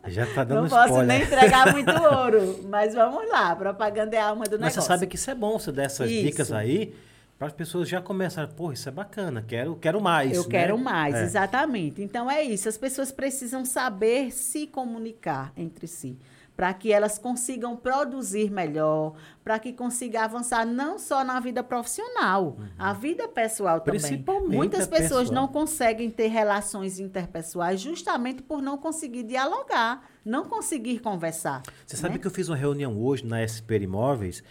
[0.08, 1.08] Já está dando Não posso spoiler.
[1.08, 4.82] nem entregar muito ouro, mas vamos lá, propaganda é a alma do Mas negócio.
[4.84, 6.24] você sabe que isso é bom, você der essas Isso.
[6.26, 6.94] dicas aí,
[7.40, 10.32] para as pessoas já começarem, pô, isso é bacana, quero, quero mais.
[10.38, 10.50] Eu né?
[10.50, 11.24] quero mais, É.
[11.24, 12.04] exatamente.
[12.04, 16.18] Então é isso, as pessoas precisam saber se comunicar entre si,
[16.56, 19.14] para que elas consigam produzir melhor,
[19.44, 24.00] para que consigam avançar não só na vida profissional, a vida pessoal também.
[24.00, 24.08] Uhum.
[24.08, 25.42] Principalmente Muitas pessoas pessoal.
[25.42, 31.62] não conseguem ter relações interpessoais justamente por não conseguir dialogar, não conseguir conversar.
[31.86, 32.20] Você sabe né?
[32.20, 34.44] que eu fiz uma reunião hoje na SP Imóveis?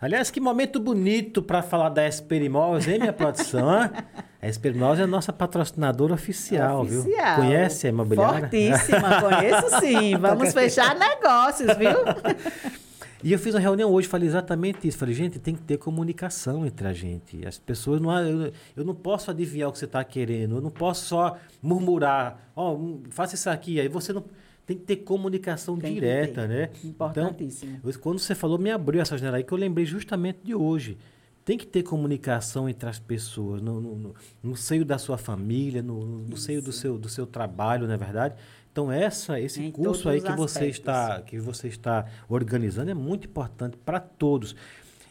[0.00, 3.68] Aliás, que momento bonito para falar da SP Imóveis, hein, minha produção?
[3.68, 7.00] A SP Imóveis é a nossa patrocinadora oficial, viu?
[7.00, 7.36] Oficial.
[7.36, 8.40] Conhece a imobiliária?
[8.40, 10.16] Fortíssima, conheço sim.
[10.18, 11.90] Vamos fechar negócios, viu?
[13.22, 14.96] E eu fiz uma reunião hoje, falei exatamente isso.
[14.96, 17.46] Falei, gente, tem que ter comunicação entre a gente.
[17.46, 18.18] As pessoas não.
[18.18, 20.56] Eu, eu não posso adivinhar o que você está querendo.
[20.56, 22.50] Eu não posso só murmurar.
[22.56, 23.78] Ó, hum, faça isso aqui.
[23.78, 24.24] Aí você não.
[24.70, 26.48] Tem que ter comunicação Tem direta, ter.
[26.48, 26.70] né?
[26.84, 27.80] Importantíssimo.
[27.84, 30.96] Então, quando você falou, me abriu essa janela aí que eu lembrei justamente de hoje.
[31.44, 34.14] Tem que ter comunicação entre as pessoas, no, no, no-
[34.44, 37.96] no seio da sua família, no, no- seio do seu, do seu trabalho, não é
[37.96, 38.36] verdade?
[38.70, 43.26] Então, essa, esse Em curso aí que você, está, que você está organizando é muito
[43.26, 44.54] importante para todos.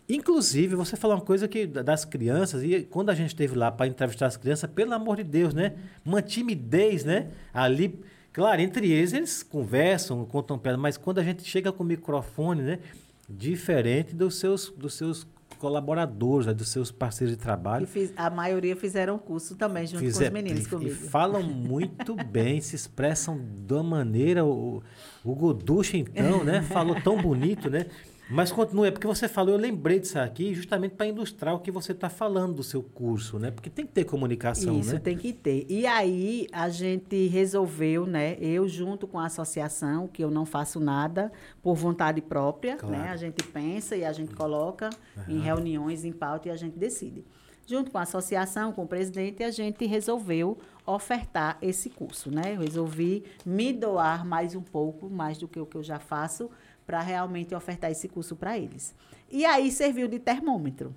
[0.07, 3.69] Inclusive, você falou uma coisa que da- das crianças, e quando a gente esteve lá
[3.71, 5.73] para entrevistar as crianças, pelo amor de Deus, né?
[6.05, 7.27] Uma timidez, né?
[7.53, 7.99] Ali,
[8.39, 12.61] claro, entre eles, eles conversam, contam piada, mas quando a gente chega com o microfone,
[12.61, 12.79] né?
[13.27, 17.85] Diferente dos seus, dos seus colaboradores, né, dos seus parceiros de trabalho.
[17.85, 20.91] fiz- a maioria fizeram curso também, junto com os meninos e- comigo.
[20.91, 23.39] E falam muito bem, se expressam
[23.69, 24.45] uma maneira.
[24.45, 24.81] O,
[25.23, 26.61] o Goducha, então, né?
[26.61, 27.87] Falou tão bonito, né?
[28.29, 31.71] Mas continue, é porque você falou, eu lembrei disso aqui justamente para ilustrar o que
[31.71, 33.49] você está falando do seu curso, né?
[33.49, 34.99] Porque tem que ter comunicação, Isso, né?
[34.99, 35.65] tem que ter.
[35.67, 38.37] E aí, a gente resolveu, né?
[38.39, 41.31] Eu, junto com a associação, que eu não faço nada
[41.63, 42.95] por vontade própria, Claro.
[42.95, 43.09] né?
[43.09, 44.89] A gente pensa e a gente coloca
[45.27, 47.25] em reuniões, em pauta e a gente decide.
[47.65, 52.55] Junto com a associação, com o presidente, a gente resolveu ofertar esse curso, né?
[52.55, 56.49] Eu resolvi me doar mais um pouco, mais do que o que eu já faço,
[56.89, 58.95] para realmente ofertar esse curso para eles.
[59.29, 60.95] E aí serviu de termômetro,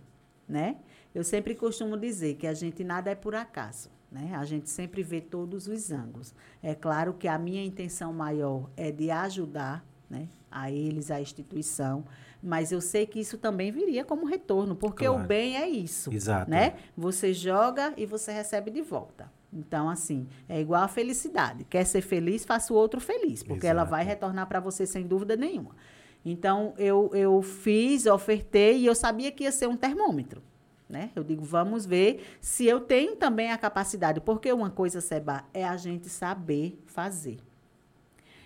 [0.49, 0.77] né?
[1.15, 4.33] Eu sempre costumo dizer que a gente nada é por acaso, né?
[4.35, 6.35] A gente sempre vê todos os ângulos.
[6.63, 10.29] É claro que a minha intenção maior é de ajudar, né?
[10.51, 12.07] A eles, a instituição,
[12.43, 15.23] mas eu sei que isso também viria como retorno, porque Claro.
[15.23, 16.51] o bem é isso, Exato.
[16.51, 16.73] né?
[16.97, 19.31] Você joga e você recebe de volta.
[19.53, 21.65] Então, assim, é igual a felicidade.
[21.65, 23.91] Quer ser feliz, faça o outro feliz, porque ela Exato.
[23.91, 25.77] vai retornar para você sem dúvida nenhuma.
[26.25, 30.43] Então, eu, eu fiz, ofertei e eu sabia que ia ser um termômetro.
[30.89, 31.11] Né?
[31.17, 34.21] Eu digo, vamos ver se eu tenho também a capacidade.
[34.21, 37.39] Porque uma coisa, Seba, é a gente saber fazer.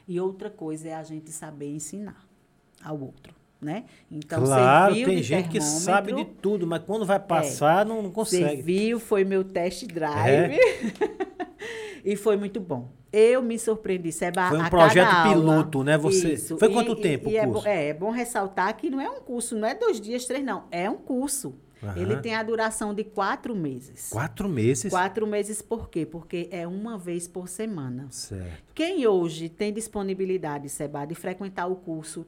[0.08, 2.24] E outra coisa é a gente saber ensinar
[2.82, 3.34] ao outro.
[3.60, 3.84] Né?
[4.10, 6.26] Então, claro, serviu tem gente que sabe de É.
[6.42, 8.44] tudo, mas quando vai passar, não, não consegue.
[8.56, 10.58] Serviu, foi meu test drive.
[12.04, 12.90] e foi muito bom.
[13.12, 15.96] Eu me surpreendi, Seba, Foi um projeto piloto, né?
[15.96, 17.62] Você- Foi quanto tempo o é, curso?
[17.62, 20.44] bo- é, é bom ressaltar que não é um curso, não é dois dias, três,
[20.44, 20.64] não.
[20.70, 21.54] É um curso.
[21.82, 21.94] Aham.
[21.98, 24.08] Ele tem a duração de quatro meses.
[24.10, 24.90] Quatro meses?
[24.90, 26.04] Quatro meses por quê?
[26.04, 28.06] Porque é uma vez por semana.
[28.10, 28.64] Certo.
[28.74, 32.26] Quem hoje tem disponibilidade, Seba, de frequentar o curso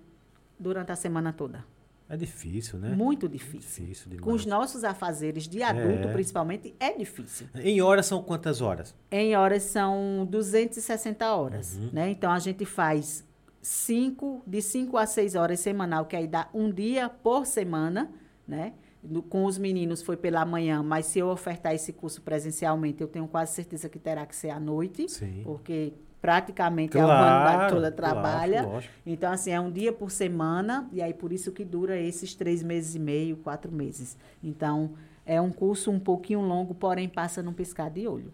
[0.59, 1.65] durante a semana toda?
[2.11, 2.89] É difícil, né?
[2.97, 3.85] Muito difícil.
[3.85, 4.25] Difícil demais.
[4.25, 6.13] Com os nossos afazeres de adulto, É.
[6.13, 7.47] principalmente, é difícil.
[7.55, 8.95] Em horas são quantas horas?
[9.11, 11.91] Em horas são 260 horas, Uhum.
[11.93, 12.11] né?
[12.11, 13.25] Então a gente faz
[13.61, 18.11] cinco, de 5 a 6 horas semanal, que aí dá um dia por semana,
[18.47, 18.73] né?
[19.03, 23.07] No- com os meninos foi pela manhã, mas se eu ofertar esse curso presencialmente, eu
[23.09, 25.43] tenho quase certeza que terá que ser à noite, Sim.
[25.45, 28.63] porque praticamente a humanidade toda trabalha.
[28.67, 28.93] lógico.
[29.07, 32.63] Então, assim, é um dia por semana, e aí por isso que dura esses três
[32.63, 34.17] meses e meio, quatro meses.
[34.43, 34.93] Então,
[35.25, 38.33] é um curso um pouquinho longo, porém passa num piscar de olho.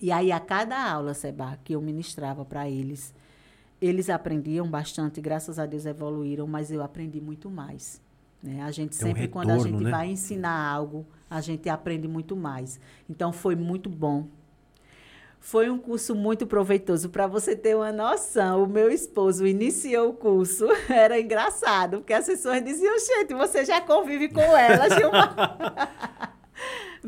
[0.00, 3.12] E aí, a cada aula, Seba, que eu ministrava para eles,
[3.80, 8.00] eles aprendiam bastante, graças a Deus evoluíram, mas eu aprendi muito mais.
[8.42, 8.62] né?
[8.62, 9.90] A gente Tem um sempre, quando a retorno, gente né?
[9.90, 12.78] vai ensinar algo, a gente aprende muito mais.
[13.10, 14.26] Então, foi muito bom.
[15.40, 17.08] Foi um curso muito proveitoso.
[17.08, 20.66] Para você ter uma noção, o meu esposo iniciou o curso.
[20.90, 25.34] Era engraçado, porque as pessoas diziam, gente, você já convive com ela, Gilmar.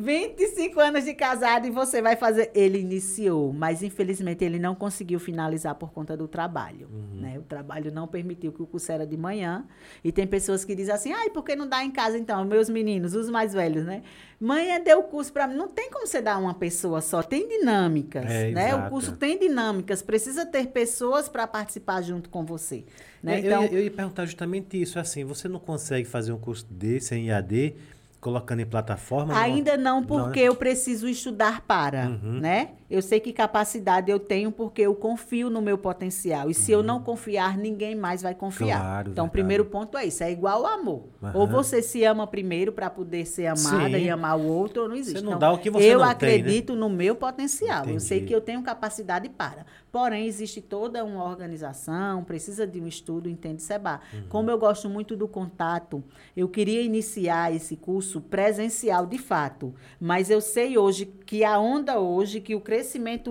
[0.01, 2.51] 25 anos de casado e você vai fazer.
[2.55, 6.89] Ele iniciou, mas infelizmente ele não conseguiu finalizar por conta do trabalho.
[6.90, 7.20] Uhum.
[7.20, 7.39] Né?
[7.39, 9.66] O trabalho não permitiu que o curso era de manhã.
[10.02, 12.44] E tem pessoas que dizem assim: ai, por que não dá em casa então?
[12.44, 14.02] Meus meninos, os mais velhos, né?
[14.40, 15.55] Mãe, deu o curso para mim.
[15.55, 18.24] Não tem como você dar uma pessoa só, tem dinâmicas.
[18.24, 18.68] É, né?
[18.68, 18.86] exato.
[18.86, 22.85] O curso tem dinâmicas, precisa ter pessoas para participar junto com você.
[23.22, 23.35] Né?
[23.35, 24.98] É, Então, eu, ia- eu ia perguntar justamente isso.
[24.98, 27.74] Assim, você não consegue fazer um curso desse em IAD,
[28.21, 29.39] colocando em plataforma?
[29.39, 30.49] Ainda não, porque né?
[30.49, 32.41] eu preciso estudar para, Uhum.
[32.41, 32.71] né?
[32.91, 36.51] Eu sei que capacidade eu tenho porque eu confio no meu potencial.
[36.51, 38.79] E se eu não confiar, ninguém mais vai confiar.
[38.81, 38.83] Uhum.
[38.91, 41.05] Claro, então, o primeiro ponto é isso, é igual ao amor.
[41.23, 41.33] Aham.
[41.39, 44.05] Ou você se ama primeiro para poder ser amada Sim.
[44.05, 45.19] e amar o outro, ou não existe.
[45.21, 46.35] Você não Então, dá o que você eu não tem, né?
[46.37, 47.87] acredito no meu potencial.
[47.87, 48.29] Eu sei Entendi.
[48.29, 49.65] que eu tenho capacidade para.
[49.93, 54.01] Porém, existe toda uma organização, precisa de um estudo, entende, Seba?
[54.12, 54.23] Uhum.
[54.29, 56.03] Como eu gosto muito do contato,
[56.37, 59.75] eu queria iniciar esse curso presencial de fato.
[60.01, 62.80] Mas eu sei hoje que a onda hoje, que o crescimento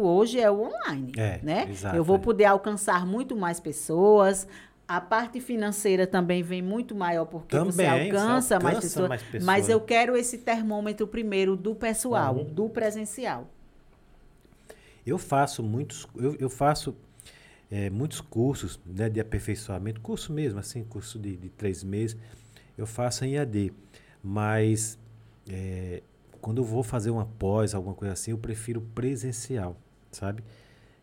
[0.01, 1.11] hoje é o online.
[1.17, 1.67] É, né?
[1.69, 2.19] exato, eu vou é.
[2.19, 4.47] poder alcançar muito mais pessoas.
[4.87, 9.09] A parte financeira também vem muito maior, porque você Também, você alcança, mais, alcança pessoas,
[9.09, 9.43] mais pessoas.
[9.43, 12.43] Mas eu quero esse termômetro primeiro do pessoal, Uhum.
[12.45, 13.47] do presencial.
[15.05, 16.95] Eu faço muitos, eu, eu faço
[17.71, 22.17] eh, muitos cursos né, de aperfeiçoamento, curso mesmo, assim, curso de, de três meses,
[22.77, 23.71] eu faço em AD.
[24.23, 24.97] Mas
[25.47, 26.01] eh,
[26.41, 29.75] quando eu vou fazer uma pós, alguma coisa assim, eu prefiro presencial,
[30.11, 30.43] sabe?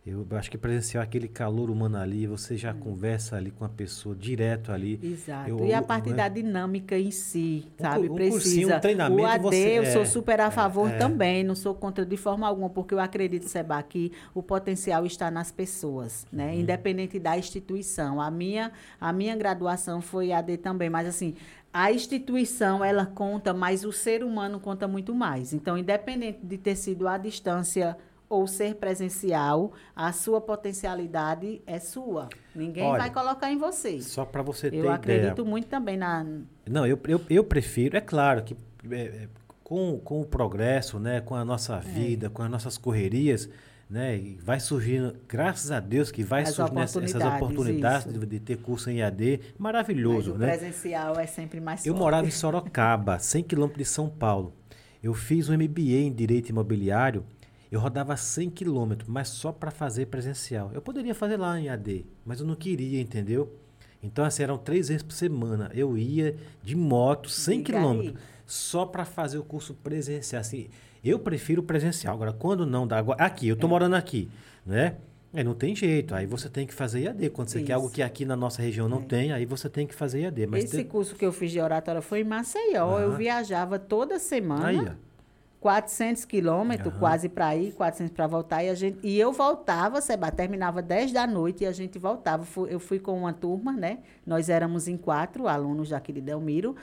[0.09, 3.69] Eu acho que presencial é aquele calor humano ali, você já conversa ali com a
[3.69, 5.01] pessoa direto ali.
[5.03, 5.51] Exato.
[5.51, 6.15] Eu- e a parte né?
[6.17, 8.09] da dinâmica em si, Um sabe?
[8.09, 8.31] um Precisa.
[8.41, 10.97] cursinho, um treinamento, o AD você- eu é, sou super a favor é.
[10.97, 15.29] também, não sou contra de forma alguma, porque eu acredito, Seba, que o potencial está
[15.29, 16.53] nas pessoas, né?
[16.53, 16.61] Uhum.
[16.61, 18.21] Independente da instituição.
[18.21, 21.35] A minha, a minha graduação foi AD também, mas assim,
[21.73, 25.53] a instituição ela conta, mas o ser humano conta muito mais.
[25.53, 27.97] Então, independente de ter sido à distância
[28.29, 32.29] ou ser presencial, a sua potencialidade é sua.
[32.55, 34.01] Ninguém Olha, vai colocar em você.
[34.01, 34.95] Só para você ter Eu ideia.
[34.95, 36.25] acredito muito também na.
[36.69, 38.57] Não, eu, eu, eu prefiro, é claro que
[38.91, 39.29] é, é,
[39.63, 41.45] com, com o progresso, né, com a É.
[41.45, 43.49] nossa vida, com as nossas correrias,
[43.89, 47.43] né, e vai surgindo, graças a Deus que vai As surgindo essa- essas oportunidades,
[48.07, 50.49] oportunidades de, de ter curso em AD, Mas maravilhoso, o né?
[50.57, 52.03] presencial é sempre mais Eu forte.
[52.03, 54.53] morava em Sorocaba, 100 quilômetros de São Paulo.
[55.03, 57.25] Eu fiz um MBA em Direito Imobiliário,
[57.71, 60.71] eu rodava 100 quilômetros, mas só para fazer presencial.
[60.75, 63.55] Eu poderia fazer lá em AD, mas eu não queria, entendeu?
[64.03, 65.71] Então, assim, eram três vezes por semana.
[65.75, 67.83] Eu ia de moto, 100 Diga aí.
[67.85, 70.41] quilômetros, só para fazer o curso presencial.
[70.41, 70.69] Assim,
[71.09, 72.15] eu prefiro presencial.
[72.15, 72.99] Agora, quando não dá...
[73.19, 73.59] Aqui, eu É.
[73.59, 74.29] tô morando aqui,
[74.65, 74.97] né?
[75.35, 76.15] Aí não tem jeito.
[76.15, 77.29] Aí você tem que fazer IAD.
[77.31, 77.95] Quando você quer algo Isso.
[77.95, 77.97] É.
[77.97, 80.47] que aqui na nossa região não tem, aí você tem que fazer IAD.
[80.47, 80.87] Mas Esse tem...
[80.87, 82.99] curso que eu fiz de oratória foi em Maceió.
[82.99, 84.67] Eu viajava toda semana.
[84.69, 85.07] Aí, ó.
[85.61, 88.63] 400 quilômetros, quase para ir, 400 para voltar.
[88.63, 92.47] E, a gente, e eu voltava, Seba, terminava 10 da noite e a gente voltava.
[92.69, 93.99] Eu fui com uma turma, né?
[94.25, 96.77] Nós éramos em quatro alunos daqui de Delmiro.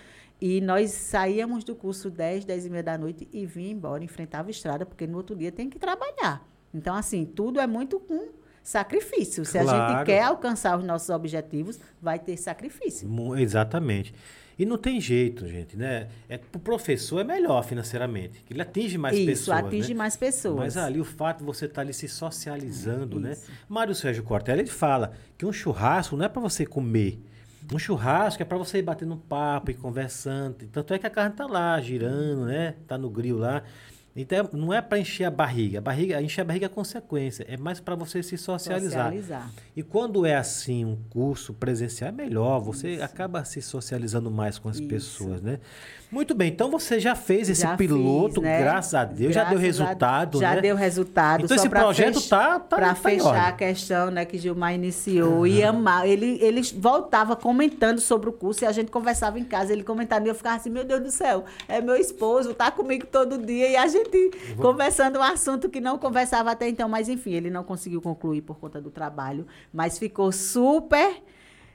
[0.46, 4.50] E nós saíamos do curso 10, 10 e meia da noite e vinha embora, enfrentava
[4.50, 6.46] a estrada, porque no outro dia tem que trabalhar.
[6.74, 8.28] Então, assim, tudo é muito com
[8.62, 9.46] sacrifício.
[9.46, 9.94] Se a Claro.
[10.00, 13.08] gente quer alcançar os nossos objetivos, vai ter sacrifício.
[13.38, 14.14] Exatamente.
[14.60, 16.10] E não tem jeito, gente, né?
[16.28, 19.60] É, o professor é melhor financeiramente, que ele atinge mais Isso, pessoas.
[19.60, 19.98] atinge né?
[19.98, 20.58] mais pessoas.
[20.58, 23.32] Mas ali o fato de você estar ali se socializando, né?
[23.32, 23.50] Isso.
[23.70, 27.18] Mário Sérgio Cortella, ele fala que um churrasco não é para você comer.
[27.72, 30.56] Um churrasco é para você ir batendo um papo e conversando.
[30.72, 32.76] Tanto é que a carne tá lá, girando, né?
[32.88, 33.64] Tá no grill lá.
[34.16, 35.80] Então, não é para encher a barriga.
[35.80, 37.46] A barriga, encher a barriga é consequência.
[37.50, 39.06] É mais para você se socializar.
[39.06, 39.52] Socializar.
[39.76, 42.60] E quando é assim, um curso presencial, é melhor.
[42.60, 44.88] Você acaba se socializando mais com as Isso.
[44.88, 45.60] pessoas, né?
[46.14, 46.50] Muito bem.
[46.52, 48.60] Então, você já fez esse Já piloto, fiz, né?
[48.60, 49.34] graças a Deus.
[49.34, 50.62] já deu Graças a- resultado, Já né?
[50.62, 51.44] deu resultado.
[51.44, 55.48] Então, esse projeto fech- tá, tá, Para tá fechar a questão, né, que Gilmar iniciou
[55.48, 56.08] e amar.
[56.08, 59.74] Ele, ele voltava comentando sobre o curso e a gente conversava em casa.
[59.74, 63.08] Ele comentando e eu ficava assim: Meu Deus do céu, é meu esposo, tá comigo
[63.08, 63.70] todo dia.
[63.70, 66.88] E a gente conversando um assunto que não conversava até então.
[66.88, 71.24] Mas enfim, ele não conseguiu concluir por conta do trabalho, mas ficou super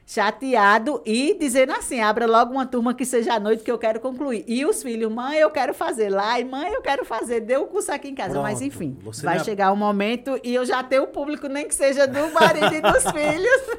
[0.09, 4.01] chateado e dizendo assim: abra logo uma turma que seja à noite que eu quero
[4.01, 4.43] concluir.
[4.49, 7.41] E os filhos, mãe, eu quero fazer lá, e mãe, eu quero fazer.
[7.41, 10.41] Deu o curso aqui em casa, mas Pronto, enfim, você vai me- chegar o momento
[10.43, 13.79] e eu já tenho o público, nem que seja do marido e dos filhos.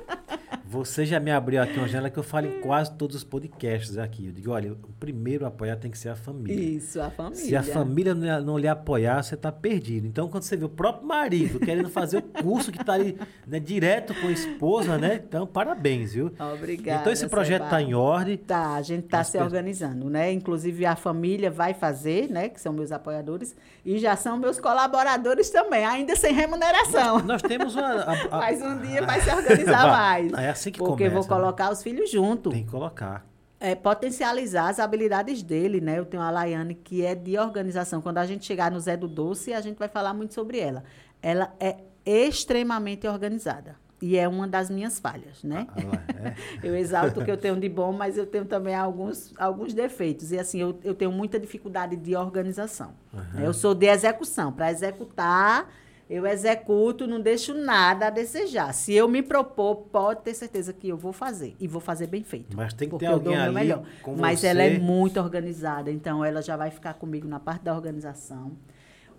[0.71, 3.97] Você já me abriu aqui uma janela que eu falo em quase todos os podcasts
[3.97, 4.27] aqui.
[4.27, 6.53] Eu digo, olha, o primeiro a apoiar tem que ser a família.
[6.77, 7.43] Isso, a família.
[7.43, 10.05] Se a família não, não lhe apoiar, você está perdido.
[10.05, 13.17] Então, quando você vê o próprio marido querendo fazer o curso que está ali
[13.47, 15.15] né, direto com a esposa, né?
[15.27, 16.31] Então, parabéns, viu?
[16.53, 17.01] Obrigada.
[17.01, 18.37] então, esse projeto está em ordem.
[18.37, 20.31] Tá, a gente está se organizando, né?
[20.31, 22.47] Inclusive a família vai fazer, né?
[22.47, 27.17] Que são meus apoiadores e já são meus colaboradores também, ainda sem remuneração.
[27.23, 27.87] Nós temos uma.
[28.03, 30.31] a- a- Mas um dia vai se organizar mais.
[30.33, 31.27] É assim que Porque começa, vou né?
[31.27, 32.49] colocar os filhos junto.
[32.49, 33.25] Tem que colocar.
[33.59, 35.99] É, potencializar as habilidades dele, né?
[35.99, 38.01] Eu tenho a Laiane que é de organização.
[38.01, 40.83] Quando a gente chegar no Zé do Doce, a gente vai falar muito sobre ela.
[41.21, 43.75] Ela é extremamente organizada.
[44.01, 45.67] E é uma das minhas falhas, né?
[45.69, 46.35] Ah, é.
[46.65, 50.31] Eu exalto o que eu tenho de bom, mas eu tenho também alguns, alguns defeitos.
[50.31, 52.93] E assim, eu, eu tenho muita dificuldade de organização.
[53.13, 53.41] Aham.
[53.41, 54.53] Eu sou de execução.
[54.53, 55.69] Para executar,
[56.09, 58.73] eu executo, não deixo nada a desejar.
[58.73, 61.55] Se eu me propor, pode ter certeza que eu vou fazer.
[61.59, 62.57] E vou fazer bem feito.
[62.57, 63.83] Mas tem que ter alguém ali melhor.
[64.01, 64.47] com Mas você.
[64.47, 68.53] ela é muito organizada, então ela já vai ficar comigo na parte da organização.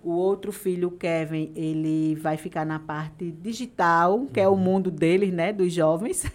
[0.02, 4.54] O outro filho, o Kevin, ele vai ficar na parte digital, que é Uhum.
[4.54, 6.24] o mundo deles, né, dos jovens.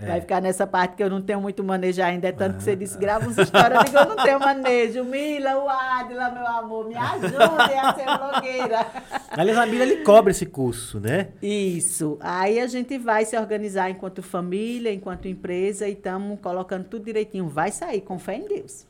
[0.00, 0.06] É.
[0.06, 2.28] Vai ficar nessa parte que eu não tenho muito manejo ainda.
[2.28, 5.04] É tanto que você disse, grava uns histórias, eu digo, eu não tenho manejo.
[5.04, 8.86] Mila, o Adila, meu amor, me ajudem a ser blogueira.
[9.32, 11.28] Aliás, a Mila, ele cobra esse curso, né?
[11.42, 12.16] Isso.
[12.20, 17.46] Aí a gente vai se organizar enquanto família, enquanto empresa e estamos colocando tudo direitinho.
[17.46, 18.86] Vai sair, com fé em Deus.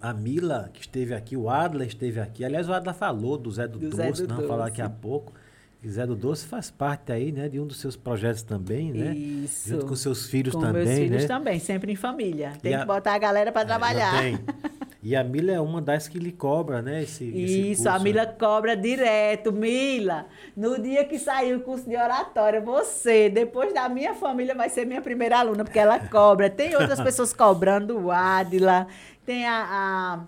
[0.00, 2.44] A Mila, que esteve aqui, o Adla esteve aqui.
[2.44, 4.82] Aliás, o Adla falou do Zé do, Do Zé Doce, do nós vamos falar daqui
[4.82, 5.32] a pouco.
[5.82, 9.14] E Zé do Doce faz parte aí, né, de um dos seus projetos também, né?
[9.14, 9.68] Isso.
[9.68, 11.28] Junto com seus filhos com também, meus filhos né?
[11.28, 12.52] também, sempre em família.
[12.62, 14.20] Tem E que a- botar a galera para É, trabalhar.
[14.22, 14.38] tem.
[15.08, 17.04] E a Mila é uma das que lhe cobra, né?
[17.04, 18.04] Esse, esse Isso, a curso.
[18.04, 19.52] Mila cobra direto.
[19.52, 20.26] Mila,
[20.56, 24.84] no dia que sair o curso de oratória, você, depois da minha família, vai ser
[24.84, 26.50] minha primeira aluna, porque ela cobra.
[26.50, 28.88] Tem outras pessoas cobrando, o Adila,
[29.24, 30.24] tem a, a-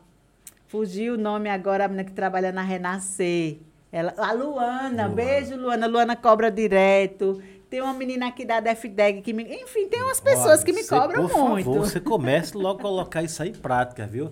[0.68, 3.56] Fugiu o nome agora, a menina que trabalha na Renascer.
[3.90, 5.08] Ela, a Luana, Luana.
[5.08, 5.88] beijo, Luana.
[5.88, 7.42] Luana cobra direto.
[7.68, 9.42] Tem uma menina aqui da DefDeg que me.
[9.42, 11.64] Enfim, tem umas pessoas Olha, que me você, cobram por muito.
[11.64, 14.30] Favor, você comece logo a colocar isso aí em prática, viu?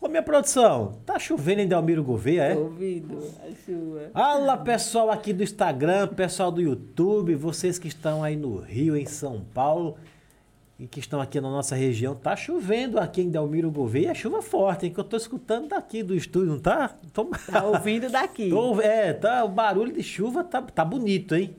[0.00, 2.54] Ô, minha produção, tá chovendo em Delmiro Gouveia, é?
[2.54, 4.10] Ouvido, a chuva.
[4.14, 9.06] Olá, pessoal aqui do Instagram, pessoal do YouTube, vocês que estão aí no Rio, em
[9.06, 9.96] São Paulo
[10.78, 12.14] e que estão aqui na nossa região.
[12.14, 14.92] Tá chovendo aqui em Delmiro Gouveia, é chuva forte, hein?
[14.92, 16.94] Que eu tô escutando daqui do estúdio, não tá?
[17.12, 17.24] Tô...
[17.50, 18.50] Tá ouvindo daqui.
[18.50, 21.56] Tô- é, tá, o barulho de chuva tá, tá bonito, hein?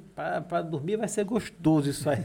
[0.47, 2.22] Pra dormir vai ser gostoso isso aí.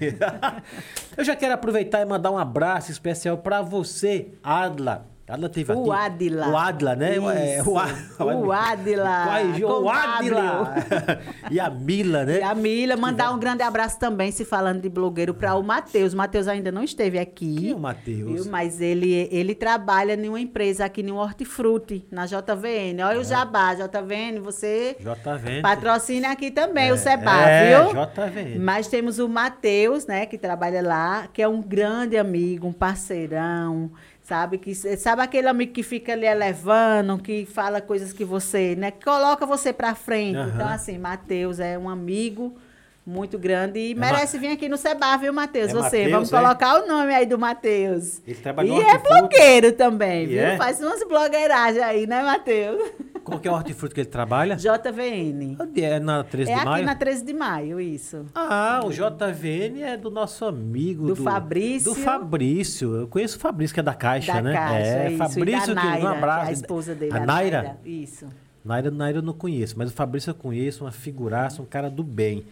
[1.16, 5.11] eu já quero aproveitar e mandar um abraço especial pra você, Adla.
[5.34, 6.04] Adla teve O aqui.
[6.04, 6.48] Adila.
[6.48, 7.16] O Adla, né?
[7.16, 7.70] É, Isso.
[7.70, 7.88] o, A-
[8.36, 9.26] O Adila.
[9.82, 10.74] O Adila.
[11.50, 12.38] e a Mila, né?
[12.40, 16.12] E a Mila, mandar um grande abraço também, se falando de blogueiro, para o Matheus.
[16.12, 17.56] O Matheus ainda não esteve aqui.
[17.56, 18.46] Quem é o Matheus?
[18.46, 23.02] Mas ele, ele trabalha em uma empresa aqui no Hortifruti, na JVN.
[23.04, 23.18] Olha É.
[23.18, 25.62] o Jabá, JVN, você JVN.
[25.62, 27.90] patrocina aqui também, o Seba, é, viu?
[27.92, 28.58] JVN.
[28.58, 33.90] Mas temos o Matheus, né, que trabalha lá, que é um grande amigo, um parceirão,
[34.32, 38.90] Sabe que sabe aquele amigo que fica ali elevando, que fala coisas que você, né,
[38.90, 40.38] que coloca você para frente.
[40.38, 40.52] Aham.
[40.54, 42.56] Então assim, Matheus é um amigo
[43.04, 45.70] muito grande e É merece vir aqui no Seba, viu, Matheus?
[45.70, 46.40] É você, Matheus, vamos é?
[46.40, 48.20] colocar o nome aí do Matheus.
[48.26, 50.40] Ele trabalha E é blogueiro também, viu?
[50.40, 50.56] é?
[50.56, 52.92] Faz umas blogueiragens aí, né, Matheus?
[53.24, 54.56] Qual que é o hortifruti que ele trabalha?
[54.56, 55.56] JVN.
[55.60, 56.84] Onde É na 13 É de aqui maio?
[56.86, 58.26] na 13 de maio, isso.
[58.34, 61.06] Ah, o JVN é do nosso amigo.
[61.06, 61.94] Do Fabrício.
[61.94, 62.96] Do Fabrício.
[62.96, 64.52] Eu conheço o Fabrício, que é da Caixa, da né?
[64.52, 65.18] Caixa, é, isso.
[65.18, 66.46] Fabrício, da que Naira, um abraço.
[66.46, 67.16] é a esposa dele.
[67.16, 67.76] A Naira?
[67.84, 68.26] Isso.
[68.64, 72.02] Naira, Naira eu não conheço, mas o Fabrício eu conheço, uma figuraça, um cara do
[72.02, 72.44] bem.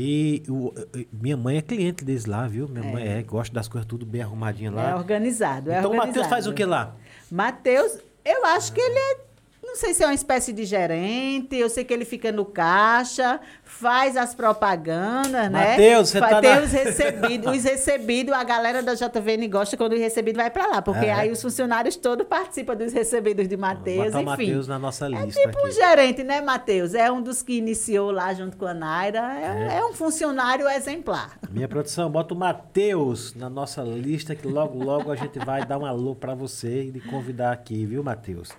[0.00, 0.72] E o-
[1.12, 2.68] minha mãe é cliente deles lá, viu?
[2.68, 4.96] Minha mãe é, gosta das coisas tudo bem arrumadinha É lá.
[4.96, 5.96] organizado, é então o.
[5.96, 6.94] Matheus faz o que lá?
[7.28, 9.27] Matheus, eu acho que ele é.
[9.68, 13.38] Não sei se é uma espécie de gerente, eu sei que ele fica no caixa,
[13.62, 15.70] faz as propagandas, né?
[15.70, 19.92] Matheus, você tá Tem na- os recebidos, os recebidos, a galera da JVN gosta quando
[19.92, 21.12] o recebido vai pra lá, porque É.
[21.12, 24.24] aí os funcionários todos participam dos recebidos de Matheus, enfim.
[24.24, 25.72] Matheus na nossa É lista tipo um aqui.
[25.72, 26.94] gerente, né, Matheus?
[26.94, 29.20] É um dos que iniciou lá junto com a Naira.
[29.38, 31.38] É, é um funcionário exemplar.
[31.50, 35.78] Minha produção, bota o Matheus na nossa lista, que logo, logo a gente vai dar
[35.78, 38.50] um alô pra você e lhe convidar aqui, viu, Matheus?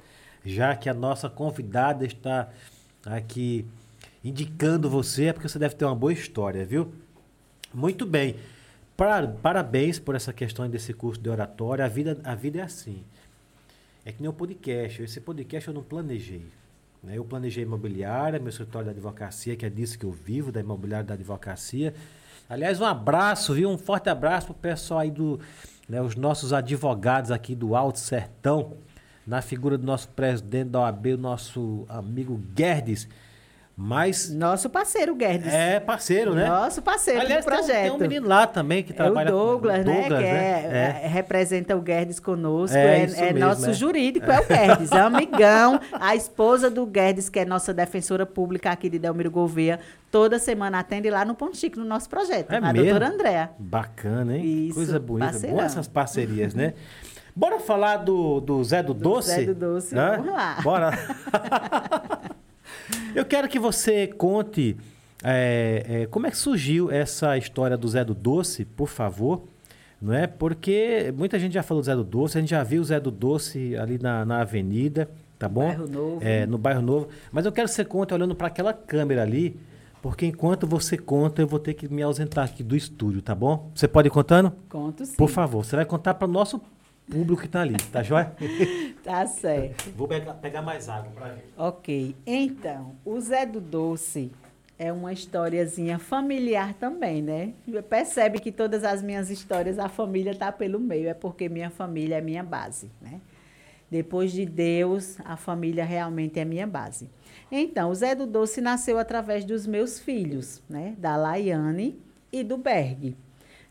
[0.45, 2.49] Já que a nossa convidada está
[3.05, 3.65] aqui
[4.23, 6.91] indicando você, é porque você deve ter uma boa história, viu?
[7.73, 8.35] Muito bem.
[8.97, 11.85] Para- parabéns por essa questão desse curso de oratória.
[11.85, 13.03] A vida, a vida é assim.
[14.05, 15.01] É que nem o podcast.
[15.03, 16.45] Esse podcast eu não planejei.
[17.03, 17.17] né?
[17.17, 21.05] Eu planejei imobiliária, meu escritório da advocacia, que é disso que eu vivo, da imobiliária
[21.05, 21.93] da advocacia.
[22.49, 23.69] Aliás, um abraço, viu?
[23.69, 25.39] Um forte abraço pro pessoal aí do.
[25.87, 28.73] Né, os nossos advogados aqui do Alto Sertão,
[29.29, 33.07] na figura do nosso presidente da OAB, o nosso amigo Guedes.
[33.81, 35.53] Mas Nosso parceiro, Guedes.
[35.53, 36.45] é parceiro, né?
[36.49, 37.81] Nosso parceiro Aliás, do tem um- projeto.
[37.83, 39.99] Tem um, menino lá também que É o trabalha Douglas, né?
[40.01, 41.01] Douglas, que é, É.
[41.05, 42.75] é, representa o Guedes conosco.
[42.75, 44.91] É, É, é mesmo, nosso jurídico, é o Guedes.
[44.91, 45.79] É um amigão.
[45.93, 49.79] A esposa do Guedes, que é nossa defensora pública aqui de Delmiro Gouveia,
[50.11, 52.51] toda semana atende lá no Ponto Chique, no nosso projeto.
[52.51, 52.83] É a mesmo?
[52.83, 53.51] doutora Andréa.
[53.57, 54.65] Bacana, hein?
[54.65, 55.31] Isso, Coisa bonita.
[55.31, 55.55] parceirão.
[55.57, 56.73] Boas essas parcerias, né?
[57.39, 59.29] Bora falar do, do Zé do, Doce?
[59.29, 60.17] Zé do Doce, né?
[60.17, 60.57] vamos lá.
[60.61, 60.91] Bora.
[63.15, 64.75] Eu quero que você conte
[65.23, 69.43] é, é, como é que surgiu essa história do Zé do Doce, por favor.
[70.01, 70.27] Não é?
[70.27, 72.99] Porque muita gente já falou do Zé do Doce, a gente já viu o Zé
[72.99, 75.67] do Doce ali na, na avenida, tá bom?
[75.67, 76.17] Bairro Novo.
[76.19, 77.07] É, no bairro novo.
[77.31, 79.57] Mas eu quero que você conte olhando para aquela câmera ali,
[80.01, 83.71] porque enquanto você conta, eu vou ter que me ausentar aqui do estúdio, tá bom?
[83.73, 84.51] Você pode ir contando?
[84.67, 85.15] Conto sim.
[85.15, 86.61] Por favor, você vai contar para o nosso
[87.09, 88.33] público que está ali, tá joia?
[89.03, 89.89] Tá certo.
[89.95, 91.45] Vou pegar, pegar mais água para ver.
[91.57, 92.15] Ok.
[92.27, 94.31] Então, o Zé do Doce
[94.77, 97.53] é uma historiazinha familiar também, né?
[97.89, 101.09] Percebe que todas as minhas histórias, a família está pelo meio.
[101.09, 103.19] É porque minha família é minha base, né?
[103.89, 107.09] Depois de Deus, a família realmente é minha base.
[107.51, 110.93] Então, o Zé do Doce nasceu através dos meus filhos, né?
[110.99, 111.99] Da Laiane
[112.31, 113.15] e do Berg.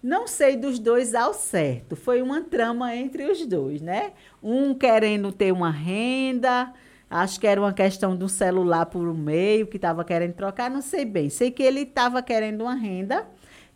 [0.02, 1.96] Não sei dos dois ao certo.
[1.96, 4.12] Foi uma trama entre os dois, né?
[4.42, 6.72] Um querendo ter uma renda,
[7.10, 10.70] acho que era uma questão de um celular por um meio que estava querendo trocar,
[10.70, 11.28] não sei bem.
[11.28, 13.26] Sei que ele estava querendo uma renda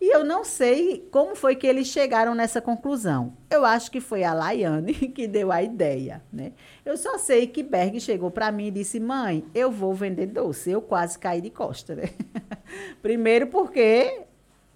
[0.01, 3.37] e eu não sei como foi que eles chegaram nessa conclusão.
[3.49, 6.53] Eu acho que foi a Laiane que deu a ideia, né?
[6.85, 10.73] Eu só sei que Berg chegou para mim e disse: "Mãe, eu vou vender doce".
[10.73, 12.11] Eu quase caí de costa, né?
[13.01, 14.23] Primeiro porque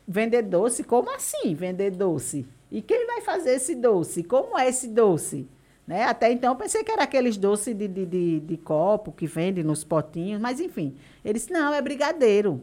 [0.07, 2.47] vender doce, como assim vender doce?
[2.71, 4.23] E quem vai fazer esse doce?
[4.23, 5.47] Como é esse doce?
[5.87, 6.03] Né?
[6.05, 9.63] Até então eu pensei que era aqueles doces de, de, de, de copo que vende
[9.63, 10.97] nos potinhos, mas enfim.
[11.25, 12.63] Ele disse, não, é brigadeiro.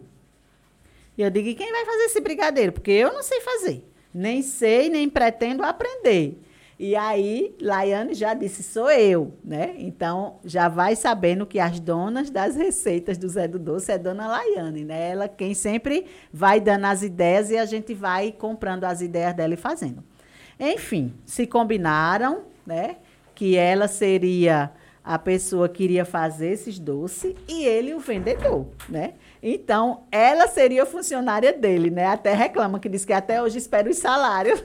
[1.17, 2.73] E eu digo, e quem vai fazer esse brigadeiro?
[2.73, 3.87] Porque eu não sei fazer.
[4.13, 6.37] Nem sei, nem pretendo aprender.
[6.79, 9.75] E aí, Laiane já disse, sou eu, né?
[9.77, 14.27] Então, já vai sabendo que as donas das receitas do Zé do Doce é Dona
[14.27, 15.11] Laiane, né?
[15.11, 19.53] Ela quem sempre vai dando as ideias e a gente vai comprando as ideias dela
[19.53, 20.03] e fazendo.
[20.59, 22.97] Enfim, se combinaram, né?
[23.35, 24.71] Que ela seria
[25.03, 29.13] a pessoa que iria fazer esses doces e ele o vendedor, né?
[29.45, 32.05] Então, ela seria funcionária dele, né?
[32.05, 34.63] Até reclama que diz que até hoje espera os salários.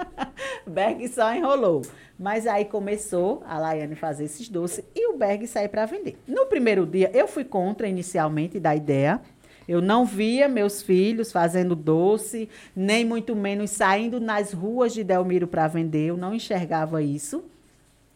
[0.68, 1.80] Berg só enrolou.
[2.18, 6.18] Mas aí começou a Laiane fazer esses doces e o Berg sair para vender.
[6.28, 9.22] No primeiro dia, eu fui contra inicialmente da ideia.
[9.66, 15.46] Eu não via meus filhos fazendo doce, nem muito menos saindo nas ruas de Delmiro
[15.46, 16.08] para vender.
[16.08, 17.42] Eu não enxergava isso.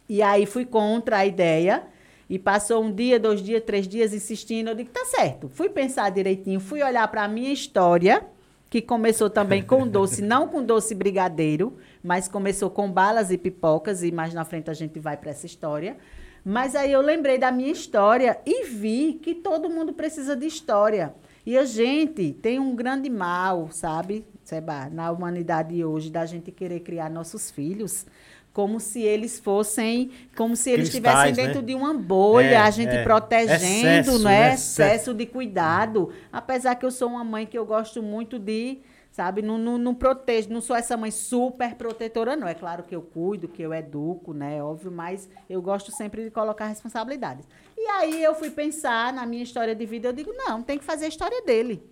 [0.06, 1.82] E aí fui contra a ideia.
[2.28, 4.68] E passou um dia, dois dias, três dias insistindo.
[4.68, 5.48] Eu digo, tá certo.
[5.48, 8.24] Fui pensar direitinho, fui olhar para a minha história,
[8.70, 14.02] que começou também com doce, não com doce brigadeiro, mas começou com balas e pipocas,
[14.02, 15.96] e mais na frente a gente vai para essa história.
[16.44, 21.14] Mas aí eu lembrei da minha história e vi que todo mundo precisa de história.
[21.46, 26.80] E a gente tem um grande mal, sabe, Seba, na humanidade hoje, da gente querer
[26.80, 28.04] criar nossos filhos
[28.54, 31.66] como se eles fossem, como se eles Cristais, estivessem dentro né?
[31.66, 33.02] de uma bolha, É, a gente é.
[33.02, 34.48] protegendo, Excesso, não é?
[34.48, 34.54] né?
[34.54, 36.12] Excesso de cuidado.
[36.32, 38.78] Apesar que eu sou uma mãe que eu gosto muito de,
[39.10, 42.46] sabe, não, não, não protejo, não sou essa mãe super protetora, não.
[42.46, 44.62] É claro que eu cuido, que eu educo, né?
[44.62, 47.44] Óbvio, mas eu gosto sempre de colocar responsabilidades.
[47.76, 50.84] E aí eu fui pensar na minha história de vida, eu digo, não, tem que
[50.84, 51.82] fazer a história dele.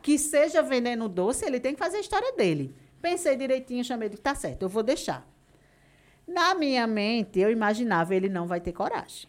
[0.00, 2.74] Que seja vendendo doce, ele tem que fazer a história dele.
[3.02, 5.33] Pensei direitinho, chamei de tá certo, eu vou deixar.
[6.26, 9.28] Na minha mente, eu imaginava ele não vai ter coragem.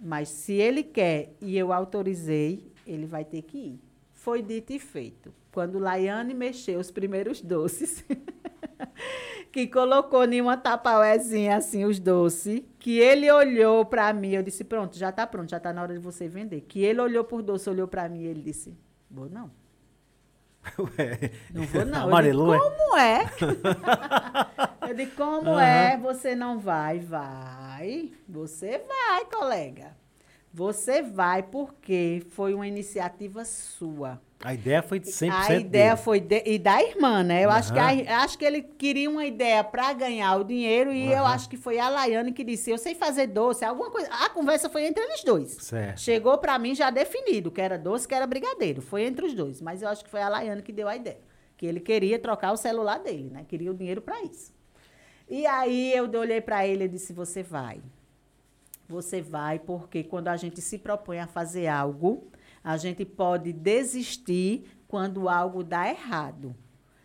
[0.00, 3.80] Mas se ele quer e eu autorizei, ele vai ter que ir.
[4.12, 5.32] Foi dito e feito.
[5.52, 8.04] Quando Laiane mexeu os primeiros doces,
[9.52, 14.64] que colocou em uma tapauezinha assim os doces, que ele olhou para mim, eu disse:
[14.64, 16.62] "Pronto, já tá pronto, já tá na hora de você vender".
[16.62, 18.74] Que ele olhou por doce, olhou para mim, ele disse:
[19.10, 19.50] "Vou não".
[20.78, 22.08] Ué, Não vou, não.
[22.08, 22.60] Amarelou, é?
[22.60, 24.88] Eu digo, como é?
[24.88, 25.62] eu digo, como Aham.
[25.62, 25.96] é?
[25.96, 26.98] Você não vai?
[26.98, 28.12] Vai.
[28.28, 29.96] Você vai, colega.
[30.52, 34.20] Você vai porque foi uma iniciativa sua.
[34.42, 35.96] A ideia foi de 100% a ideia dele.
[36.02, 37.44] foi de- e da irmã, né?
[37.44, 41.12] Eu acho que, a- acho que ele queria uma ideia para ganhar o dinheiro e
[41.12, 41.34] eu Aham.
[41.34, 44.08] acho que foi a Laiane que disse: Eu sei fazer doce, alguma coisa.
[44.10, 45.50] A conversa foi entre eles dois.
[45.60, 46.00] Certo.
[46.00, 48.80] Chegou para mim já definido, que era doce, que era brigadeiro.
[48.80, 49.60] Foi entre os dois.
[49.60, 51.18] Mas eu acho que foi a Laiane que deu a ideia.
[51.58, 53.44] Que ele queria trocar o celular dele, né?
[53.46, 54.54] Queria o dinheiro para isso.
[55.28, 57.82] E aí eu olhei para ele e disse: Você vai.
[58.88, 62.26] Você vai, porque quando a gente se propõe a fazer algo,
[62.62, 66.54] a gente pode desistir quando algo dá errado.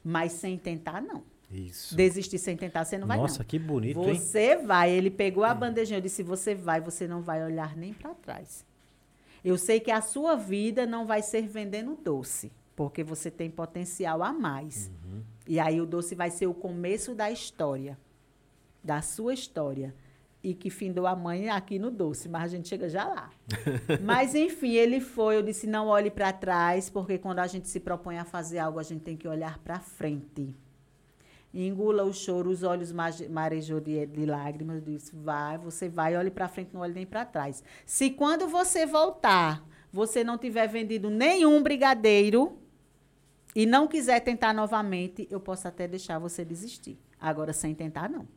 [0.04, 1.24] Mas sem tentar, não.
[1.52, 1.96] Isso.
[1.96, 3.46] Desistir sem tentar, você não vai, Nossa, não.
[3.46, 4.16] que bonito, hein?
[4.16, 4.92] Você vai.
[4.92, 5.98] Ele pegou a bandejinha.
[5.98, 8.66] Eu disse: Você vai, você não vai olhar nem para trás.
[9.44, 14.24] Eu sei que a sua vida não vai ser vendendo doce, porque você tem potencial
[14.24, 14.90] a mais.
[15.06, 15.22] Uhum.
[15.48, 17.98] E aí o doce vai ser o começo da história,
[18.84, 19.94] da sua história.
[20.46, 23.32] E que findou a mãe aqui no doce, mas a gente chega já lá.
[24.06, 25.38] mas enfim, ele foi.
[25.38, 28.78] Eu disse: Não olhe para trás, porque quando a gente se propõe a fazer algo,
[28.78, 30.56] a gente tem que olhar para frente.
[31.52, 34.76] Engula o choro, os olhos marejou de, de lágrimas.
[34.76, 37.64] Eu disse, vai, você vai, olhe para frente, não olhe nem para trás.
[37.86, 42.60] Se quando você voltar, você não tiver vendido nenhum brigadeiro
[43.56, 47.00] e não quiser tentar novamente, eu posso até deixar você desistir.
[47.20, 48.28] Agora, sem tentar, não.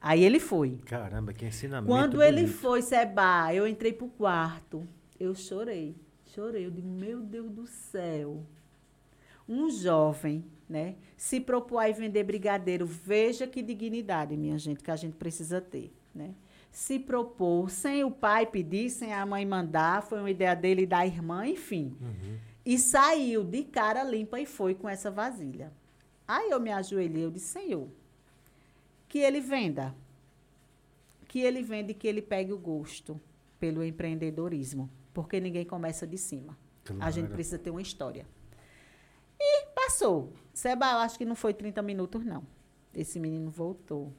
[0.00, 0.78] Aí ele foi.
[0.86, 2.56] Caramba, que ensinamento Quando ele bonito.
[2.56, 4.88] foi, Seba, eu entrei pro quarto.
[5.18, 5.94] Eu chorei.
[6.34, 6.64] Chorei.
[6.66, 8.42] Eu digo, meu Deus do céu.
[9.46, 10.94] Um jovem, né?
[11.16, 12.86] Se propôs a vender brigadeiro.
[12.86, 16.34] Veja que dignidade, minha gente, que a gente precisa ter, né?
[16.72, 20.86] Se propôs, sem o pai pedir, sem a mãe mandar, foi uma ideia dele e
[20.86, 21.96] da irmã, enfim.
[22.00, 22.38] Uhum.
[22.64, 25.72] E saiu de cara limpa e foi com essa vasilha.
[26.28, 27.88] Aí eu me ajoelhei, eu disse, Senhor,
[29.10, 29.94] que ele venda.
[31.28, 33.20] Que ele venda e que ele pegue o gosto
[33.58, 34.88] pelo empreendedorismo.
[35.12, 36.56] Porque ninguém começa de cima.
[37.00, 37.34] A gente Claro.
[37.34, 38.24] precisa ter uma história.
[39.38, 40.32] E passou.
[40.54, 42.44] Seba, eu acho que não foi 30 minutos, não.
[42.94, 44.12] Esse menino voltou.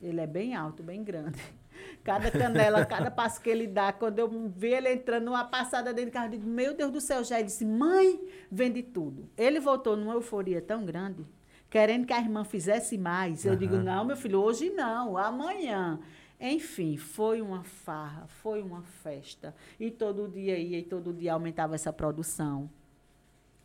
[0.00, 1.38] Ele é bem alto, bem grande.
[2.02, 6.10] Cada canela, cada passo que ele dá, quando eu vi ele entrando numa passada dentro
[6.10, 8.20] do carro, eu digo, meu Deus do céu, já ele disse, mãe,
[8.50, 9.28] vende tudo.
[9.36, 11.24] Ele voltou numa euforia tão grande,
[11.70, 13.44] querendo que a irmã fizesse mais.
[13.44, 13.84] Eu digo, Aham.
[13.84, 15.98] não, meu filho, hoje não, amanhã.
[16.40, 19.54] Enfim, foi uma farra, foi uma festa.
[19.78, 22.70] E todo dia ia, e todo dia aumentava essa produção.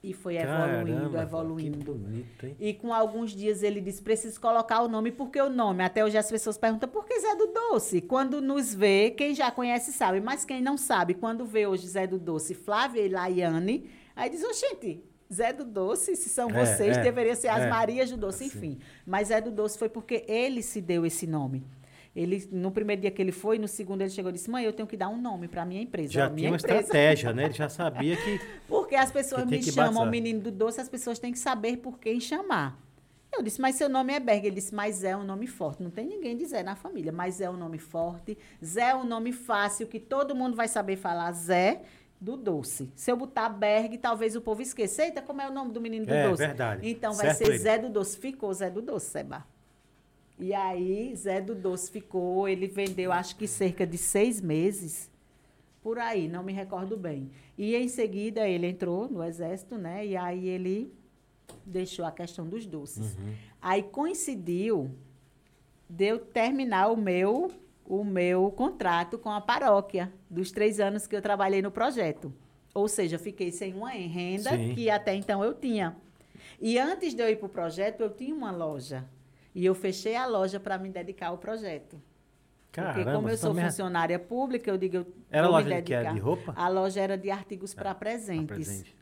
[0.04, 1.78] E foi evoluindo, Caramba, evoluindo.
[1.78, 2.58] Que bonito, hein?
[2.60, 5.82] E com alguns dias ele disse: preciso colocar o nome, porque o nome?
[5.82, 8.02] Até hoje as pessoas perguntam por que Zé do Doce?
[8.02, 12.06] Quando nos vê, quem já conhece sabe, mas quem não sabe, quando vê hoje Zé
[12.06, 15.02] do Doce, Flávia e Laiane, aí diz: Oxente,
[15.34, 17.69] Zé do Doce, se são É, vocês, é, deveria ser as é.
[17.69, 18.77] Marias do Doce, enfim.
[19.05, 21.64] Mas Zé do Doce foi porque ele se deu esse nome.
[22.15, 24.72] Ele, no primeiro dia que ele foi, no segundo ele chegou e disse: Mãe, eu
[24.72, 26.14] tenho que dar um nome para minha empresa.
[26.14, 26.80] Já tinha uma empresa.
[26.81, 27.45] estratégia, né?
[27.45, 28.39] Ele já sabia que.
[28.69, 30.11] Porque as pessoas me chamam batizar.
[30.11, 32.80] menino do doce, as pessoas têm que saber por quem chamar.
[33.35, 34.45] Eu disse, mas seu nome é Berg.
[34.45, 35.81] Ele disse, mas Zé é um nome forte.
[35.81, 38.38] Não tem ninguém de Zé na família, mas é um nome forte.
[38.64, 41.31] Zé é um nome fácil, que todo mundo vai saber falar.
[41.31, 41.81] Zé
[42.24, 42.90] do doce.
[42.95, 45.04] Se eu botar Berg, talvez o povo esqueça.
[45.04, 46.38] Eita, como é o nome do menino do É, doce?
[46.48, 46.90] verdade.
[46.90, 47.58] Então vai Certo ser ele.
[47.58, 48.18] Zé do Doce.
[48.18, 49.45] Ficou Zé do Doce, Seba.
[50.40, 52.48] E aí, Zé do Doce ficou.
[52.48, 55.12] Ele vendeu, acho que cerca de seis meses.
[55.82, 57.30] Por aí, não me recordo bem.
[57.58, 60.06] E em seguida ele entrou no exército, né?
[60.08, 60.94] E aí ele
[61.66, 63.18] deixou a questão dos doces.
[63.18, 63.34] Uhum.
[63.62, 64.91] Aí coincidiu
[65.90, 67.52] de eu terminar o meu,
[67.85, 72.34] o meu contrato com a paróquia, dos três anos que eu trabalhei no projeto.
[72.73, 74.73] Ou seja, fiquei sem uma renda Sim.
[74.73, 75.95] que até então eu tinha.
[76.60, 79.05] E antes de eu ir para o projeto, eu tinha uma loja.
[79.53, 82.01] E eu fechei a loja para me dedicar ao projeto.
[82.72, 85.93] Porque Caramba, como eu sou também- funcionária pública, eu digo, eu Era loja de que?
[85.93, 86.14] Era dedicar.
[86.15, 86.53] de roupa?
[86.55, 88.47] A loja era de artigos para Ah, presentes.
[88.47, 88.95] presente.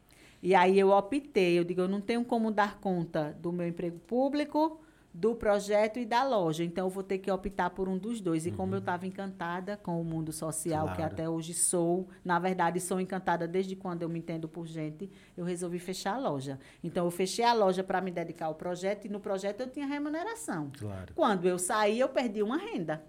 [0.44, 3.98] E aí eu optei, eu digo, eu não tenho como dar conta do meu emprego
[4.00, 4.82] público,
[5.14, 6.64] do projeto e da loja.
[6.64, 8.46] Então eu vou ter que optar por um dos dois.
[8.46, 10.96] E como eu estava encantada com o mundo social, que Uhum.
[10.98, 11.14] Claro.
[11.14, 15.44] até hoje sou, na verdade sou encantada desde quando eu me entendo por gente, eu
[15.44, 16.60] resolvi fechar a loja.
[16.84, 19.86] Então eu fechei a loja para me dedicar ao projeto e no projeto eu tinha
[19.86, 20.72] remuneração.
[20.80, 21.14] Claro.
[21.14, 23.04] Quando eu saí, eu perdi uma renda.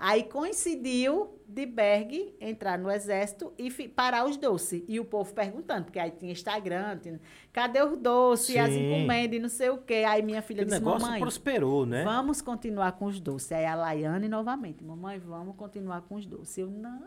[0.00, 4.84] Aí coincidiu de Berg entrar no exército e parar os doces.
[4.86, 7.20] E o povo perguntando, porque aí tinha Instagram, tinha,
[7.52, 8.86] cadê os doces, as Sim.
[8.94, 10.04] encomendas e não sei o quê.
[10.06, 12.04] Aí minha filha O disse, negócio mamãe, prosperou, né?
[12.04, 13.50] vamos continuar com os doces.
[13.50, 16.58] Aí a Laiane novamente, mamãe, vamos continuar com os doces.
[16.58, 17.02] Eu, não,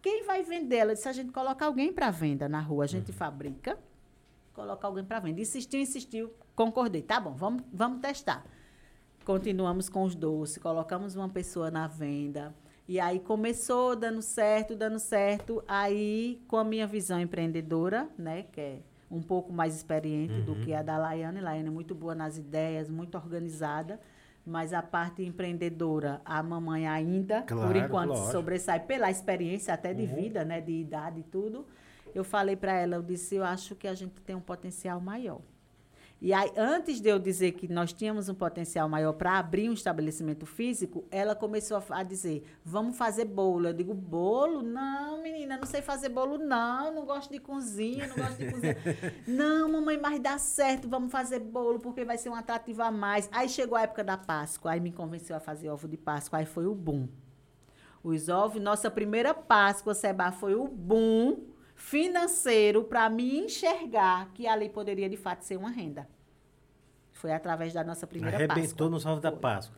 [0.00, 0.76] quem vai vender?
[0.76, 3.16] Ela disse, a gente coloca alguém para venda na rua, a gente Uhum.
[3.16, 3.76] fabrica,
[4.54, 5.40] coloca alguém para venda.
[5.40, 7.02] Insistiu, insistiu, concordei.
[7.02, 8.44] Tá bom, vamos, vamos testar.
[9.26, 12.54] Continuamos com os doces, colocamos uma pessoa na venda.
[12.86, 15.64] E aí começou dando certo, dando certo.
[15.66, 18.78] Aí, com a minha visão empreendedora, né, que é
[19.10, 20.60] um pouco mais experiente do Uhum.
[20.60, 21.40] que a da Laiane.
[21.40, 24.00] Laiane é muito boa nas ideias, muito organizada.
[24.46, 28.30] Mas a parte empreendedora, a mamãe ainda, por Claro, enquanto, lógico.
[28.30, 30.14] sobressai pela experiência até de Uhum.
[30.14, 31.66] vida, né, de idade e tudo.
[32.14, 35.40] Eu falei para ela, eu disse, eu acho que a gente tem um potencial maior.
[36.18, 39.74] E aí, antes de eu dizer que nós tínhamos um potencial maior para abrir um
[39.74, 43.68] estabelecimento físico, ela começou a, a dizer: vamos fazer bolo.
[43.68, 44.62] Eu digo: bolo?
[44.62, 46.94] Não, menina, não sei fazer bolo, não.
[46.94, 48.76] Não gosto de cozinha, não gosto de cozinhar.
[49.28, 53.28] não, mamãe, mas dá certo, vamos fazer bolo, porque vai ser um atrativo a mais.
[53.30, 56.46] Aí chegou a época da Páscoa, aí me convenceu a fazer ovo de Páscoa, aí
[56.46, 57.08] foi o boom.
[58.02, 64.68] Os ovos, nossa primeira Páscoa, Seba, foi o boom financeiro para me enxergar que ali
[64.68, 66.08] poderia de fato ser uma renda.
[67.12, 68.88] Foi através da nossa primeira Arrebentou Páscoa.
[68.90, 69.30] nos ovos da.
[69.32, 69.76] Páscoa.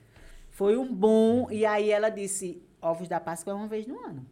[0.51, 1.51] Foi um boom.
[1.51, 4.25] E aí ela disse: ovos da Páscoa é uma vez no ano.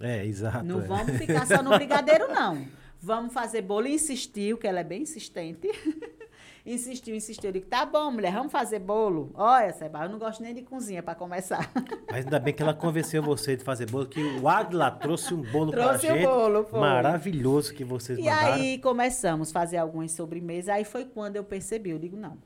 [0.00, 0.64] É, exato.
[0.64, 0.86] Não é.
[0.86, 2.66] vamos ficar só no brigadeiro, não.
[3.00, 3.86] Vamos fazer bolo.
[3.86, 5.68] E insistiu, que ela é bem insistente.
[6.66, 7.48] insistiu, insistiu.
[7.48, 9.30] Eu digo, tá bom, mulher, vamos fazer bolo.
[9.34, 11.70] Olha, Seba, eu não gosto nem de cozinha para começar.
[12.10, 15.42] Mas ainda bem que ela convenceu você de fazer bolo, que o Agla trouxe um
[15.42, 16.26] bolo Trouxe pra o gente.
[16.26, 16.80] bolo, foi.
[16.80, 18.54] Maravilhoso que vocês E mandaram.
[18.54, 20.68] aí começamos a fazer algumas sobremesas.
[20.70, 22.38] Aí foi quando eu percebi, eu digo, não,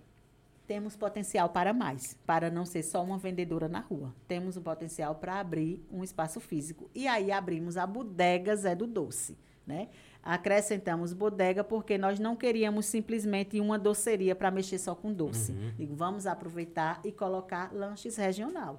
[0.67, 4.15] temos potencial para mais, para não ser só uma vendedora na rua.
[4.27, 6.91] Temos o potencial para abrir um espaço físico.
[6.95, 9.89] E aí abrimos a Bodega Zé do Doce, né?
[10.29, 15.53] Acrescentamos bodega porque nós não queríamos simplesmente uma doceria para mexer só com doce.
[15.53, 15.73] Uhum.
[15.79, 18.79] Digo, vamos aproveitar e colocar lanches regional,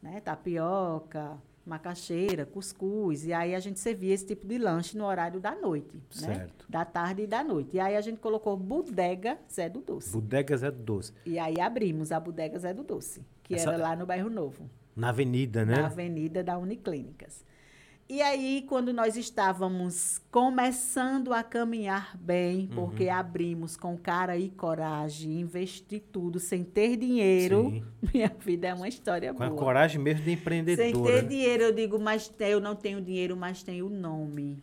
[0.00, 0.20] né?
[0.20, 3.26] Tapioca, macaxeira, cuscuz.
[3.26, 6.34] E aí a gente servia esse tipo de lanche no horário da noite, né?
[6.36, 6.64] Certo.
[6.68, 7.76] Da tarde e da noite.
[7.76, 10.12] E aí a gente colocou Bodega Zé do Doce.
[10.12, 11.12] Bodegas é doce.
[11.26, 14.70] E aí abrimos a Bodega Zé do Doce, que Essa- era lá no Bairro Novo,
[14.94, 15.74] Na avenida, né?
[15.74, 17.43] na avenida da Uniclínicas.
[18.06, 22.74] E aí, quando nós estávamos começando a caminhar bem, Uhum.
[22.74, 27.84] porque abrimos com cara e coragem, investi tudo sem ter dinheiro, Sim.
[28.14, 29.58] minha vida é uma história Com a boa.
[29.58, 31.12] coragem mesmo de Sem empreendedora.
[31.12, 31.28] ter né?
[31.28, 34.62] dinheiro, eu digo, mas eu não tenho dinheiro, mas tenho o nome.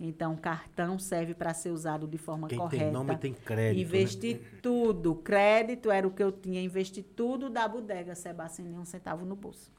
[0.00, 2.82] Então, cartão serve para ser usado de forma Quem correta.
[2.84, 3.80] tem nome tem crédito.
[3.86, 4.40] Investi né?
[4.60, 5.14] tudo.
[5.16, 6.60] Crédito era o que eu tinha.
[6.60, 9.70] Investi tudo da bodega, Seba, sem nenhum centavo no bolso.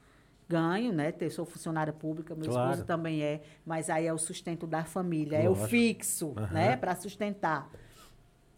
[0.48, 1.10] Ganho, né?
[1.10, 2.70] Ter- Sou funcionária pública, meu Claro.
[2.70, 3.42] esposo também é.
[3.64, 5.36] Mas aí é o sustento da família.
[5.38, 5.68] É o Lógico.
[5.68, 6.54] fixo, Aham.
[6.54, 6.76] né?
[6.76, 7.70] Para sustentar.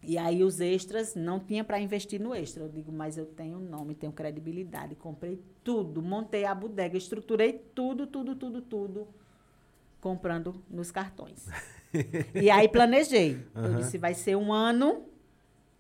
[0.02, 2.62] E aí os extras, não tinha para investir no extra.
[2.62, 4.94] Eu digo, mas eu tenho nome, tenho credibilidade.
[4.94, 9.08] Comprei tudo, montei a bodega, estruturei tudo, tudo, tudo, tudo,
[10.00, 11.46] comprando nos cartões.
[12.34, 13.44] e aí planejei.
[13.54, 13.76] Eu Aham.
[13.78, 15.04] disse, vai ser um ano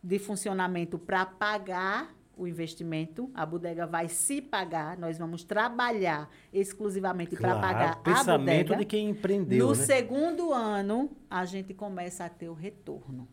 [0.02, 3.30] de funcionamento para pagar o investimento.
[3.34, 4.96] A bodega vai se pagar.
[4.96, 8.76] Nós vamos trabalhar exclusivamente para Claro, pagar a pensamento bodega.
[8.76, 9.84] de quem empreendeu, No né?
[9.84, 13.28] segundo ano, a gente começa a ter o retorno.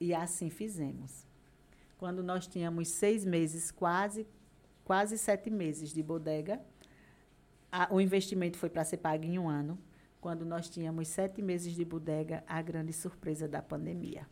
[0.00, 1.26] E assim fizemos.
[1.98, 4.26] Quando nós tínhamos seis meses, quase,
[4.84, 6.60] quase sete meses de bodega,
[7.72, 9.78] a- o investimento foi para ser pago em um ano.
[10.20, 14.26] Quando nós tínhamos sete meses de bodega, a grande surpresa da pandemia.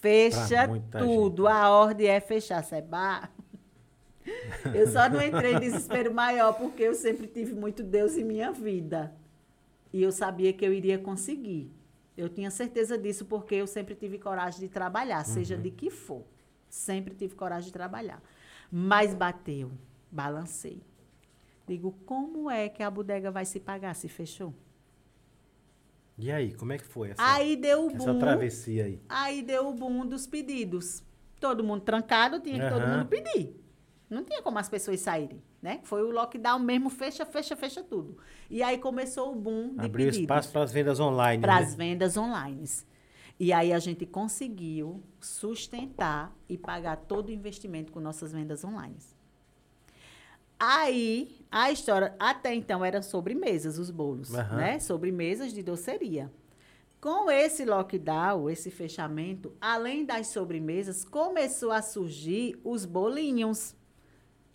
[0.00, 0.68] Fecha
[0.98, 1.46] tudo.
[1.46, 3.28] A ordem é fechar, Seba.
[4.74, 8.52] Eu só não entrei em desespero maior porque eu sempre tive muito Deus em minha
[8.52, 9.14] vida.
[9.90, 11.72] E eu sabia que eu iria conseguir.
[12.14, 16.24] Eu tinha certeza disso porque eu sempre tive coragem de trabalhar, seja de que for.
[16.68, 18.22] Sempre tive coragem de trabalhar.
[18.70, 19.70] Mas bateu,
[20.10, 20.82] balancei.
[21.66, 24.52] Digo, como é que a bodega vai se pagar se fechou?
[26.18, 28.18] E aí, como é que foi essa, Aí deu o essa boom.
[28.18, 29.00] travessia aí?
[29.08, 31.02] Aí deu o boom dos pedidos.
[31.40, 32.98] Todo mundo trancado, tinha que todo Aham.
[32.98, 33.54] mundo pedir.
[34.10, 35.80] Não tinha como as pessoas saírem, né?
[35.84, 38.16] Foi o lockdown mesmo, fecha, fecha, fecha tudo.
[38.50, 41.62] E aí começou o boom de Abriu pedidos espaço para as vendas online, para né?
[41.62, 42.64] as vendas online.
[43.38, 48.96] E aí a gente conseguiu sustentar e pagar todo o investimento com nossas vendas online.
[50.58, 54.56] Aí, a história, até então eram sobremesas, os bolos, Aham.
[54.56, 54.78] né?
[54.80, 56.30] Sobremesas de doceria.
[57.00, 63.76] Com esse lockdown, esse fechamento, além das sobremesas, começou a surgir os bolinhos.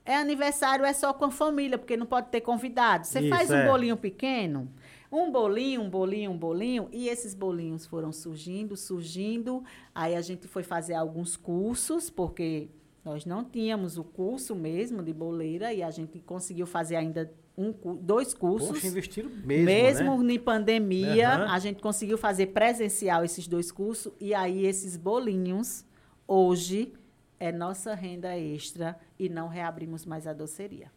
[0.03, 3.07] É aniversário, é só com a família, porque não pode ter convidado.
[3.07, 3.65] Você Isso, faz um é.
[3.65, 4.69] bolinho pequeno,
[5.09, 9.63] um bolinho, um bolinho, um bolinho, e esses bolinhos foram surgindo, surgindo.
[9.95, 12.69] Aí a gente foi fazer alguns cursos, porque
[13.03, 17.71] nós não tínhamos o curso mesmo de boleira, e a gente conseguiu fazer ainda um,
[18.01, 18.69] dois cursos.
[18.69, 20.33] Poxa, investiram mesmo, Mesmo né?
[20.33, 21.53] em pandemia, Aham.
[21.53, 25.85] a gente conseguiu fazer presencial esses dois cursos e aí esses bolinhos
[26.27, 26.93] hoje
[27.39, 30.91] é nossa renda extra e não reabrimos mais a doceria.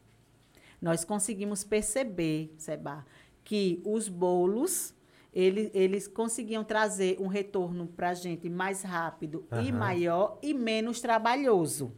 [0.80, 3.04] Nós conseguimos perceber, Seba,
[3.42, 4.94] que os bolos
[5.38, 9.72] ele- eles conseguiam trazer um retorno para a gente mais rápido e Aham.
[9.78, 11.92] maior e menos trabalhoso.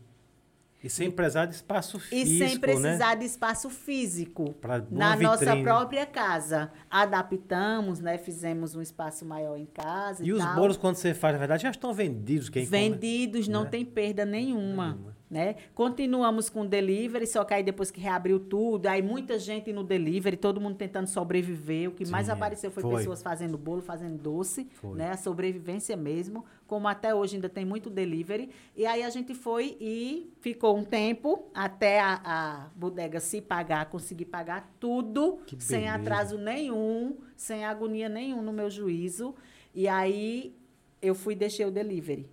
[0.82, 3.16] E sem precisar de espaço E físico, sem precisar né?
[3.16, 4.54] de espaço físico.
[4.90, 5.62] Na nossa vitrine.
[5.64, 6.70] própria casa.
[6.88, 8.16] Adaptamos, né?
[8.16, 10.24] Fizemos um espaço maior em casa.
[10.24, 10.54] E, E os tal.
[10.54, 12.48] bolos, quando você faz, na verdade, já estão vendidos.
[12.48, 12.70] Quem come.
[12.90, 13.70] Vendidos, não né?
[13.70, 14.92] tem perda nenhuma.
[14.92, 15.17] Nenhuma.
[15.30, 15.56] Né?
[15.74, 20.38] Continuamos com delivery, só que aí depois que reabriu tudo, aí muita gente no delivery,
[20.38, 21.90] todo mundo tentando sobreviver.
[21.90, 22.96] O que mais Sim, apareceu foi, foi.
[22.96, 24.96] pessoas fazendo bolo, fazendo doce, Foi.
[24.96, 25.10] né?
[25.10, 26.46] A sobrevivência mesmo.
[26.66, 28.48] Como até hoje ainda tem muito delivery.
[28.74, 33.90] E aí a gente foi e ficou um tempo até a, a bodega se pagar,
[33.90, 35.94] conseguir pagar tudo, Que sem beleza.
[35.96, 39.34] atraso nenhum, sem agonia nenhum no meu juízo.
[39.74, 40.56] E aí
[41.02, 42.26] eu fui e deixei o delivery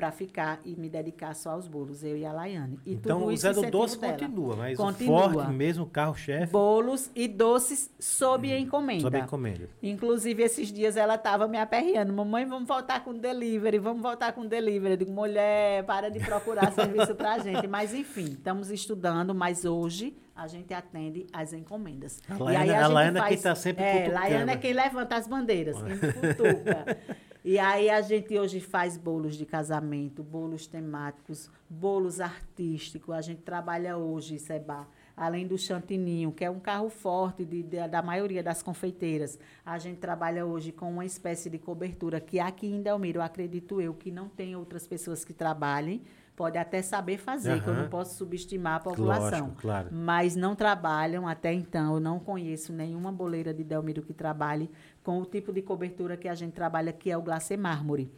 [0.00, 2.78] para ficar e me dedicar só aos bolos, eu e a Laiane.
[2.86, 4.14] E Então, o Zé do Doce dela.
[4.14, 5.26] continua, mas Continua.
[5.28, 9.02] o forte mesmo, o carro-chefe, Bolos e doces sob encomenda.
[9.02, 9.68] sob encomenda.
[9.82, 12.14] Inclusive, esses dias ela estava me aperreando.
[12.14, 14.92] Mamãe, vamos voltar com delivery, vamos voltar com delivery.
[14.94, 17.66] Eu digo, mulher, para de procurar serviço pra gente.
[17.66, 22.22] Mas, enfim, estamos estudando, mas hoje a gente atende as encomendas.
[22.26, 24.08] A E Laiana- aí a gente Laiana é quem tá sempre É.
[24.08, 26.96] Laiana é quem levanta as bandeiras, quem cutuca.
[27.44, 33.14] E aí a gente hoje faz bolos de casamento, bolos temáticos, bolos artísticos.
[33.14, 34.86] A gente trabalha hoje, Seba,
[35.16, 39.38] além do chantininho, que é um carro forte de- de- da maioria das confeiteiras.
[39.64, 43.94] A gente trabalha hoje com uma espécie de cobertura que aqui em Delmiro, acredito eu,
[43.94, 46.02] que não tem outras pessoas que trabalhem.
[46.36, 49.88] Pode até saber fazer, que eu não posso subestimar a população Lógico, claro.
[49.92, 51.94] mas não trabalham até então.
[51.96, 54.70] Eu não conheço nenhuma boleira de Delmiro que trabalhe
[55.02, 58.10] com o tipo de cobertura que a gente trabalha, que é o glacê mármore.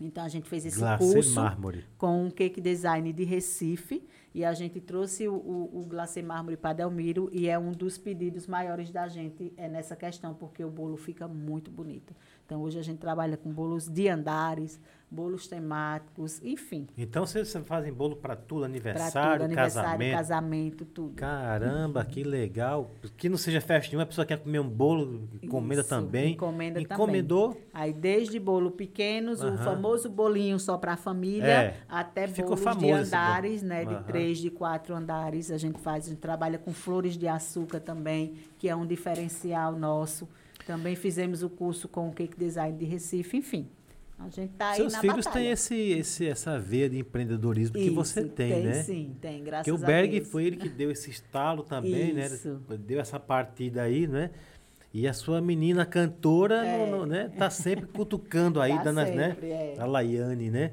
[0.00, 1.84] Então a gente fez esse Glacê curso mármore.
[1.98, 4.02] com um cake design de Recife
[4.34, 7.98] e a gente trouxe o, o, o glacê mármore para Delmiro e é um dos
[7.98, 12.14] pedidos maiores da gente é nessa questão porque o bolo fica muito bonito.
[12.50, 17.92] Então hoje a gente trabalha com bolos de andares, bolos temáticos, enfim, Então, vocês fazem
[17.92, 20.16] bolo para tudo, aniversário, tudo, aniversário, casamento.
[20.16, 21.14] casamento, tudo.
[21.14, 22.90] Caramba, que legal.
[23.16, 26.32] Que não seja festa nenhuma, a pessoa quer comer um bolo, encomenda Isso, também.
[26.32, 26.92] encomenda também.
[26.96, 29.56] Encomendou, Aí, desde bolo pequenos, o Aham.
[29.58, 33.84] famoso bolinho só para a família, É, até ficou bolos de andares, né?
[33.84, 34.02] De Aham.
[34.02, 35.52] três, de quatro andares.
[35.52, 39.72] A gente faz, a gente trabalha com flores de açúcar também, que é um diferencial
[39.76, 40.28] nosso.
[40.70, 43.66] Também fizemos o curso com o Cake Design de Recife, enfim.
[44.16, 45.42] A gente está aí seus na filhos batalha.
[45.44, 48.82] têm esse, esse, essa veia de empreendedorismo que Isso, você tem, tem né?
[48.84, 50.28] sim, tem, graças Porque o a Berg Deus.
[50.28, 52.48] foi ele que deu esse estalo também, Isso.
[52.68, 52.76] né?
[52.86, 54.30] Deu essa partida aí, né?
[54.94, 56.86] E a sua menina cantora, É.
[56.86, 57.32] no- no- né?
[57.36, 59.36] Tá sempre cutucando aí, Tá dando, né?
[59.42, 59.74] é.
[59.76, 60.70] A Laiane, né?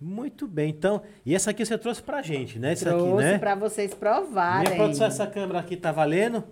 [0.00, 0.70] Muito bem.
[0.70, 2.74] Então, e essa aqui você trouxe pra gente, né?
[2.74, 3.38] Isso aqui, Trouxe né?
[3.38, 4.68] para vocês provarem.
[4.68, 6.44] Minha produção, essa câmera aqui tá valendo?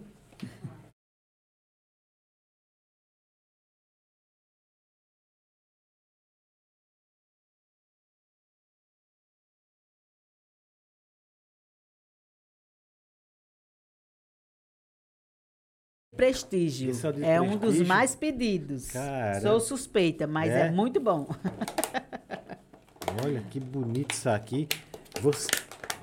[16.20, 16.90] prestígio.
[16.90, 17.42] É, de é prestígio?
[17.42, 18.90] um dos mais pedidos.
[18.90, 19.40] Cara.
[19.40, 21.26] Sou suspeita, mas é, é muito bom.
[23.24, 24.68] Olha que bonito isso aqui.
[25.22, 25.48] Você...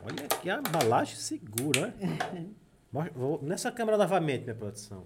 [0.03, 2.47] Olha que embalagem segura, né?
[3.13, 3.41] Vou...
[3.43, 5.05] Nessa câmera novamente, minha produção.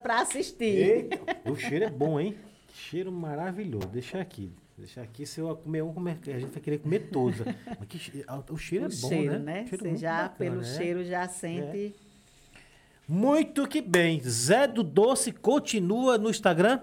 [0.00, 0.64] Para assistir.
[0.64, 2.36] Eita, o cheiro é bom, hein?
[2.68, 3.88] Que cheiro maravilhoso.
[3.88, 4.52] Deixa aqui.
[4.78, 7.38] Deixa aqui, se eu comer um, é que a gente vai querer comer todos.
[7.78, 9.38] Mas que ah, o cheiro o é bom, cheiro, né?
[9.38, 9.66] né?
[9.66, 10.64] Você já, bacana, pelo né?
[10.64, 11.94] cheiro, já sente.
[13.08, 14.20] Muito que bem.
[14.20, 16.80] Zé do Doce continua no Instagram.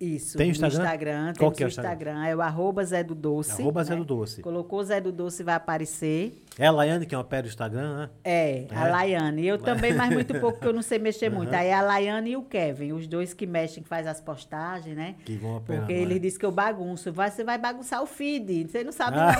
[0.00, 0.38] Isso.
[0.38, 0.78] Tem Instagram?
[0.78, 1.32] Instagram.
[1.36, 2.24] Qual que é o o Instagram.
[2.24, 3.60] É o arroba Zé do Doce.
[3.60, 3.96] Arroba Zé né?
[3.98, 4.40] do Doce.
[4.42, 6.40] Colocou Zé do Doce vai aparecer.
[6.56, 8.10] É a Laiane que opera o Instagram, né?
[8.24, 8.90] É, a É?
[8.92, 9.44] Laiane.
[9.46, 11.52] Eu também, mas muito pouco, porque eu não sei mexer muito.
[11.52, 14.96] Aí é a Laiane e o Kevin, os dois que mexem, que faz as postagens,
[14.96, 15.16] né?
[15.24, 15.80] Que vão operar.
[15.82, 16.02] Porque não é?
[16.02, 17.12] ele disse que eu bagunço.
[17.12, 18.68] Vai, você vai bagunçar o feed.
[18.70, 19.32] Você não sabe, Ah.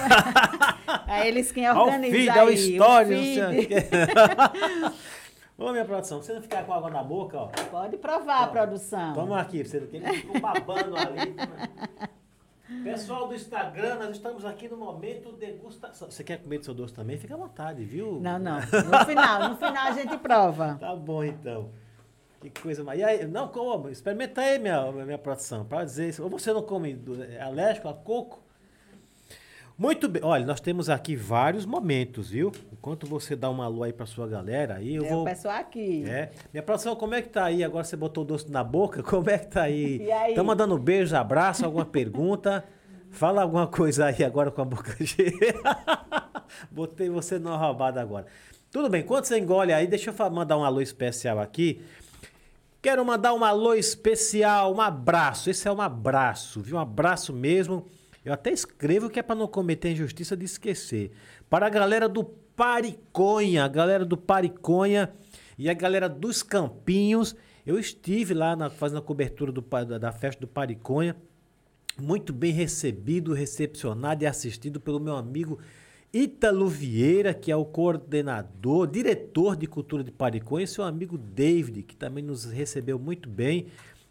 [1.06, 1.14] não.
[1.14, 2.38] é eles quem Ó o organizam feed, aí.
[2.38, 3.34] ó o story, não feed.
[3.34, 3.74] sei o quê.
[5.58, 7.46] Ô, minha produção, você não ficar com água na boca, ó.
[7.70, 9.12] Pode provar, Ó, produção.
[9.12, 11.34] Toma aqui, você que ele ficou babando ali.
[12.84, 16.08] Pessoal do Instagram, nós estamos aqui no momento degustação.
[16.10, 17.18] Você quer comer do seu doce também?
[17.18, 18.20] Fica à vontade, viu?
[18.20, 18.56] Não, não.
[18.60, 20.76] No final, no final a gente prova.
[20.80, 21.70] Tá bom, então.
[22.40, 23.00] Que coisa mais.
[23.00, 23.88] E aí, não, como?
[23.88, 26.22] Experimenta aí, minha, minha produção, para dizer isso.
[26.22, 28.40] Ou você não come do- é alérgico a coco?
[29.78, 30.20] Muito bem.
[30.24, 32.50] Olha, nós temos aqui vários momentos, viu?
[32.72, 35.22] Enquanto você dá uma alô aí pra sua galera, aí eu é vou.
[35.22, 36.04] o pessoal aqui.
[36.04, 36.30] É.
[36.52, 37.62] Minha produção, como é que tá aí?
[37.62, 39.04] Agora você botou o doce na boca?
[39.06, 39.98] Como é que tá aí?
[39.98, 40.34] E aí?
[40.34, 42.64] Tá mandando beijos, abraço, alguma pergunta?
[43.12, 45.54] Fala alguma coisa aí agora com a boca cheia.
[46.72, 48.26] Botei você numa roubada agora.
[48.72, 51.80] Tudo bem, enquanto você engole aí, deixa eu mandar um alô especial aqui.
[52.82, 55.48] Quero mandar um alô especial, um abraço.
[55.48, 56.76] Esse é um abraço, viu?
[56.76, 57.86] Um abraço mesmo.
[58.28, 61.12] Eu até escrevo que é para não cometer a injustiça de esquecer.
[61.48, 65.10] Para a galera do Pariconha, a galera do Pariconha
[65.56, 67.34] e a galera dos Campinhos.
[67.66, 71.16] Eu estive lá na- fazendo a cobertura do da, da festa do Pariconha.
[71.98, 75.58] Muito bem recebido, recepcionado e assistido pelo meu amigo
[76.12, 81.82] Ítalo Vieira, que é o coordenador, diretor de cultura de Pariconha, e seu amigo David,
[81.82, 83.66] que também nos recebeu muito bem,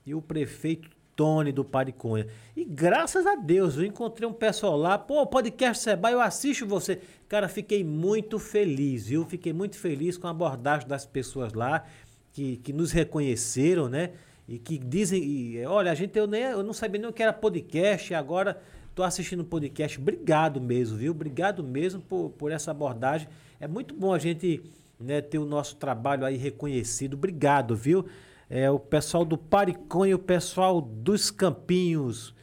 [0.06, 2.28] e o prefeito Tony do Pariconha.
[2.56, 7.02] E graças a Deus, eu encontrei um pessoal lá, pô, podcast Seba, eu assisto você.
[7.28, 9.26] Cara, fiquei muito feliz, viu?
[9.26, 11.84] Fiquei muito feliz com a abordagem das pessoas lá,
[12.32, 14.12] que, que nos reconheceram, né?
[14.48, 17.22] E que dizem, e, olha, a gente, eu, nem, eu não sabia nem o que
[17.22, 18.62] era podcast, e agora
[18.98, 20.00] Tô assistindo o podcast.
[20.00, 21.12] Obrigado mesmo, viu?
[21.12, 23.28] Obrigado mesmo por, por essa abordagem.
[23.60, 24.64] É muito bom a gente
[25.00, 27.14] né, ter o nosso trabalho aí reconhecido.
[27.14, 28.08] Obrigado, viu?
[28.50, 32.34] É, o pessoal do Pariconha, o pessoal dos Campinhos,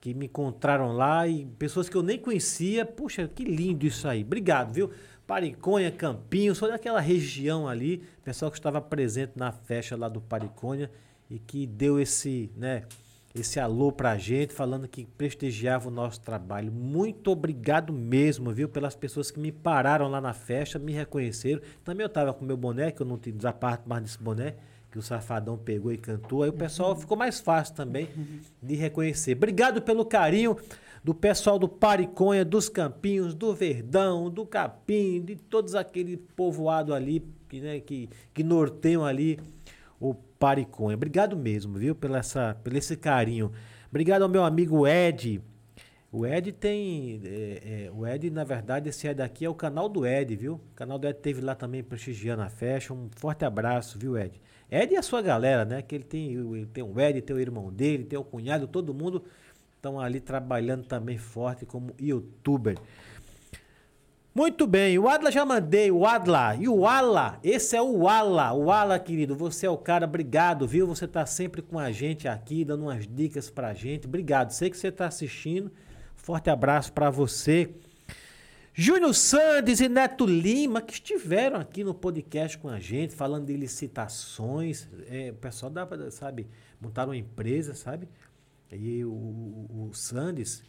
[0.00, 2.84] que me encontraram lá e pessoas que eu nem conhecia.
[2.84, 4.22] Puxa, que lindo isso aí.
[4.22, 4.90] Obrigado, viu?
[5.26, 10.90] Pariconha, Campinhos, toda aquela região ali, pessoal que estava presente na festa lá do Pariconha
[11.30, 12.82] e que deu esse, né,
[13.32, 16.72] esse alô pra gente, falando que prestigiava o nosso trabalho.
[16.72, 21.62] Muito obrigado mesmo, viu, pelas pessoas que me pararam lá na festa, me reconheceram.
[21.84, 24.56] Também eu tava com meu boné, que eu não tinha desaparto mais desse boné,
[24.90, 26.42] que o Safadão pegou e cantou.
[26.42, 28.08] Aí o pessoal ficou mais fácil também
[28.62, 29.36] de reconhecer.
[29.36, 30.56] Obrigado pelo carinho
[31.02, 37.24] do pessoal do Pariconha, dos Campinhos, do Verdão, do Capim, de todos aquele povoado ali
[37.48, 39.38] que, né, que, que norteiam ali
[39.98, 40.96] o Pariconha.
[40.96, 43.52] Obrigado mesmo, viu, pela essa, pelo esse carinho.
[43.88, 45.40] Obrigado ao meu amigo Ed.
[46.12, 47.20] O Ed tem.
[47.24, 50.54] é, é, o Ed, na verdade, esse Ed aqui é o canal do Ed, viu?
[50.54, 52.92] O canal do Ed teve lá também prestigiando a festa.
[52.92, 54.40] Um forte abraço, viu, Ed?
[54.70, 55.82] Ed e a sua galera, né?
[55.82, 58.94] Que ele tem, ele tem o Ed, tem o irmão dele, tem o cunhado, todo
[58.94, 59.24] mundo
[59.76, 62.76] estão ali trabalhando também forte como youtuber.
[64.32, 66.54] Muito bem, o Adla já mandei, o Adla.
[66.54, 68.52] E o Ala, esse é o Ala.
[68.52, 70.86] O Ala, querido, você é o cara, obrigado, viu?
[70.86, 74.06] Você tá sempre com a gente aqui, dando umas dicas pra gente.
[74.06, 75.72] Obrigado, sei que você tá assistindo.
[76.14, 77.74] Forte abraço pra você.
[78.82, 83.54] Júnior Sandes e Neto Lima, que estiveram aqui no podcast com a gente, falando de
[83.54, 84.88] licitações.
[85.06, 86.46] É, o pessoal pra, sabe,
[86.80, 88.08] montaram uma empresa, sabe?
[88.72, 90.64] E o, o, o Sandes,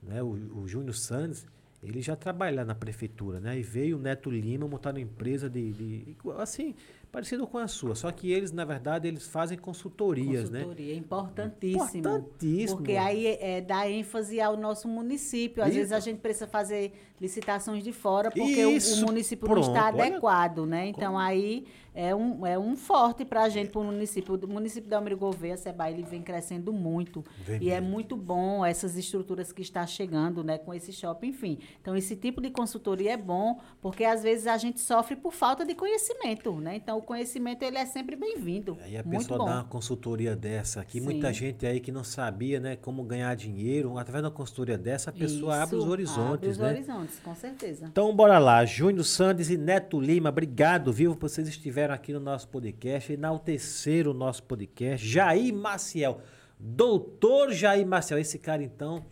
[0.00, 1.44] né, o, o Júnior Sandes,
[1.82, 3.58] ele já trabalha na prefeitura, né?
[3.58, 6.72] E veio o Neto Lima montar uma empresa de, de assim,
[7.12, 10.60] parecido com a sua, só que eles, na verdade, eles fazem consultorias, né?
[10.60, 11.98] Consultoria, importantíssimo.
[11.98, 12.76] Importantíssimo.
[12.78, 15.62] Porque aí é, dá ênfase ao nosso município.
[15.62, 15.78] Às Isso.
[15.78, 19.88] vezes a gente precisa fazer licitações de fora, porque o- o, município pronto, não está
[19.88, 20.88] adequado, né?
[20.88, 21.66] Então aí
[21.96, 24.34] é um, é um forte para a gente, para o município.
[24.34, 27.24] O município da Almiro Gouveia, a Seba, ele vem crescendo muito.
[27.44, 27.94] Vem e é mesmo.
[27.94, 31.58] muito bom essas estruturas que está chegando, né, com esse shopping, enfim.
[31.80, 35.64] Então esse tipo de consultoria é bom, porque às vezes a gente sofre por falta
[35.64, 36.76] de conhecimento, né?
[36.76, 38.76] Então o conhecimento ele é sempre bem-vindo.
[38.82, 42.76] Aí a pessoa dá uma consultoria dessa aqui, muita gente aí que não sabia, né,
[42.76, 46.48] como ganhar dinheiro, através de uma consultoria dessa, a pessoa abre os Isso, horizontes, abre
[46.50, 46.68] os né?
[46.68, 47.86] horizontes, com certeza.
[47.86, 48.66] Então, bora lá.
[48.66, 51.16] Júnior Sandes e Neto Lima, obrigado, viu?
[51.16, 51.48] por Vocês
[51.94, 55.06] aqui no nosso podcast, enalteceram o nosso podcast.
[55.06, 56.20] Jair Maciel,
[56.58, 59.04] doutor Jair Maciel, esse cara então,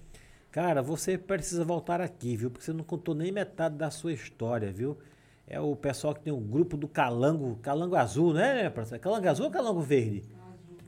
[0.50, 2.50] cara, você precisa voltar aqui, viu?
[2.50, 4.98] Porque você não contou nem metade da sua história, viu?
[5.46, 8.70] É o pessoal que tem um grupo do Calango, Calango Azul, né?
[8.70, 9.02] parceiro?
[9.02, 10.22] Calango Azul ou Calango Verde?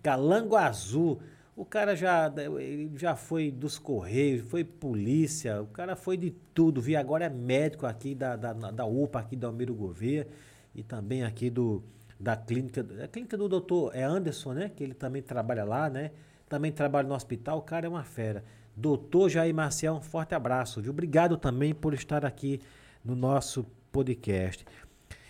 [0.03, 1.21] Calango Azul.
[1.55, 6.83] O cara já, ele já foi dos Correios, foi polícia, o cara foi de tudo,
[6.83, 6.99] viu?
[6.99, 10.29] Agora é médico aqui da, da, da UPA, aqui da Almiro Gouveia,
[10.77, 11.83] e também aqui do,
[12.21, 14.69] da clínica, a clínica do doutor é Anderson, né?
[14.69, 16.11] Que ele também trabalha lá, né?
[16.47, 18.45] Também trabalha no hospital, o cara é uma fera.
[18.77, 20.93] Doutor Jair Marcial, um forte abraço, viu?
[20.93, 22.61] Obrigado também por estar aqui
[23.03, 24.67] no nosso podcast.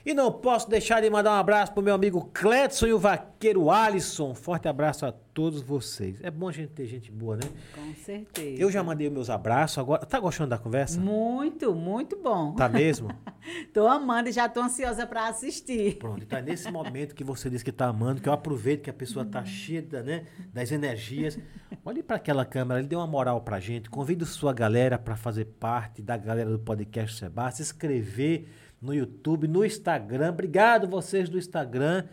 [0.07, 3.69] E não posso deixar de mandar um abraço pro meu amigo Cledson e o vaqueiro
[3.73, 4.37] Alisson.
[4.37, 6.23] Forte abraço a todos vocês.
[6.23, 7.43] É bom a gente ter gente boa, né?
[7.75, 8.63] Com certeza.
[8.63, 10.07] Eu já mandei os meus abraços, agora.
[10.07, 11.01] Tá gostando da conversa?
[11.01, 12.55] Muito, muito bom.
[12.55, 13.09] Tá mesmo?
[13.75, 15.99] Tô amando e já tô ansiosa para assistir.
[15.99, 18.91] Pronto, então é nesse momento que você diz que tá amando, que eu aproveito que
[18.91, 21.39] a pessoa tá cheia da, né, das energias.
[21.85, 23.89] Olhe para aquela câmera, ele deu uma moral pra gente.
[23.89, 28.49] Convido sua galera para fazer parte da galera do podcast Seba, se inscrever
[28.81, 30.31] no YouTube, no Instagram.
[30.31, 32.05] Obrigado vocês do Instagram.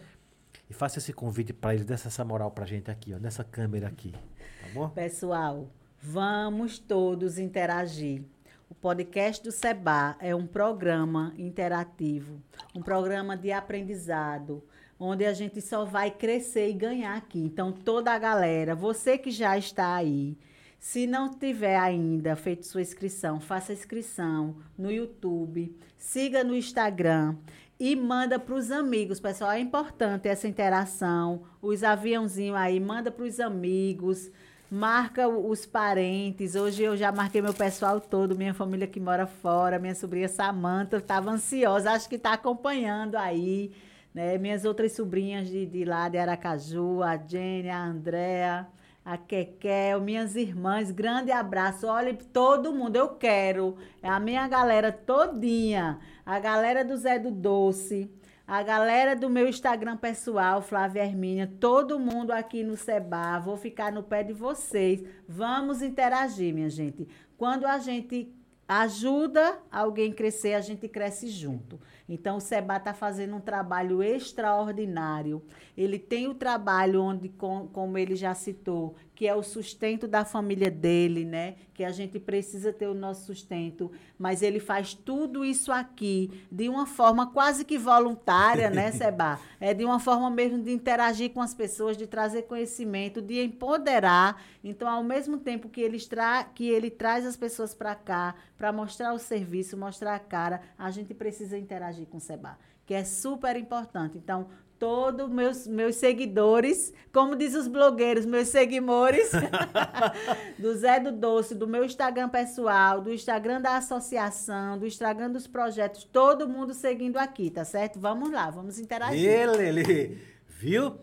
[0.70, 3.88] E faça esse convite para eles, dessa essa moral pra gente aqui, ó, nessa câmera
[3.88, 4.12] aqui.
[4.12, 4.90] Tá bom?
[4.90, 5.70] Pessoal,
[6.02, 8.24] vamos todos interagir.
[8.70, 12.42] O podcast do Seba é um programa interativo,
[12.74, 14.64] um programa de aprendizado,
[15.00, 17.40] onde a gente só vai crescer e ganhar aqui.
[17.40, 20.36] Então, toda a galera, você que já está aí,
[20.84, 27.38] se não tiver ainda feito sua inscrição, faça a inscrição no YouTube, siga no Instagram
[27.80, 29.52] e manda para os amigos, pessoal.
[29.52, 31.44] É importante essa interação.
[31.62, 34.30] Os aviãozinhos aí, manda para os amigos,
[34.70, 36.54] marca os parentes.
[36.54, 40.98] Hoje eu já marquei meu pessoal todo, minha família que mora fora, minha sobrinha Samanta,
[40.98, 43.72] estava ansiosa, acho que está acompanhando aí.
[44.14, 44.38] Né?
[44.38, 48.68] Minhas outras sobrinhas de, de lá de Aracaju, a Jenny, a Andréa,
[49.06, 51.88] a Kekel, minhas irmãs, grande abraço.
[51.88, 53.76] Olha, todo mundo, eu quero.
[54.02, 56.00] É a minha galera todinha.
[56.26, 58.10] A galera do Zé do Doce,
[58.48, 63.40] a galera do meu Instagram pessoal, Flávia Hermínia, todo mundo aqui no Seba.
[63.40, 65.04] Vou ficar no pé de vocês.
[65.28, 67.06] Vamos interagir, minha gente.
[67.38, 68.34] Quando a gente
[68.66, 71.78] ajuda alguém crescer, a gente cresce junto.
[72.08, 75.42] Então, o Seba está fazendo um trabalho extraordinário.
[75.76, 80.26] Ele tem o trabalho onde, com- como ele já citou, que é o sustento da
[80.26, 81.56] família dele, né?
[81.74, 86.68] Que a gente precisa ter o nosso sustento, mas ele faz tudo isso aqui de
[86.68, 89.40] uma forma quase que voluntária, né, Seba?
[89.60, 94.42] É de uma forma mesmo de interagir com as pessoas, de trazer conhecimento, de empoderar.
[94.64, 98.72] Então, ao mesmo tempo que ele, tra que ele traz as pessoas para cá, para
[98.72, 103.04] mostrar o serviço, mostrar a cara, a gente precisa interagir com o Seba, que é
[103.04, 104.18] super importante.
[104.18, 104.48] Então,
[104.84, 109.32] todos meus meus seguidores, como diz os blogueiros, meus seguidores,
[110.60, 115.48] do Zé do Doce, do meu Instagram pessoal, do Instagram da associação, do Instagram dos
[115.48, 117.98] projetos, todo mundo seguindo aqui, tá certo?
[117.98, 119.26] Vamos lá, vamos interagir.
[119.26, 120.98] Ele, ele, viu?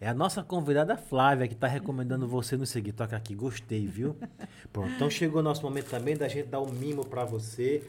[0.00, 2.92] É a nossa convidada Flávia que tá recomendando você nos seguir.
[2.92, 4.14] Toca aqui, gostei, viu?
[4.72, 7.82] Pronto, então chegou o nosso momento também da gente dar um mimo para você.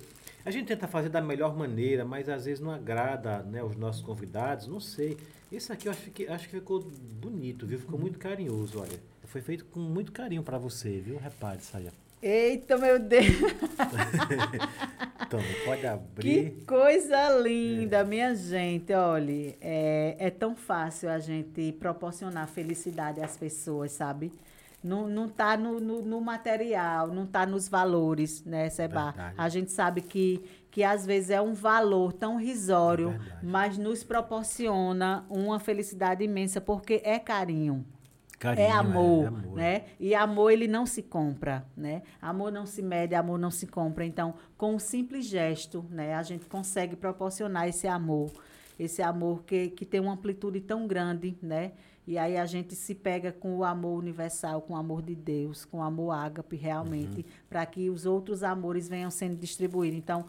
[0.45, 4.03] A gente tenta fazer da melhor maneira, mas às vezes não agrada né, os nossos
[4.03, 5.17] convidados, não sei.
[5.51, 6.81] Esse aqui eu acho que, acho que ficou
[7.19, 7.79] bonito, viu?
[7.79, 8.99] Ficou muito carinhoso, olha.
[9.23, 11.17] Foi feito com muito carinho para você, viu?
[11.17, 11.87] Repare isso aí.
[11.87, 11.91] ó.
[12.21, 13.25] Eita, meu Deus!
[15.27, 16.51] Então, pode abrir.
[16.51, 18.93] Que coisa linda, minha gente.
[18.93, 24.31] Olha, é, é tão fácil a gente proporcionar felicidade às pessoas, sabe?
[24.85, 29.05] Não, não tá no, no, no material, não tá nos valores, né, Seba?
[29.05, 29.35] Verdade.
[29.35, 34.03] A gente sabe que, que às vezes é um valor tão risório, É mas nos
[34.03, 37.83] proporciona uma felicidade imensa, porque é carinho.
[38.37, 39.55] Carinho, é amor, é amor.
[39.55, 39.83] né?
[39.99, 42.03] E amor ele não se compra, né?
[42.21, 44.05] Amor não se mede, amor não se compra.
[44.05, 48.29] Então, com um simples gesto, né, a gente consegue proporcionar esse amor,
[48.77, 51.71] esse amor que, que tem uma amplitude tão grande, né?
[52.07, 55.65] E aí a gente se pega com o amor universal, com o amor de Deus,
[55.65, 57.23] com o amor ágape realmente, Uhum.
[57.49, 59.97] para que os outros amores venham sendo distribuídos.
[59.97, 60.25] Então,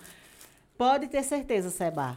[0.78, 2.16] pode ter certeza, Seba,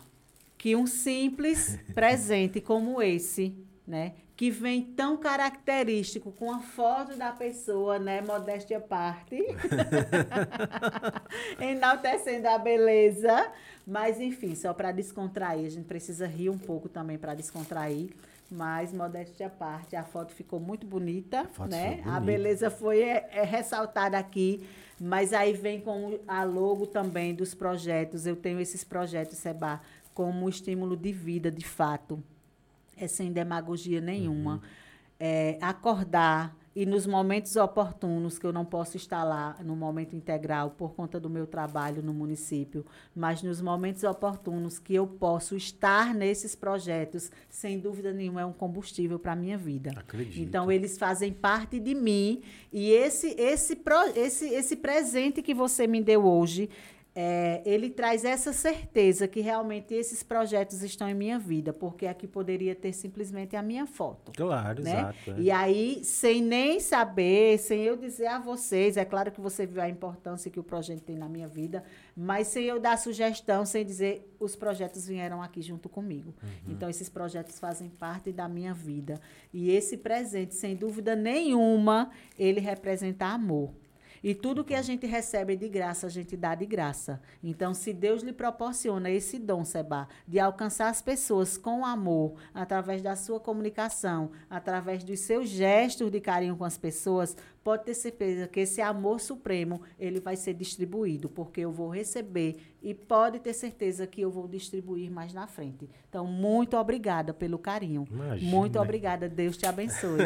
[0.58, 3.54] que um simples presente como esse,
[3.86, 8.22] né, que vem tão característico com a foto da pessoa, né?
[8.22, 9.36] Modéstia à parte.
[11.60, 13.52] Enaltecendo a beleza.
[13.86, 15.66] Mas, enfim, só para descontrair.
[15.66, 18.12] A gente precisa rir um pouco também para descontrair.
[18.52, 22.02] Mas, modéstia à parte, a foto ficou muito bonita, né?
[22.04, 24.68] A beleza foi é, é, ressaltada aqui.
[25.00, 28.26] Mas aí vem com a logo também dos projetos.
[28.26, 29.80] Eu tenho esses projetos, Seba,
[30.14, 32.22] como estímulo de vida, de fato.
[32.98, 34.56] É sem demagogia nenhuma.
[34.56, 34.62] Uhum.
[35.20, 40.72] É, acordar e nos momentos oportunos que eu não posso estar lá no momento integral
[40.72, 42.86] por conta do meu trabalho no município,
[43.16, 48.54] mas nos momentos oportunos que eu posso estar nesses projetos, sem dúvida nenhuma é um
[48.54, 49.92] combustível para a minha vida.
[49.96, 50.40] Acredito.
[50.40, 52.42] Então eles fazem parte de mim
[52.72, 53.78] e esse esse
[54.16, 56.70] esse esse presente que você me deu hoje
[57.22, 62.26] é, ele traz essa certeza que realmente esses projetos estão em minha vida, porque aqui
[62.26, 64.32] poderia ter simplesmente a minha foto.
[64.32, 64.92] Claro, né?
[64.92, 65.32] exato.
[65.32, 65.42] É.
[65.42, 69.82] E aí, sem nem saber, sem eu dizer a vocês, é claro que você viu
[69.82, 71.84] a importância que o projeto tem na minha vida,
[72.16, 76.34] mas sem eu dar sugestão, sem dizer, os projetos vieram aqui junto comigo.
[76.42, 76.72] Uhum.
[76.72, 79.20] Então, esses projetos fazem parte da minha vida.
[79.54, 83.74] E esse presente, sem dúvida nenhuma, ele representa amor.
[84.24, 87.22] E tudo que a gente recebe de graça, a gente dá de graça.
[87.44, 93.02] Então, se Deus lhe proporciona esse dom, Seba, de alcançar as pessoas com amor, através
[93.02, 98.48] da sua comunicação, através dos seus gestos de carinho com as pessoas, pode ter certeza
[98.48, 103.54] que esse amor supremo, ele vai ser distribuído, porque eu vou receber e pode ter
[103.54, 105.90] certeza que eu vou distribuir mais na frente.
[106.08, 108.08] Então, muito obrigada pelo carinho.
[108.10, 108.50] Imagina.
[108.50, 109.28] Muito obrigada.
[109.28, 110.20] Deus te abençoe.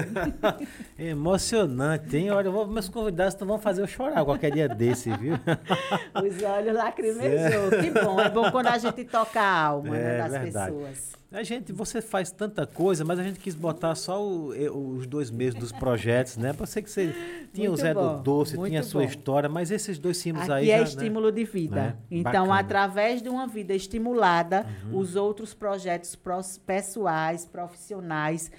[0.97, 2.31] Emocionante, hein?
[2.31, 5.33] Olha, vou, meus convidados vão fazer eu chorar qualquer dia desse, viu?
[6.15, 7.69] Os olhos lacrimejou.
[7.81, 8.19] Que bom.
[8.19, 10.71] É bom quando a gente toca a alma né, é, né, das verdade.
[10.71, 11.22] pessoas.
[11.33, 14.49] A gente, você faz tanta coisa, mas a gente quis botar só o,
[14.95, 16.53] os dois meses dos projetos, né?
[16.53, 17.07] Pra ser que você
[17.51, 19.07] tinha muito o Zé bom, do Doce, tinha a sua bom.
[19.07, 20.69] história, mas esses dois símbolos Aqui aí.
[20.69, 20.83] é já, né?
[20.83, 21.31] estímulo né?
[21.31, 21.75] de vida.
[21.75, 21.95] Né?
[22.11, 22.59] Então, Bacana.
[22.59, 24.99] através de uma vida estimulada, uhum.
[24.99, 26.15] os outros projetos
[26.63, 28.51] pessoais, profissionais,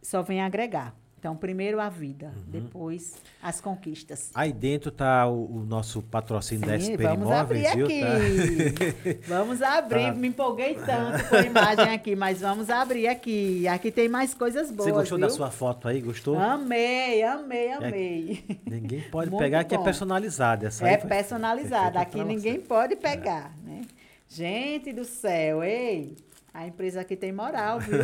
[0.00, 0.94] só vêm agregar.
[1.22, 2.42] Então, primeiro a vida, uhum.
[2.48, 4.32] depois as conquistas.
[4.34, 7.86] Aí dentro está o, o, nosso patrocínio Sim, da SP vamos Imóveis, abrir viu?
[7.86, 8.72] Aqui.
[8.72, 9.28] Tá.
[9.38, 10.14] vamos abrir, tá.
[10.14, 13.68] me empolguei tanto com a imagem aqui, mas vamos abrir aqui.
[13.68, 14.88] Aqui tem mais coisas boas.
[14.88, 15.28] Você gostou viu?
[15.28, 16.00] da sua foto aí?
[16.00, 16.36] Gostou?
[16.36, 18.44] Amei, amei, é amei.
[18.66, 19.68] É, ninguém pode pegar, bom.
[19.68, 20.66] que é personalizada.
[20.66, 23.70] Essa é personalizada, aqui ninguém pode pegar, é.
[23.70, 23.82] né?
[24.28, 26.16] Gente do céu, ei!
[26.54, 28.00] A empresa aqui tem moral, viu?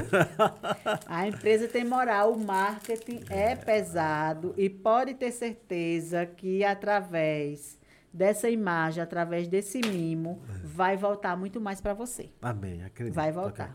[1.06, 7.78] A empresa tem moral, o marketing é pesado e pode ter certeza que através
[8.12, 12.30] dessa imagem, através desse mimo, vai voltar muito mais para você.
[12.40, 13.14] Amém, acredito.
[13.14, 13.74] Vai voltar.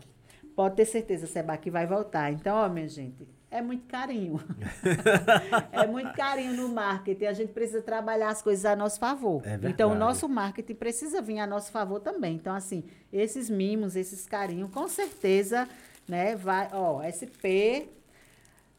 [0.56, 2.32] Pode ter certeza, Seba, que vai voltar.
[2.32, 4.40] Então, ó, minha gente, é muito carinho.
[5.70, 7.26] é muito carinho no marketing.
[7.26, 9.42] A gente precisa trabalhar as coisas a nosso favor.
[9.46, 12.34] É então, o nosso marketing precisa vir a nosso favor também.
[12.34, 12.82] Então, assim,
[13.12, 15.68] esses mimos, esses carinhos, com certeza,
[16.08, 17.86] né, vai, ó, SP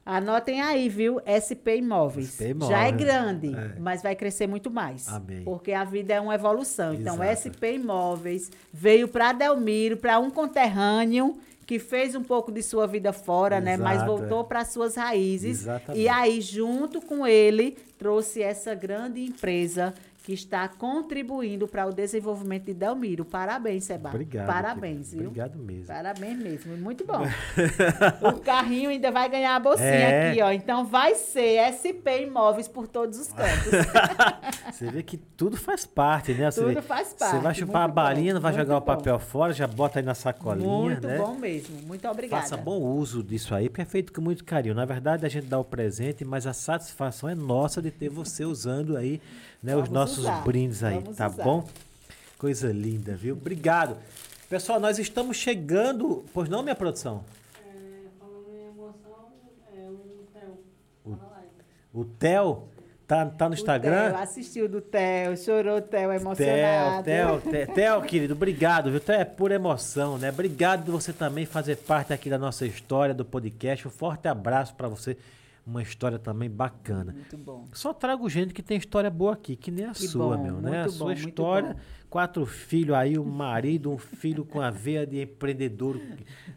[0.05, 1.19] Anotem aí, viu?
[1.25, 2.37] SP Imóveis.
[2.37, 2.69] SP Imóveis.
[2.69, 3.79] Já é grande, é.
[3.79, 5.07] mas vai crescer muito mais.
[5.07, 5.43] Amém.
[5.43, 6.93] Porque a vida é uma evolução.
[6.93, 7.23] Então, Exato.
[7.23, 11.35] Então, SP Imóveis veio para Delmiro, para um conterrâneo
[11.65, 13.77] que fez um pouco de sua vida fora, Exato, né?
[13.77, 14.43] Mas voltou é.
[14.43, 15.61] para suas raízes.
[15.61, 16.03] Exatamente.
[16.03, 19.93] E aí, junto com ele, trouxe essa grande empresa
[20.25, 23.23] que está contribuindo para o desenvolvimento de Delmiro.
[23.23, 24.09] Parabéns, Seba.
[24.09, 24.47] Obrigado.
[24.47, 25.27] Parabéns, viu?
[25.27, 25.85] Obrigado mesmo.
[25.85, 26.75] Parabéns mesmo.
[26.77, 27.21] Muito bom.
[28.27, 30.31] o carrinho ainda vai ganhar a bolsinha é.
[30.31, 30.51] aqui, ó.
[30.51, 33.71] Então vai ser SP Imóveis por todos os cantos.
[34.73, 36.49] você vê que tudo faz parte, né?
[36.49, 37.35] Você tudo vê, faz parte.
[37.35, 38.81] Você vai chupar a balinha, não vai jogar bom.
[38.81, 41.17] o papel fora, já bota aí na sacolinha, muito né?
[41.19, 41.81] Muito bom mesmo.
[41.83, 42.41] Muito obrigada.
[42.41, 44.73] Faça bom uso disso aí, porque é feito com muito carinho.
[44.73, 48.43] Na verdade, a gente dá o presente, mas a satisfação é nossa de ter você
[48.43, 49.21] usando aí
[49.61, 50.43] né, os nossos usar.
[50.43, 51.43] brindes aí, Vamos tá usar.
[51.43, 51.67] bom?
[52.37, 53.35] Coisa linda, viu?
[53.35, 53.97] Obrigado.
[54.49, 56.23] Pessoal, nós estamos chegando.
[56.33, 57.23] Pois não, minha produção?
[57.65, 59.31] É, falando em emoção,
[59.75, 60.59] é o Theo.
[61.93, 62.67] O, o Theo?
[63.07, 64.11] Tá, tá no o Instagram?
[64.11, 67.03] Theo, assistiu do Theo, chorou o Theo emocionado.
[67.03, 68.99] Theo, Theo, Theo, querido, obrigado, viu?
[68.99, 70.29] Theo é pura emoção, né?
[70.29, 73.87] Obrigado de você também fazer parte aqui da nossa história do podcast.
[73.87, 75.15] Um forte abraço para você
[75.65, 77.11] uma história também bacana.
[77.11, 77.67] Muito bom.
[77.73, 80.61] Só trago gente que tem história boa aqui, que nem a que sua, bom, meu,
[80.61, 80.83] né?
[80.83, 81.75] A sua bom, história,
[82.09, 85.99] quatro filhos aí, um marido, um filho com a veia de empreendedor,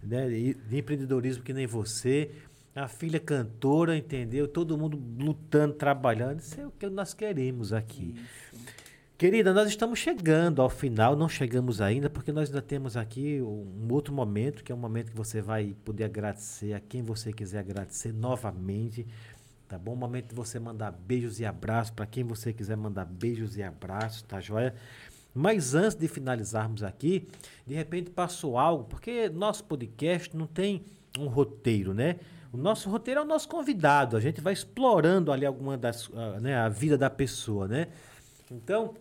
[0.03, 0.29] né?
[0.29, 2.31] de empreendedorismo que nem você.
[2.75, 4.47] A filha cantora, entendeu?
[4.47, 6.39] Todo mundo lutando, trabalhando.
[6.39, 8.15] Isso é o que nós queremos aqui.
[8.15, 8.88] Isso.
[9.19, 13.89] Querida, nós estamos chegando ao final, não chegamos ainda, porque nós ainda temos aqui um
[13.91, 17.59] outro momento, que é um momento que você vai poder agradecer a quem você quiser
[17.59, 19.05] agradecer novamente.
[19.67, 19.95] Tá bom?
[19.95, 23.63] Um momento de você mandar beijos e abraços para quem você quiser mandar beijos e
[23.65, 24.73] abraços, tá joia?
[25.35, 27.27] Mas antes de finalizarmos aqui,
[27.67, 30.85] de repente passou algo, porque nosso podcast não tem
[31.19, 32.21] um roteiro, né?
[32.53, 36.39] O nosso roteiro é o nosso convidado, a gente vai explorando ali alguma das, uh,
[36.41, 37.89] né, a vida da pessoa, né?
[38.51, 38.95] Então,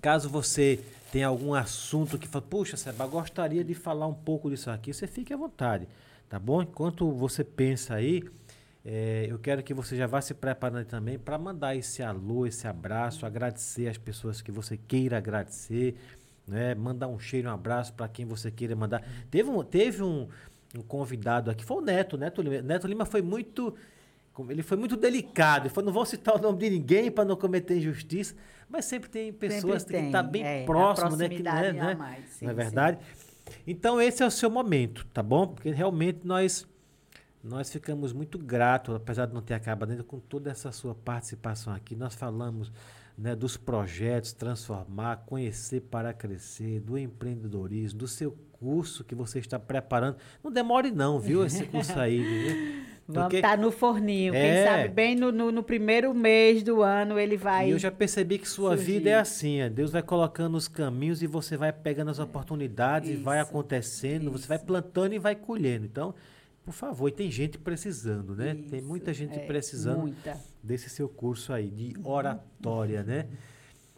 [0.00, 4.70] Caso você tenha algum assunto que fala, puxa, Seba, gostaria de falar um pouco disso
[4.70, 5.88] aqui, você fique à vontade,
[6.28, 6.62] tá bom?
[6.62, 8.22] Enquanto você pensa aí,
[8.84, 12.68] é, eu quero que você já vá se preparando também para mandar esse alô, esse
[12.68, 15.96] abraço, agradecer as pessoas que você queira agradecer,
[16.46, 16.74] né?
[16.74, 19.02] Mandar um cheiro, um abraço para quem você queira mandar.
[19.30, 20.28] Teve um, teve um,
[20.76, 22.62] um convidado aqui, foi o Neto, Neto Lima.
[22.62, 23.74] Neto Lima foi muito
[24.50, 25.66] ele foi muito delicado.
[25.66, 28.34] Ele falou, não vou citar o nome de ninguém para não cometer injustiça,
[28.68, 31.28] mas sempre tem pessoas sempre tem, que estão tá bem é, próximo, né?
[31.28, 31.94] Que, né, né?
[31.94, 32.98] Mais, sim, não é verdade?
[33.14, 33.26] Sim.
[33.66, 35.46] Então esse é o seu momento, tá bom?
[35.46, 36.66] Porque realmente nós
[37.42, 41.72] nós ficamos muito gratos, apesar de não ter acabado ainda com toda essa sua participação
[41.72, 41.94] aqui.
[41.94, 42.72] Nós falamos
[43.16, 49.58] né, dos projetos Transformar, Conhecer para Crescer, do empreendedorismo, do seu curso que você está
[49.58, 50.16] preparando.
[50.42, 52.22] Não demore não, viu, esse curso aí.
[52.22, 52.86] Viu?
[53.08, 54.34] Vamos estar tá no forninho.
[54.34, 54.40] É.
[54.40, 57.68] Quem sabe bem no, no, no, primeiro mês do ano ele vai.
[57.68, 58.92] E eu já percebi que sua surgir.
[58.92, 59.60] vida é assim.
[59.60, 59.70] É.
[59.70, 63.20] Deus vai colocando os caminhos e você vai pegando as oportunidades Isso.
[63.20, 64.22] e vai acontecendo.
[64.30, 64.38] Isso.
[64.38, 65.84] Você vai plantando e vai colhendo.
[65.84, 66.14] Então,
[66.64, 68.56] por favor, e tem gente precisando, né?
[68.58, 68.70] Isso.
[68.70, 70.36] Tem muita gente é, precisando muita.
[70.60, 73.26] desse seu curso aí, de oratória, né?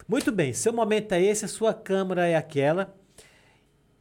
[0.07, 2.95] Muito bem, seu momento é esse, a sua câmera é aquela.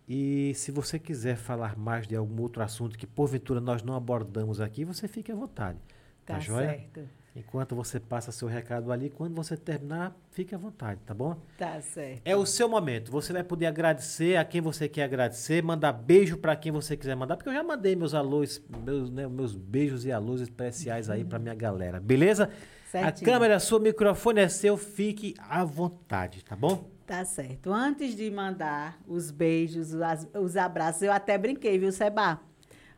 [0.08, 4.62] E se você quiser falar mais de algum outro assunto que porventura nós não abordamos
[4.62, 5.78] aqui, você fique à vontade.
[6.26, 6.68] Tá, tá joia?
[6.68, 7.02] certo.
[7.36, 11.38] Enquanto você passa seu recado ali, quando você terminar, fique à vontade, tá bom?
[11.56, 12.22] Tá certo.
[12.26, 13.12] É o seu momento.
[13.12, 17.16] Você vai poder agradecer a quem você quer agradecer, mandar beijo para quem você quiser
[17.16, 21.24] mandar, porque eu já mandei meus alôs, meus, né, meus beijos e alôs especiais aí
[21.24, 22.50] para minha galera, beleza?
[22.90, 23.30] Certinho.
[23.30, 26.90] A câmera é sua, o microfone é seu, fique à vontade, tá bom?
[27.08, 27.72] Tá certo.
[27.72, 30.02] Antes de mandar os beijos, os,
[30.38, 32.38] os abraços, eu até brinquei, viu, Seba?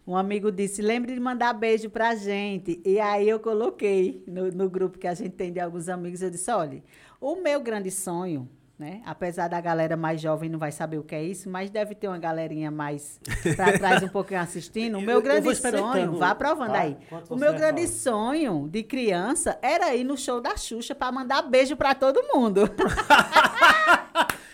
[0.05, 2.81] Um amigo disse: lembre de mandar beijo pra gente.
[2.83, 6.31] E aí eu coloquei no, no grupo que a gente tem de alguns amigos, eu
[6.31, 6.83] disse: olha,
[7.21, 8.49] o meu grande sonho
[8.79, 9.01] né?
[9.05, 12.07] Apesar da galera mais jovem não vai saber o que é isso, mas deve ter
[12.07, 13.19] uma galerinha mais
[13.57, 14.97] para trás um pouquinho assistindo.
[14.97, 16.97] O meu grande sonho, vá provando aí.
[17.29, 17.93] O meu grande fala?
[17.93, 22.61] sonho de criança era ir no show da Xuxa para mandar beijo para todo mundo.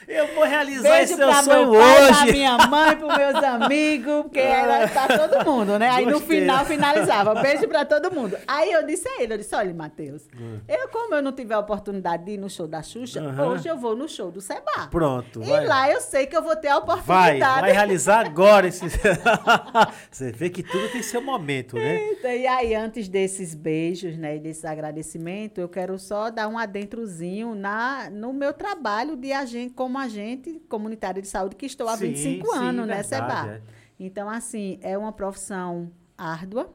[0.07, 2.23] Eu vou realizar Beijo esse seu sonho meu pai, hoje.
[2.23, 5.89] Pra minha mãe, para meus amigos, porque era para todo mundo, né?
[5.89, 6.21] Aí Gostei.
[6.21, 7.35] no final finalizava.
[7.41, 8.37] Beijo para todo mundo.
[8.47, 10.59] Aí eu disse a ele, eu disse, olha, Matheus, uhum.
[10.67, 13.47] eu como eu não tive a oportunidade de ir no show da Xuxa, uhum.
[13.49, 14.87] hoje eu vou no show do Seba.
[14.91, 15.41] Pronto.
[15.41, 15.65] E vai.
[15.65, 17.39] lá eu sei que eu vou ter a oportunidade.
[17.39, 18.85] Vai, vai realizar agora esse...
[20.11, 22.11] Você vê que tudo tem seu momento, né?
[22.11, 26.57] Então, e aí, antes desses beijos, né, e desse agradecimento, eu quero só dar um
[26.57, 31.87] adentrozinho na, no meu trabalho de agente como como agente comunitário de saúde que estou
[31.87, 33.47] há sim, 25 sim, anos, né, Seba?
[33.47, 33.61] É.
[33.97, 36.73] Então, assim, é uma profissão árdua,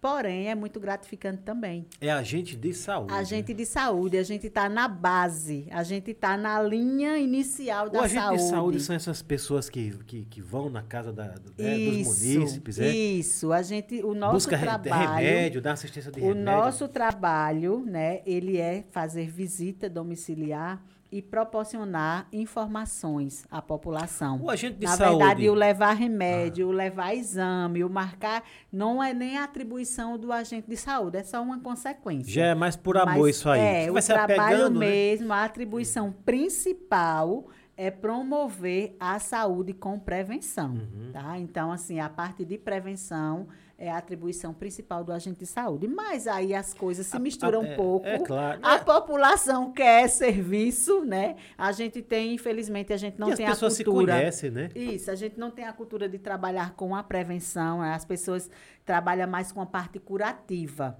[0.00, 1.86] porém é muito gratificante também.
[2.00, 3.12] É agente de saúde.
[3.12, 3.58] Agente né?
[3.58, 8.16] de saúde, a gente está na base, a gente está na linha inicial da saúde.
[8.16, 11.76] O agente de saúde são essas pessoas que, que, que vão na casa da, né,
[11.76, 12.88] isso, dos munícipes, é?
[12.88, 15.16] Isso, a gente, o nosso Busca trabalho...
[15.16, 16.40] remédio, dá assistência de o remédio.
[16.40, 20.82] O nosso trabalho, né, ele é fazer visita domiciliar
[21.14, 24.42] e proporcionar informações à população.
[24.42, 25.18] O agente de Na saúde.
[25.18, 26.70] Na verdade, o levar remédio, ah.
[26.70, 28.42] o levar exame, o marcar,
[28.72, 32.32] não é nem a atribuição do agente de saúde, é só uma consequência.
[32.32, 33.60] Já é mais por amor Mas, isso aí.
[33.60, 34.80] É, o trabalho né?
[34.80, 35.34] mesmo, né?
[35.34, 37.46] a atribuição principal
[37.76, 41.12] é promover a saúde com prevenção, uhum.
[41.12, 41.38] tá?
[41.38, 43.46] Então, assim, a parte de prevenção
[43.78, 45.86] é a atribuição principal do agente de saúde.
[45.86, 48.06] Mas aí as coisas se misturam a, a, um pouco.
[48.06, 48.60] É, é claro.
[48.62, 51.36] A população quer serviço, né?
[51.56, 53.66] A gente tem, infelizmente, a gente não e tem a cultura.
[53.66, 54.70] As pessoas se conhecem, né?
[54.74, 57.82] Isso, a gente não tem a cultura de trabalhar com a prevenção.
[57.82, 58.50] As pessoas
[58.84, 60.96] trabalham mais com a parte curativa.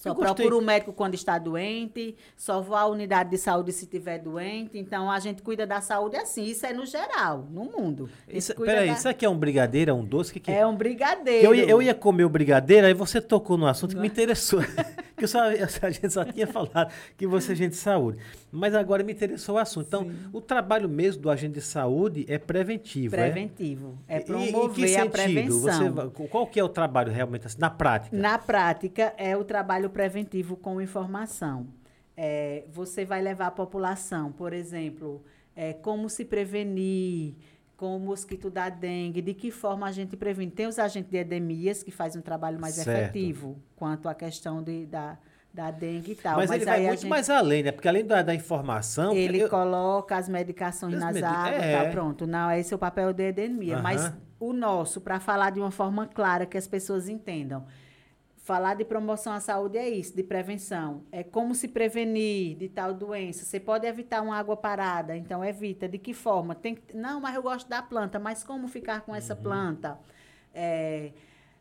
[0.00, 4.18] Só procura o médico quando está doente, só vou à unidade de saúde se estiver
[4.18, 4.78] doente.
[4.78, 6.44] Então, a gente cuida da saúde assim.
[6.44, 8.08] Isso é no geral, no mundo.
[8.26, 8.94] Isso, peraí, da...
[8.94, 10.32] isso aqui é um brigadeiro, é um doce?
[10.32, 10.60] Que que é?
[10.60, 11.44] é um brigadeiro.
[11.44, 14.60] Eu ia, eu ia comer o brigadeiro, aí você tocou no assunto que me interessou.
[15.20, 18.18] que só, a gente só tinha falado que você é agente de saúde.
[18.50, 19.86] Mas agora me interessou o assunto.
[19.86, 20.16] Então, Sim.
[20.32, 23.30] o trabalho mesmo do agente de saúde é preventivo, é?
[23.30, 23.98] Preventivo.
[24.08, 25.92] É, é promover e, a prevenção.
[25.92, 28.16] Você, qual que é o trabalho realmente, assim, na prática?
[28.16, 31.66] Na prática, é o trabalho preventivo com informação.
[32.16, 35.22] É, você vai levar a população, por exemplo,
[35.56, 37.34] é, como se prevenir
[37.76, 40.50] com o mosquito da dengue, de que forma a gente previne.
[40.50, 42.90] Tem os agentes de endemias que fazem um trabalho mais Certo.
[43.16, 45.16] efetivo quanto à questão de, da,
[45.52, 46.36] da dengue e tal.
[46.36, 47.72] Mas, ele vai muito gente- mais além, né?
[47.72, 49.14] Porque além da, da informação.
[49.14, 51.82] ele eu- coloca as medicações As nas medi- águas, é.
[51.84, 52.26] tá pronto.
[52.26, 53.78] Não, esse é o papel de endemia.
[53.80, 54.18] Mas Aham.
[54.38, 57.64] o nosso, para falar de uma forma clara que as pessoas entendam.
[58.50, 61.04] Falar de promoção à saúde é isso, de prevenção.
[61.12, 63.44] É como se prevenir de tal doença.
[63.44, 65.88] Você pode evitar uma água parada, então evita.
[65.88, 66.52] De que forma?
[66.52, 69.16] Tem que- não, mas eu gosto da planta, mas como ficar com Uhum.
[69.18, 70.00] essa planta?
[70.52, 71.12] É,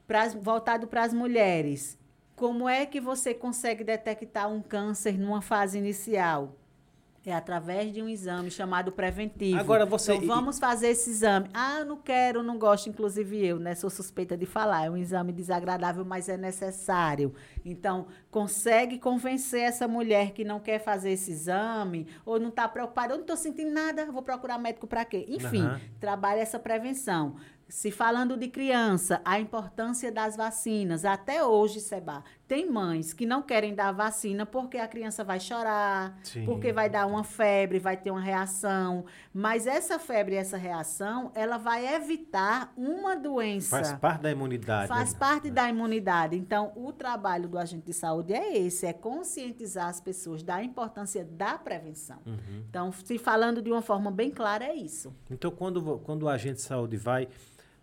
[0.08, 1.96] pras- voltado para as mulheres.
[2.36, 6.56] Como é que você consegue detectar um câncer numa fase inicial?
[7.30, 9.60] É através de um exame chamado preventivo.
[9.60, 11.50] Agora você- Então, vamos fazer esse exame.
[11.54, 13.76] Ah, eu não quero, não gosto, inclusive eu, né?
[13.76, 14.86] Sou suspeita de falar.
[14.86, 17.34] É um exame desagradável, mas é necessário.
[17.64, 23.14] Então, consegue convencer essa mulher que não quer fazer esse exame, ou não está preocupada,
[23.14, 25.26] eu não estou sentindo nada, vou procurar médico para quê?
[25.28, 25.80] Enfim, Aham.
[26.00, 27.36] trabalha essa prevenção.
[27.68, 31.06] Se falando de criança, a importância das vacinas.
[31.06, 36.20] Até hoje, Seba, tem mães que não querem dar vacina porque a criança vai chorar,
[36.24, 36.46] Sim.
[36.46, 39.06] porque vai dar uma febre, vai ter uma reação.
[39.32, 43.70] Mas essa febre e essa reação, ela vai evitar uma doença.
[43.70, 44.88] Faz parte da imunidade.
[44.88, 45.20] Faz né?
[45.20, 46.36] parte da imunidade.
[46.36, 51.24] Então, o trabalho do agente de saúde é esse, é conscientizar as pessoas da importância
[51.24, 52.18] da prevenção.
[52.26, 52.64] Uhum.
[52.68, 55.14] Então, se falando de uma forma bem clara, é isso.
[55.30, 57.28] Então, quando, quando o agente de saúde vai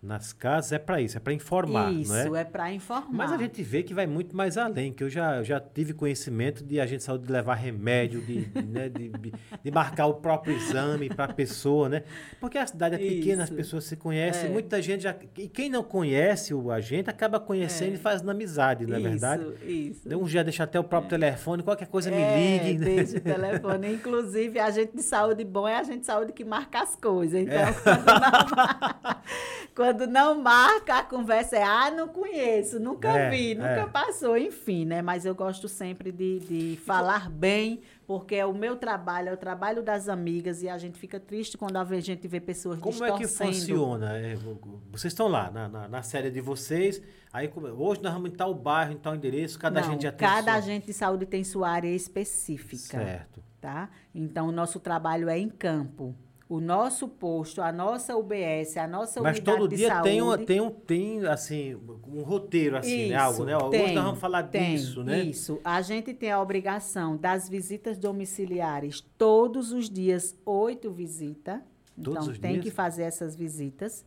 [0.02, 2.40] nas casas, é para isso, é para informar, isso, não é?
[2.42, 3.12] é, para informar.
[3.12, 6.62] Mas a gente vê que vai muito mais além, que eu já, já tive conhecimento
[6.62, 11.24] de agente de saúde levar remédio, de, né, de, de- marcar o próprio exame para
[11.24, 12.02] a pessoa, né?
[12.40, 13.56] Porque a cidade é pequena, as Isso.
[13.56, 14.52] pessoas se conhecem, É.
[14.52, 15.14] muita gente já.
[15.36, 17.94] E quem não conhece o agente acaba conhecendo É.
[17.94, 19.44] e fazendo amizade, não é isso, verdade?
[19.64, 20.02] Isso.
[20.06, 22.78] Então, um dia deixa até o próprio telefone, qualquer coisa me É, ligue.
[22.78, 22.84] né?
[22.86, 23.94] Desde o telefone.
[23.94, 27.40] Inclusive, a gente de saúde bom é a gente de saúde que marca as coisas.
[27.40, 27.72] Então, É.
[27.72, 28.06] quando,
[29.74, 33.86] não, quando não marca, a conversa é: ah, não conheço, nunca É, vi, nunca é.
[33.86, 35.02] passou, enfim, né?
[35.02, 39.36] Mas eu gosto sempre de, de falar bem, porque é o meu trabalho, é o
[39.36, 43.12] trabalho das amigas, e a gente fica triste quando a gente vê pessoas Como é
[43.12, 44.16] que funciona?
[44.16, 44.58] É, vo-
[44.90, 47.00] vocês estão lá na, na, na série de vocês,
[47.32, 50.26] aí hoje nós vamos em tal bairro, em tal endereço, cada Não, gente já tem
[50.28, 52.98] cada agente de saúde tem sua área específica.
[52.98, 53.42] Certo.
[53.60, 53.88] tá?
[54.14, 56.14] Então, o nosso trabalho é em campo.
[56.48, 60.08] O nosso posto, a nossa UBS, a nossa Mas unidade todo de dia saúde...
[60.08, 61.74] tem, uma, tem, um, tem, assim,
[62.06, 63.16] um roteiro, assim, né?
[63.16, 63.58] Algo, né?
[63.70, 65.24] Tem, hoje nós vamos falar tem, disso, né?
[65.24, 65.60] Isso.
[65.64, 71.60] A gente tem a obrigação das visitas domiciliares todos os dias, oito visitas.
[72.00, 72.64] Todos então, tem dias?
[72.64, 74.04] que fazer essas visitas.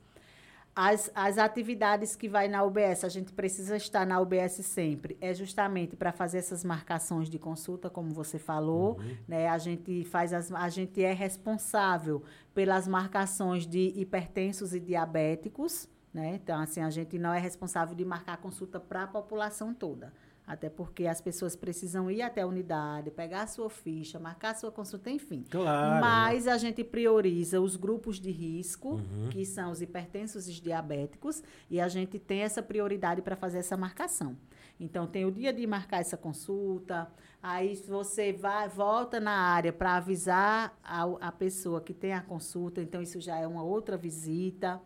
[0.81, 5.17] As, as atividades que vai na UBS, a gente precisa estar na UBS sempre.
[5.19, 8.97] É justamente para fazer essas marcações de consulta, como você falou.
[8.97, 9.17] Uhum.
[9.27, 9.49] Né?
[9.49, 12.23] A gente faz as, a gente é responsável
[12.53, 15.89] pelas marcações de hipertensos e diabéticos.
[16.13, 16.35] Né?
[16.35, 20.13] Então, assim, a gente não é responsável de marcar consulta para a população toda.
[20.49, 24.55] Até porque as pessoas precisam ir até a unidade, pegar a sua ficha, marcar a
[24.55, 25.45] sua consulta, enfim.
[25.47, 26.01] Claro.
[26.01, 29.29] Mas a gente prioriza os grupos de risco, Uhum.
[29.29, 33.59] que são os hipertensos e os diabéticos, e a gente tem essa prioridade para fazer
[33.59, 34.35] essa marcação.
[34.79, 37.07] Então, tem o dia de marcar essa consulta,
[37.43, 42.81] aí você vai, volta na área para avisar a, a pessoa que tem a consulta,
[42.81, 44.81] então isso já é uma outra visita.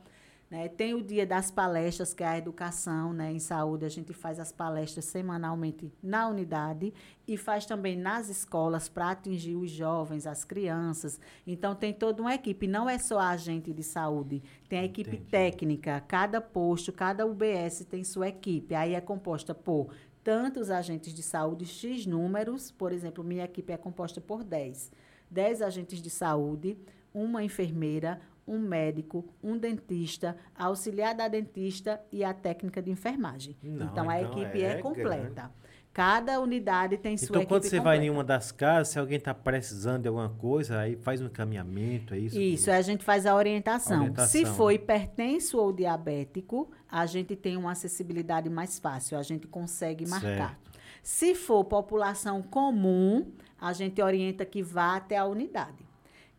[0.54, 0.70] Né?
[0.70, 3.32] Tem o dia das palestras, que é a educação né?
[3.32, 3.86] em saúde.
[3.86, 6.94] A gente faz as palestras semanalmente na unidade
[7.28, 11.20] e faz também nas escolas para atingir os jovens, as crianças.
[11.48, 12.68] Então, tem toda uma equipe.
[12.68, 15.32] Não é só a agente de saúde, tem a equipe Entendi.
[15.32, 16.00] técnica.
[16.08, 18.76] Cada posto, cada UBS tem sua equipe.
[18.76, 19.92] Aí é composta por
[20.24, 22.70] tantos agentes de saúde, X números.
[22.70, 24.92] Por exemplo, minha equipe é composta por 10.
[25.32, 26.78] 10 agentes de saúde,
[27.12, 33.58] uma enfermeira, um médico, um dentista, auxiliar da dentista e a técnica de enfermagem.
[33.62, 35.52] Não, então, a então equipe é é, completa.
[35.94, 38.14] Cada unidade tem sua Então, equipe quando você vai em completa.
[38.18, 42.20] uma das casas, se alguém está precisando de alguma coisa, aí faz um encaminhamento, é
[42.20, 42.40] isso?
[42.40, 43.98] Isso, a gente faz a orientação.
[43.98, 44.32] A orientação.
[44.32, 50.08] Se for hipertenso ou diabético, a gente tem uma acessibilidade mais fácil, a gente consegue
[50.08, 50.58] marcar.
[50.58, 50.74] Certo.
[51.04, 55.86] Se for população comum, a gente orienta que vá até a unidade.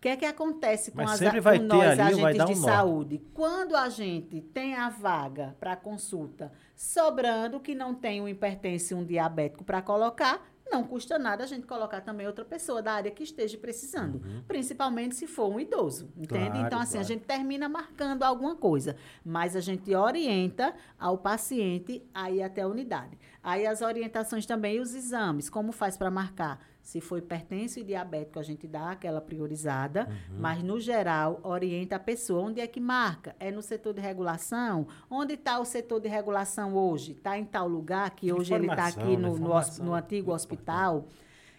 [0.05, 1.25] O que é que acontece com, as, com
[1.63, 3.23] nós, ali, agentes de um saúde?
[3.33, 8.97] Quando a gente tem a vaga para consulta sobrando, que não tem um hipertenso e
[8.99, 13.11] um diabético para colocar, não custa nada a gente colocar também outra pessoa da área
[13.11, 14.21] que esteja precisando.
[14.47, 16.45] Principalmente se for um idoso, entende?
[16.45, 16.51] Uhum.
[16.51, 17.09] Claro, então, assim, a claro.
[17.09, 22.69] gente termina marcando alguma coisa, mas a gente orienta ao paciente a ir até a
[22.69, 23.19] unidade.
[23.43, 26.61] Aí as orientações também e os exames, como faz para marcar?
[26.85, 30.37] Se hipertenso e diabético, a gente dá aquela priorizada, Uhum.
[30.39, 32.43] mas no geral orienta a pessoa.
[32.43, 33.35] Onde é que marca?
[33.41, 34.87] É no setor de regulação?
[35.11, 37.13] Onde está o setor de regulação hoje?
[37.13, 39.17] Está em tal lugar que hoje ele está aqui né?
[39.17, 41.07] no, no, Informação no é antigo hospital.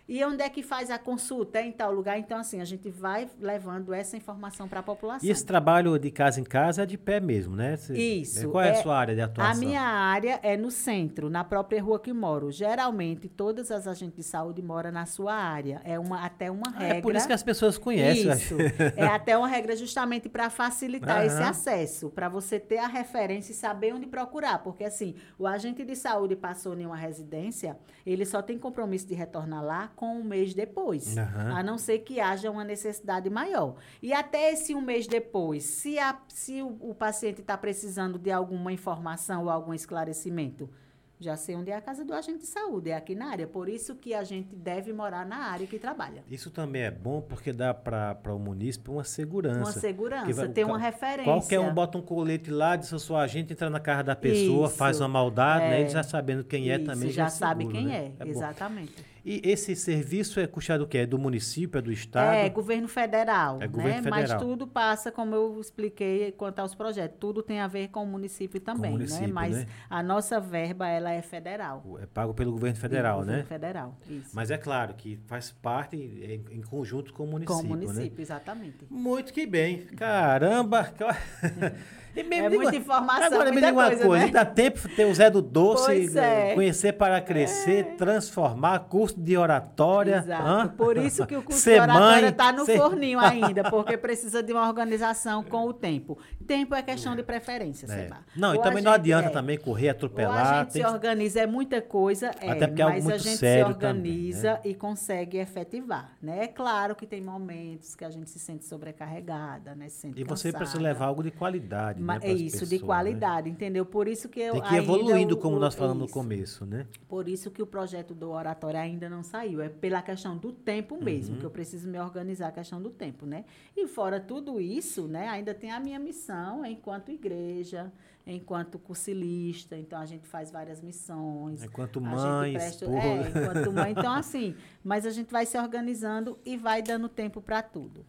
[0.07, 1.57] E onde é que faz a consulta?
[1.57, 2.19] É em tal lugar.
[2.19, 5.27] Então, assim, a gente vai levando essa informação para a população.
[5.27, 7.75] E esse trabalho de casa em casa é de pé mesmo, né?
[7.89, 9.51] Isso, Qual é, é- a sua área de atuação?
[9.51, 12.51] A minha área é no centro, na própria rua que moro.
[12.51, 15.81] Geralmente, todas as agentes de saúde moram na sua área.
[15.83, 16.97] É uma, até uma regra.
[16.97, 18.31] É por isso que as pessoas conhecem.
[18.31, 18.55] Isso.
[18.95, 23.55] é até uma regra justamente para facilitar esse acesso, para você ter a referência e
[23.55, 24.59] saber onde procurar.
[24.59, 27.75] Porque, assim, o agente de saúde passou em uma residência,
[28.05, 31.17] ele só tem compromisso de retornar lá com um mês depois.
[31.17, 31.57] Aham.
[31.57, 33.75] A não ser que haja uma necessidade maior.
[34.01, 38.31] E até esse um mês depois, se, a- se o, o paciente está precisando de
[38.31, 40.69] alguma informação ou algum esclarecimento,
[41.17, 43.47] já sei onde é a casa do agente de saúde, é aqui na área.
[43.47, 46.21] Por isso que a gente deve morar na área que trabalha.
[46.29, 49.59] Isso também é bom porque dá para o município uma segurança.
[49.59, 51.23] Uma segurança, vai- ter uma referência.
[51.23, 54.67] Qualquer um bota um colete lá, diz eu sou agente, entra na casa da pessoa,
[54.67, 54.75] Isso.
[54.75, 55.77] faz uma maldade, né?
[55.77, 55.81] É.
[55.81, 57.09] Ele já sabendo quem é Isso, também.
[57.09, 58.11] já é sabe seguro, quem né?
[58.19, 58.31] é, bom.
[58.31, 58.93] exatamente.
[59.25, 60.99] E esse serviço é custado o quê?
[60.99, 62.35] É do município, é do estado?
[62.35, 64.09] É, governo federal, É governo né?
[64.11, 64.39] Mas federal.
[64.39, 68.61] tudo passa, como eu expliquei quanto aos projetos, tudo tem a ver com o município
[68.61, 69.33] também, município, né?
[69.33, 69.67] Mas né?
[69.89, 71.97] a nossa verba, ela é federal.
[71.99, 73.45] É pago pelo governo federal, governo né?
[73.45, 74.29] federal, isso.
[74.31, 77.85] Mas é claro que faz parte em, em conjunto com o município, com o né?
[77.87, 78.85] município, exatamente.
[78.91, 79.87] Muito que bem.
[79.87, 80.93] Caramba!
[82.15, 84.31] E me É diga- muita informação, Agora me muita diga uma coisa, coisa, né?
[84.31, 86.53] dá tempo de ter o Zé do Doce, é.
[86.53, 90.17] conhecer para crescer, transformar, curso de oratória.
[90.17, 90.43] Exato.
[90.43, 90.67] hã?
[90.67, 93.19] Por isso que o curso Ser de oratória está no ser- forninho
[93.59, 96.17] ainda, porque precisa de uma organização com o tempo.
[96.47, 97.89] Tempo é questão de preferência, É.
[97.89, 98.17] Seba.
[98.35, 100.59] Não, e Ou a também não adianta é, também correr, Ou a atropelar.
[100.63, 103.79] gente se organiza, é muita coisa, é, Até porque é mas a gente sério se
[103.79, 104.59] também, organiza né?
[104.63, 106.11] e consegue efetivar.
[106.21, 106.43] Né?
[106.43, 109.89] É claro que tem momentos que a gente se sente sobrecarregada, né?
[109.89, 112.01] se sente E você precisa levar algo de qualidade.
[112.05, 112.85] Né, é isso, pessoas, de né?
[112.85, 113.85] qualidade, entendeu?
[113.85, 116.87] Por isso que eu Tem que ir evoluindo, o- como nós falamos no começo, né?
[117.07, 119.61] Por isso que o projeto do oratório ainda não saiu.
[119.61, 121.39] É pela questão do tempo mesmo, Uhum.
[121.39, 123.45] que eu preciso me organizar a questão do tempo, né?
[123.75, 127.91] E fora tudo isso, né, ainda tem a minha missão enquanto igreja,
[128.27, 129.77] enquanto cursilista.
[129.77, 131.63] Então, a gente faz várias missões.
[131.63, 133.91] Enquanto a mãe, gente presta, é, enquanto mãe.
[134.05, 138.05] Então, assim, mas a gente vai se organizando e vai dando tempo para tudo.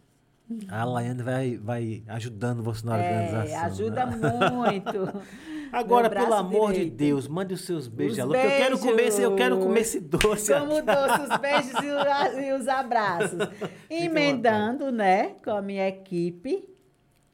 [0.69, 3.53] A Laiane vai, vai ajudando você na organização.
[3.53, 4.49] É, ajuda né?
[4.49, 5.23] muito.
[5.71, 6.95] Agora, pelo amor de direito.
[6.95, 8.17] Deus, mande os seus beijos.
[8.17, 10.53] Os que eu quero comer esse, eu quero comer esse doce.
[10.53, 11.73] Como doce, os beijos
[12.37, 13.39] e os abraços.
[13.89, 16.67] Emendando, né, com a minha equipe,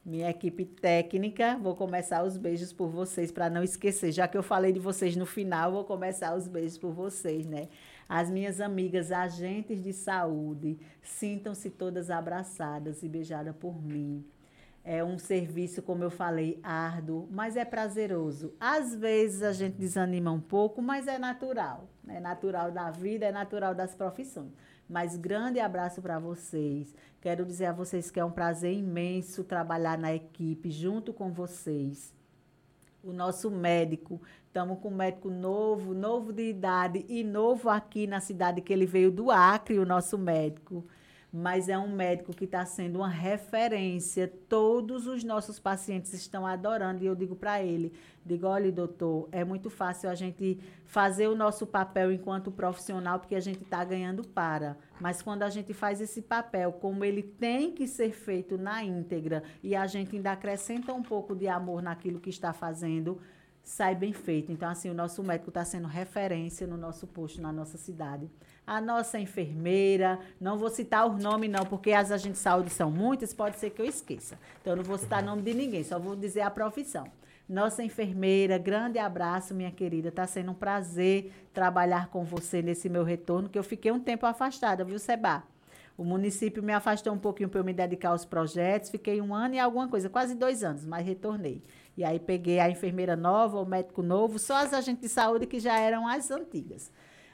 [0.04, 1.56] minha equipe técnica.
[1.62, 4.10] Vou começar os beijos por vocês, para não esquecer.
[4.10, 7.68] Já que eu falei de vocês no final, vou começar os beijos por vocês, né?
[8.08, 14.24] As minhas amigas agentes de saúde, sintam-se todas abraçadas e beijadas por mim.
[14.86, 18.52] É um serviço, como eu falei, árduo, mas é prazeroso.
[18.60, 21.88] Às vezes a gente desanima um pouco, mas é natural.
[22.06, 24.52] É natural da vida, é natural das profissões.
[24.86, 26.94] Mas grande abraço para vocês.
[27.18, 32.12] Quero dizer a vocês que é um prazer imenso trabalhar na equipe junto com vocês.
[33.02, 34.20] O nosso médico,
[34.54, 38.86] estamos com um médico novo, novo de idade e novo aqui na cidade que ele
[38.86, 40.86] veio do Acre, o nosso médico
[41.36, 44.32] mas é um médico que está sendo uma referência.
[44.48, 47.02] Todos os nossos pacientes estão adorando.
[47.02, 47.92] E eu digo para ele:
[48.24, 53.34] digo, olha, doutor, é muito fácil a gente fazer o nosso papel enquanto profissional, porque
[53.34, 54.76] a gente está ganhando para.
[55.00, 59.42] Mas quando a gente faz esse papel, como ele tem que ser feito na íntegra,
[59.60, 63.20] e a gente ainda acrescenta um pouco de amor naquilo que está fazendo,
[63.64, 64.52] sai bem feito.
[64.52, 68.30] Então, assim, o nosso médico está sendo referência no nosso posto, na nossa cidade.
[68.66, 72.90] A nossa enfermeira, não vou citar os nomes não, porque as agentes de saúde são
[72.90, 74.38] muitas, pode ser que eu esqueça.
[74.60, 77.06] Então, eu não vou citar nome de ninguém, só vou dizer a profissão.
[77.48, 80.08] Nossa enfermeira, grande abraço, minha querida.
[80.08, 84.24] Está sendo um prazer trabalhar com você nesse meu retorno, que eu fiquei um tempo
[84.26, 85.42] afastada, viu, Seba?
[85.96, 88.90] O município me afastou um pouquinho para eu me dedicar aos projetos.
[88.90, 91.62] Fiquei um ano e alguma coisa, quase dois anos, mas retornei.
[91.96, 95.60] E aí peguei a enfermeira nova, o médico novo, só as agentes de saúde que
[95.60, 96.90] já eram as antigas.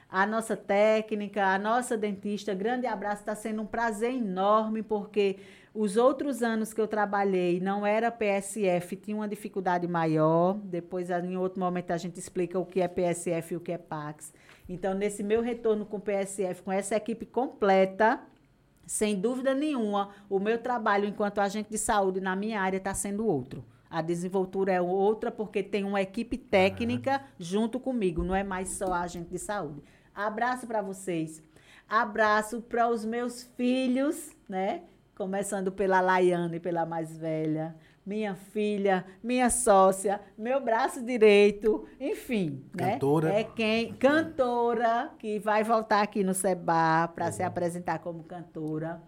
[0.09, 5.39] A nossa técnica, a nossa dentista, grande abraço, está sendo um prazer enorme, porque
[5.73, 10.55] os outros anos que eu trabalhei não era PSF, tinha uma dificuldade maior.
[10.55, 13.77] Depois, em outro momento, a gente explica o que é PSF e o que é
[13.77, 14.33] PAX.
[14.67, 18.19] Então, nesse meu retorno com PSF, com essa equipe completa,
[18.85, 23.25] sem dúvida nenhuma, o meu trabalho enquanto agente de saúde na minha área está sendo
[23.25, 23.63] outro.
[23.91, 28.93] A desenvoltura é outra porque tem uma equipe técnica junto comigo, não é mais só
[28.93, 29.83] a agente de saúde.
[30.15, 31.43] Abraço para vocês.
[31.89, 34.83] Abraço para os meus filhos, né?
[35.13, 43.29] Começando pela Laiane, pela mais velha, minha filha, minha sócia, meu braço direito, enfim, Cantora.
[43.29, 43.41] né?
[43.41, 49.01] É quem cantora que vai voltar aqui no Seba para se apresentar como cantora.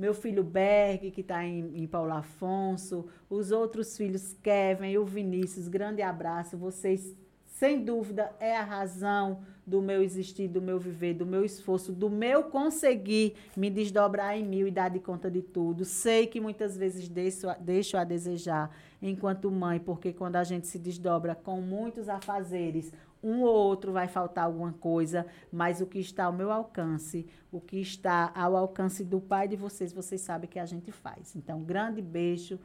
[0.00, 5.04] Meu filho Berg, que está em, em Paulo Afonso, os outros filhos Kevin e o
[5.04, 6.56] Vinícius, grande abraço.
[6.56, 7.14] Vocês,
[7.44, 12.08] sem dúvida, é a razão do meu existir, do meu viver, do meu esforço, do
[12.08, 15.84] meu conseguir me desdobrar em mil e dar de conta de tudo.
[15.84, 20.78] Sei que muitas vezes deixo, deixo a desejar enquanto mãe, porque quando a gente se
[20.78, 22.90] desdobra com muitos afazeres,
[23.22, 27.60] um ou outro vai faltar alguma coisa, mas o que está ao meu alcance, o
[27.60, 31.34] que está ao alcance do pai de vocês, vocês sabem que a gente faz.
[31.36, 32.58] Então, grande beijo.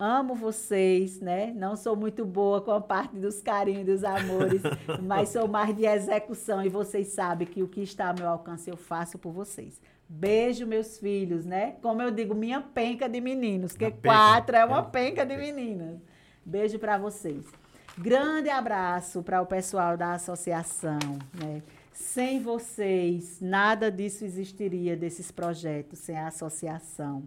[0.00, 1.52] Amo vocês, né?
[1.56, 4.62] Não sou muito boa com a parte dos carinhos, dos amores,
[5.02, 8.70] mas sou mais de execução e vocês sabem que o que está ao meu alcance
[8.70, 9.80] eu faço por vocês.
[10.08, 11.74] Beijo, meus filhos, né?
[11.82, 14.82] Como eu digo, minha penca de meninos, que quatro é uma É.
[14.82, 15.98] penca de meninas.
[16.46, 17.44] Beijo para vocês.
[18.00, 20.98] Grande abraço para o pessoal da associação,
[21.34, 21.62] né?
[21.92, 27.24] Sem vocês, nada disso existiria, desses projetos, sem a associação.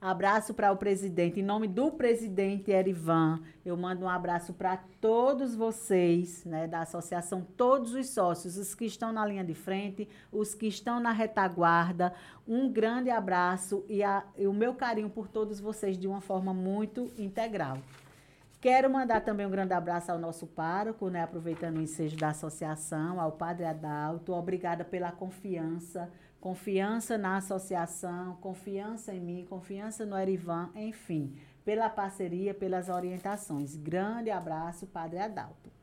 [0.00, 1.40] Abraço para o presidente.
[1.40, 7.44] Em nome do presidente Erivan, eu mando um abraço para todos vocês, né, da associação,
[7.56, 12.12] todos os sócios, os que estão na linha de frente, os que estão na retaguarda.
[12.46, 16.54] Um grande abraço e, a- e o meu carinho por todos vocês de uma forma
[16.54, 17.78] muito integral.
[18.60, 21.22] Quero mandar também um grande abraço ao nosso pároco, né?
[21.22, 24.32] aproveitando o ensejo da associação, ao Padre Adalto.
[24.32, 26.10] Obrigada pela confiança,
[26.40, 33.76] confiança na associação, confiança em mim, confiança no Erivan, enfim, pela parceria, pelas orientações.
[33.76, 35.76] Grande abraço, Padre Adalto.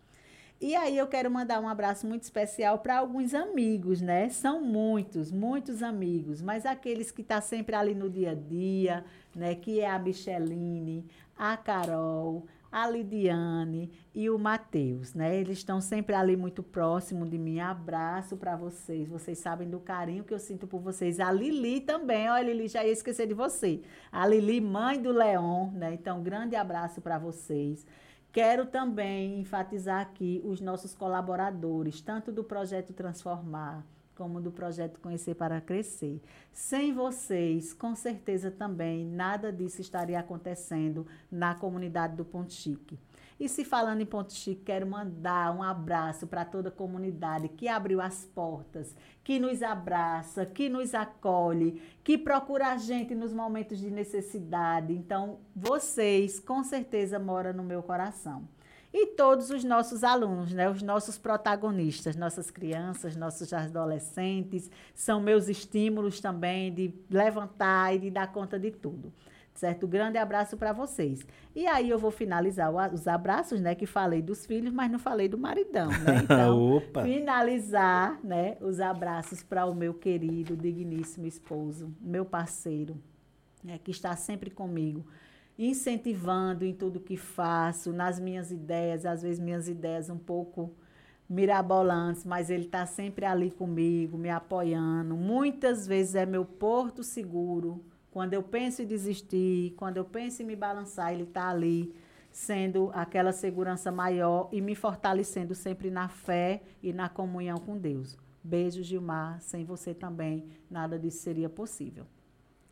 [0.59, 4.29] E aí eu quero mandar um abraço muito especial para alguns amigos, né?
[4.29, 9.03] São muitos, muitos amigos, mas aqueles que estão sempre ali no dia a dia,
[9.35, 9.55] né?
[9.55, 11.05] Que é a Micheline,
[11.37, 15.39] a Carol, a Lidiane e o Matheus, né?
[15.39, 17.59] Eles estão sempre ali muito próximo de mim.
[17.59, 19.07] Abraço para vocês.
[19.07, 21.19] Vocês sabem do carinho que eu sinto por vocês.
[21.19, 23.83] A Lili também, olha, Lili, já ia esquecer de você.
[24.11, 25.93] A Lili, mãe do Leon, né?
[25.93, 27.85] Então, grande abraço para vocês.
[28.31, 33.85] Quero também enfatizar aqui os nossos colaboradores, tanto do projeto Transformar
[34.15, 36.21] como do projeto Conhecer para Crescer.
[36.51, 42.99] Sem vocês, com certeza também nada disso estaria acontecendo na comunidade do Ponto Chique.
[43.39, 47.67] E se falando em Ponto Chique, quero mandar um abraço para toda a comunidade que
[47.67, 53.79] abriu as portas, que nos abraça, que nos acolhe, que procura a gente nos momentos
[53.79, 54.93] de necessidade.
[54.93, 58.47] Então, vocês com certeza moram no meu coração.
[58.93, 60.69] E todos os nossos alunos, né?
[60.69, 68.11] os nossos protagonistas, nossas crianças, nossos adolescentes, são meus estímulos também de levantar e de
[68.11, 69.11] dar conta de tudo.
[69.55, 69.87] Certo?
[69.87, 71.25] Grande abraço para vocês.
[71.55, 73.75] E aí eu vou finalizar os abraços, né?
[73.75, 76.21] Que falei dos filhos, mas não falei do maridão, né?
[76.23, 82.97] Então, finalizar, né, os abraços para o meu querido, digníssimo esposo, meu parceiro,
[83.63, 85.05] né, que está sempre comigo,
[85.57, 90.73] incentivando em tudo que faço, nas minhas ideias, às vezes minhas ideias um pouco
[91.29, 95.15] mirabolantes, mas ele está sempre ali comigo, me apoiando.
[95.15, 97.83] Muitas vezes é meu porto seguro.
[98.11, 101.95] Quando eu penso em desistir, quando eu penso em me balançar, ele está ali
[102.31, 108.17] sendo aquela segurança maior e me fortalecendo sempre na fé e na comunhão com Deus.
[108.43, 109.39] Beijo, Gilmar.
[109.41, 112.05] Sem você também, nada disso seria possível.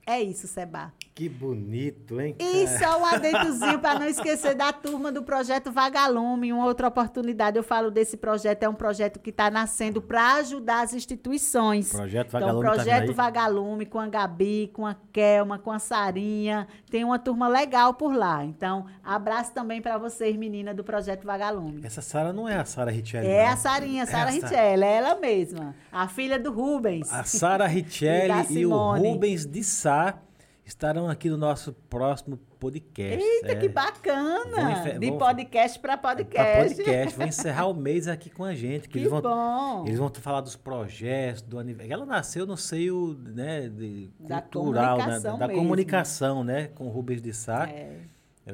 [0.06, 0.92] É isso, Seba.
[1.14, 2.36] Que bonito, hein?
[2.40, 6.52] E só um adentozinho para não esquecer da turma do projeto Vagalume.
[6.52, 8.64] Uma outra oportunidade eu falo desse projeto.
[8.64, 11.90] É um projeto que está nascendo para ajudar as instituições.
[11.92, 13.14] Projeto Então, Vagalume tá projeto aí.
[13.14, 16.68] Vagalume com a Gabi, com a Kelma, com a Sarinha.
[16.90, 18.44] Tem uma turma legal por lá.
[18.46, 21.82] Então, abraço também para vocês, meninas do projeto Vagalume.
[21.84, 23.28] Essa Sara não é a Sara Richelli.
[23.28, 23.54] É não.
[23.54, 25.76] a Sarinha, Sara Richelli, é ela mesma.
[25.92, 27.12] A filha do Rubens.
[27.12, 29.10] A Sara E Richelli e, o Simone.
[29.10, 30.18] Rubens de Sá
[30.66, 33.22] estarão aqui no nosso próximo podcast.
[33.22, 34.72] Eita, É, que Vão bacana!
[34.72, 36.76] enfe- De vão- podcast para pra podcast.
[36.76, 37.18] podcast.
[37.18, 38.84] Vão encerrar o mês aqui com a gente.
[38.84, 39.84] Que Que eles vão, bom!
[39.86, 41.94] Eles vão falar dos projetos, do aniversário.
[42.03, 45.61] Ela nasceu no seio né, de, Da cultural, né, comunicação da mesmo.
[45.61, 46.68] comunicação, né?
[46.74, 47.68] Com o Rubens de Sá.
[47.68, 47.98] É.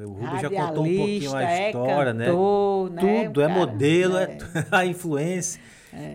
[0.03, 2.25] O Rubens já contou um pouquinho a Radialista, história, é né?
[2.25, 3.23] cantor, né?
[3.25, 4.37] Tudo, é Cara, modelo, é, é.
[4.71, 5.61] a influência.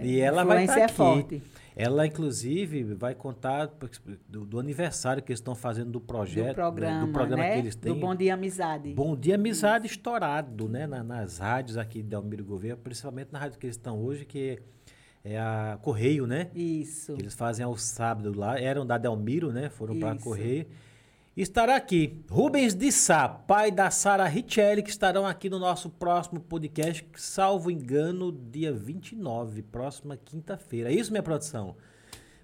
[0.02, 0.94] E ela vai Influência estar é aqui.
[0.94, 1.51] forte.
[1.74, 3.70] Ela, inclusive, vai contar
[4.28, 7.52] do, do aniversário que eles estão fazendo do projeto, do né, programa, do programa né?
[7.54, 7.94] que eles têm.
[7.94, 8.92] Do Bom Dia Amizade.
[8.94, 10.86] Bom Dia Amizade estourado, né?
[10.86, 14.58] na- nas rádios aqui de Almiro Gouveia, principalmente na rádio que eles estão hoje, que
[15.24, 16.50] é a Correio, né?
[16.54, 17.14] Isso.
[17.14, 18.58] Que eles fazem ao sábado lá.
[18.60, 19.70] Eram da Delmiro, né?
[19.70, 20.24] Foram para Isso.
[20.24, 20.66] Correio.
[21.34, 26.38] Estará aqui Rubens de Sá, pai da Sara Richelli, que estarão aqui no nosso próximo
[26.40, 30.92] podcast, salvo engano, dia 29, próxima quinta-feira.
[30.92, 31.74] É isso, minha produção?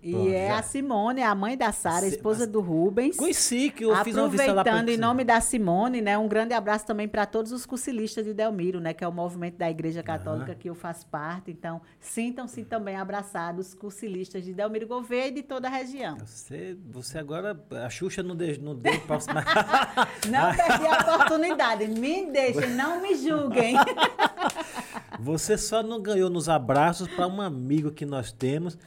[0.02, 0.58] E Pronto, é já.
[0.58, 3.16] a Simone, a mãe da Sara, esposa do Rubens.
[3.16, 6.28] Conheci que eu fiz uma visita lá pra Aproveitando em nome da Simone, né, um
[6.28, 9.68] grande abraço também para todos os cursilistas de Delmiro, né, que é o movimento da
[9.68, 11.50] Igreja Católica que eu faço parte.
[11.50, 16.16] Então, sintam-se também abraçados, cursilistas de Delmiro Gouveia e de toda a região.
[16.18, 19.44] Você, você agora, a Xuxa não deu, não deu próxima.
[20.28, 21.86] Não perdi a oportunidade.
[21.88, 23.74] Me deixem, não me julguem.
[25.20, 28.78] Você só não ganhou nos abraços para um amigo que nós temos,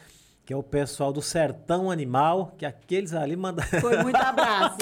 [0.45, 3.63] que é o pessoal do Sertão Animal, que aqueles ali mandam.
[3.79, 4.77] Foi muito abraço.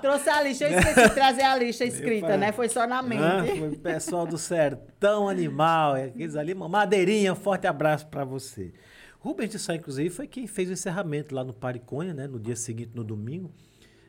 [0.00, 2.52] Trouxe a lista, eu esqueci de trazer a lista escrita, né?
[2.52, 3.22] Foi só na mente.
[3.22, 8.24] Ah, foi o pessoal do Sertão Animal, é aqueles ali, madeirinha, um forte abraço para
[8.24, 8.72] você.
[9.20, 12.26] Rubens de Sá, inclusive, foi quem fez o encerramento lá no Pariconha, né?
[12.26, 13.50] No dia seguinte, no domingo.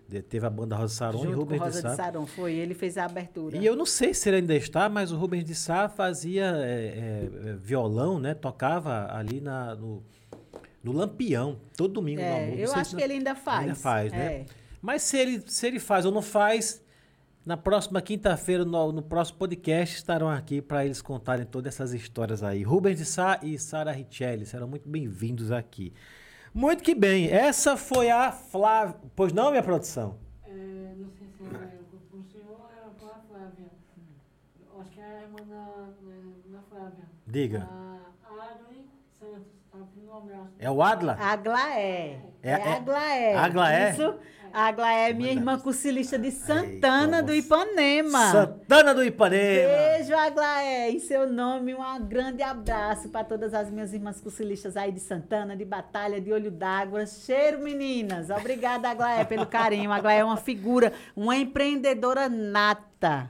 [0.09, 1.95] De- Teve a banda Rosa Saron e Junto Rubens Rosa de de Sá.
[1.95, 2.53] Saron, foi.
[2.53, 3.57] Ele fez a abertura.
[3.57, 7.29] E eu não sei se ele ainda está, mas o Rubens de Sá fazia é,
[7.51, 8.33] é, violão, né?
[8.33, 10.03] Tocava ali na, no,
[10.85, 12.51] no Lampião, todo domingo no É, almoço.
[12.57, 13.61] Não eu acho se que ele ainda faz.
[13.61, 14.25] Ainda faz, né?
[14.33, 14.45] É.
[14.81, 16.79] Mas se ele, se ele faz ou não faz,
[17.43, 22.43] na próxima quinta-feira, no, no próximo podcast, estarão aqui para eles contarem todas essas histórias
[22.43, 22.61] aí.
[22.61, 25.91] Rubens de Sá e Sara Richelli serão muito bem-vindos aqui.
[26.53, 28.95] Muito que bem, essa foi a Flávia.
[29.15, 30.17] Pois não, minha produção?
[30.45, 30.51] É,
[30.97, 31.67] não sei se era
[32.09, 33.71] pro senhor ou era pra Flávia.
[34.79, 37.05] Acho que é a irmã da, da, da Flávia.
[37.27, 37.67] Diga.
[37.71, 38.85] A Adri
[39.19, 39.55] Santos.
[39.71, 39.94] Tá pedindo um abraço.
[40.59, 41.17] É o Adla?
[41.19, 42.19] Aglaé.
[42.43, 43.35] É- É, é- Aglaé.
[43.35, 43.91] Aglaé?
[43.91, 44.15] Isso.
[44.53, 47.45] Aglaé é minha irmã cursilista de Santana do vamos.
[47.45, 48.31] Ipanema.
[48.31, 49.67] Santana do Ipanema.
[49.97, 50.91] Beijo, Aglaé.
[50.91, 55.57] Em seu nome, um grande abraço para todas as minhas irmãs cursilistas aí de Santana,
[55.57, 57.05] de Batalha, de Olho d'Água.
[57.05, 58.29] Cheiro, meninas.
[58.29, 59.91] Obrigada, Aglaé, pelo carinho.
[59.91, 63.29] Aglaé é uma figura, uma empreendedora nata.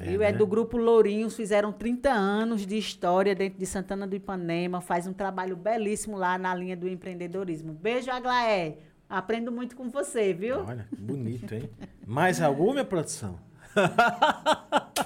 [0.00, 0.22] É, Viu?
[0.22, 0.38] É, né?
[0.38, 5.12] do grupo Lourinhos, fizeram 30 anos de história dentro de Santana do Ipanema, faz um
[5.12, 7.72] trabalho belíssimo lá na linha do empreendedorismo.
[7.72, 8.78] Beijo, Aglaé.
[9.08, 10.64] Aprendo muito com você, viu?
[10.66, 11.70] Olha, bonito, hein?
[12.06, 13.38] Mais alguma, minha produção?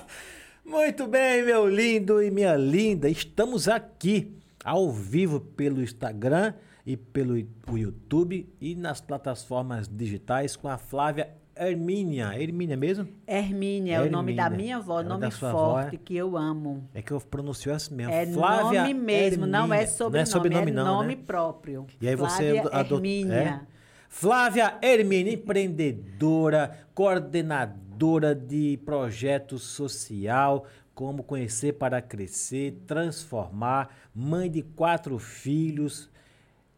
[0.64, 3.08] Muito bem, meu lindo e minha linda.
[3.08, 6.52] Estamos aqui ao vivo pelo Instagram
[6.84, 7.38] e pelo
[7.72, 12.40] YouTube e nas plataformas digitais com a Flávia Hermínia.
[12.40, 13.08] Hermínia mesmo?
[13.26, 15.98] Hermínia é o nome da minha avó, É nome sua avó, forte é?
[15.98, 16.88] que eu amo.
[16.94, 18.12] É que eu pronuncio assim mesmo.
[18.12, 21.22] É Flávia nome mesmo, não é sobrenome, Não é sobrenome, é não, nome né?
[21.26, 21.86] próprio.
[22.00, 23.34] E aí você Flávia ado- Hermínia.
[23.34, 23.60] é?
[24.08, 30.64] Flávia Hermínia, empreendedora, coordenadora de projeto social,
[30.94, 36.10] como conhecer para crescer, transformar, mãe de quatro filhos,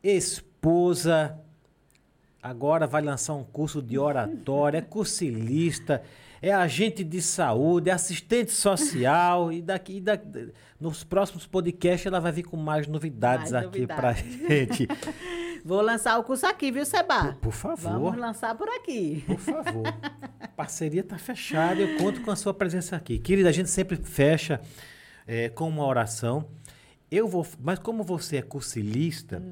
[0.03, 1.39] esposa,
[2.43, 6.03] agora vai lançar um curso de oratória, é cursilista,
[6.43, 10.19] é agente de saúde, é assistente social e daqui e da-
[10.81, 14.39] nos próximos podcasts ela vai vir com mais novidades Mais aqui pra novidades.
[14.49, 14.89] gente.
[15.63, 17.37] Vou lançar o curso aqui, viu, Seba?
[17.43, 17.93] Por favor.
[17.93, 19.23] Vamos lançar por aqui.
[19.27, 19.83] Por favor.
[20.57, 23.19] Parceria tá fechada, eu conto com a sua presença aqui.
[23.19, 24.59] Querida, a gente sempre fecha
[25.27, 26.47] é, com uma oração.
[27.11, 29.43] Eu vou, mas como você é cursilista,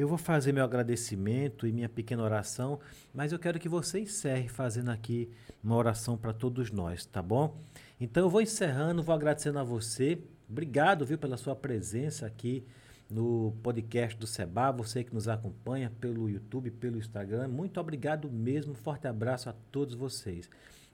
[0.00, 2.78] eu vou fazer meu agradecimento e minha pequena oração,
[3.12, 5.30] mas eu quero que você encerre fazendo aqui
[5.62, 7.60] uma oração para todos nós, tá bom?
[8.00, 10.22] Então eu vou encerrando, vou agradecendo a você.
[10.48, 12.64] Obrigado, viu, pela sua presença aqui
[13.10, 17.48] no podcast do Seba, você que nos acompanha pelo YouTube, pelo Instagram.
[17.48, 18.74] Muito obrigado mesmo.
[18.74, 20.48] Forte abraço a todos vocês.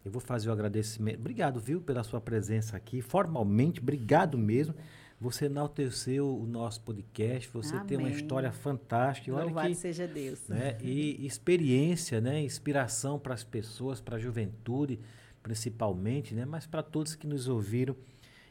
[0.04, 1.18] Eu vou fazer o agradecimento.
[1.18, 3.00] Obrigado, viu, pela sua presença aqui.
[3.00, 4.74] Formalmente, obrigado mesmo.
[5.20, 7.48] Você enalteceu o nosso podcast.
[7.50, 8.16] Você tem uma Amém.
[8.18, 9.30] história fantástica.
[9.30, 10.40] E Olha Louvado que seja Deus.
[10.48, 10.76] né?
[10.82, 12.40] E experiência, né?
[12.42, 14.98] Inspiração para as pessoas, para a juventude,
[15.42, 16.44] principalmente, né?
[16.44, 17.96] Mas para todos que nos ouviram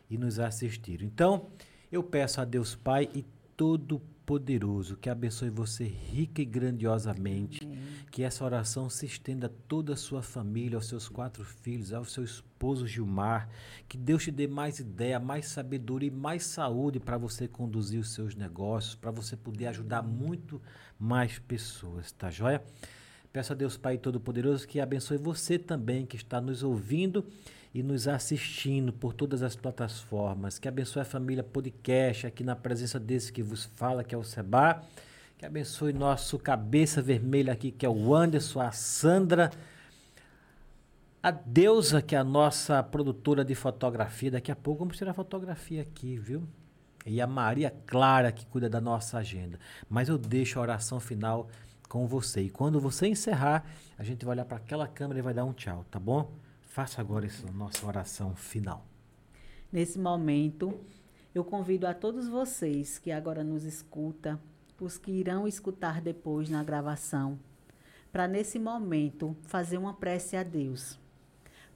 [0.10, 1.06] e nos assistiram.
[1.06, 1.48] Então,
[1.92, 3.26] eu peço a Deus Pai e
[3.56, 7.68] Todo-Poderoso que abençoe você rica e grandiosamente,
[8.12, 12.06] que essa oração se estenda a toda a sua família, aos seus quatro filhos, ao
[12.06, 13.50] seu esposo Gilmar,
[13.88, 18.14] que Deus te dê mais ideia, mais sabedoria e mais saúde para você conduzir os
[18.14, 20.62] seus negócios, para você poder ajudar muito
[21.00, 22.64] mais pessoas, tá joia?
[23.32, 27.26] Peço a Deus Pai Todo-Poderoso que abençoe você também que está nos ouvindo
[27.74, 30.60] e nos assistindo por todas as plataformas.
[30.60, 34.24] Que abençoe a família podcast aqui na presença desse que vos fala, que é o
[34.24, 34.84] Seba.
[35.38, 39.50] Que abençoe nosso cabeça vermelha aqui, que é o Anderson, a Sandra.
[41.22, 44.30] A Deusa, que é a nossa produtora de fotografia.
[44.30, 46.48] Daqui a pouco vamos tirar fotografia aqui, viu?
[47.06, 49.60] e a Maria Clara que cuida da nossa agenda.
[49.90, 51.48] Mas eu deixo a oração final
[51.90, 52.42] com você.
[52.42, 53.66] E quando você encerrar,
[53.98, 56.32] a gente vai olhar para aquela câmera e vai dar um tchau, tá bom?
[56.74, 58.84] Faça agora essa nossa oração final.
[59.72, 60.74] Nesse momento,
[61.32, 64.42] eu convido a todos vocês que agora nos escuta,
[64.82, 67.38] os que irão escutar depois na gravação,
[68.12, 71.00] para nesse momento fazer uma prece a Deus.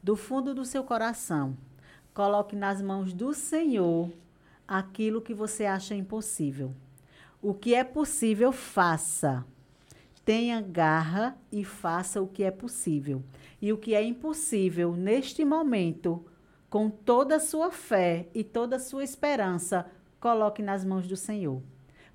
[0.01, 1.55] Do fundo do seu coração,
[2.11, 4.11] coloque nas mãos do Senhor
[4.67, 6.73] aquilo que você acha impossível.
[7.39, 9.45] O que é possível, faça.
[10.25, 13.23] Tenha garra e faça o que é possível.
[13.61, 16.25] E o que é impossível neste momento,
[16.69, 21.61] com toda a sua fé e toda a sua esperança, coloque nas mãos do Senhor.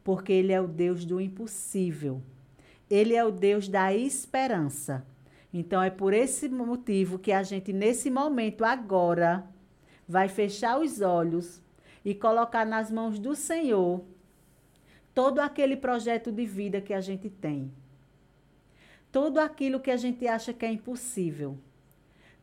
[0.05, 2.23] Porque Ele é o Deus do impossível.
[2.89, 5.07] Ele é o Deus da esperança.
[5.53, 9.47] Então é por esse motivo que a gente, nesse momento, agora,
[10.09, 11.61] vai fechar os olhos
[12.05, 14.05] e colocar nas mãos do Senhor
[15.15, 17.71] todo aquele projeto de vida que a gente tem.
[19.13, 21.57] Todo aquilo que a gente acha que é impossível.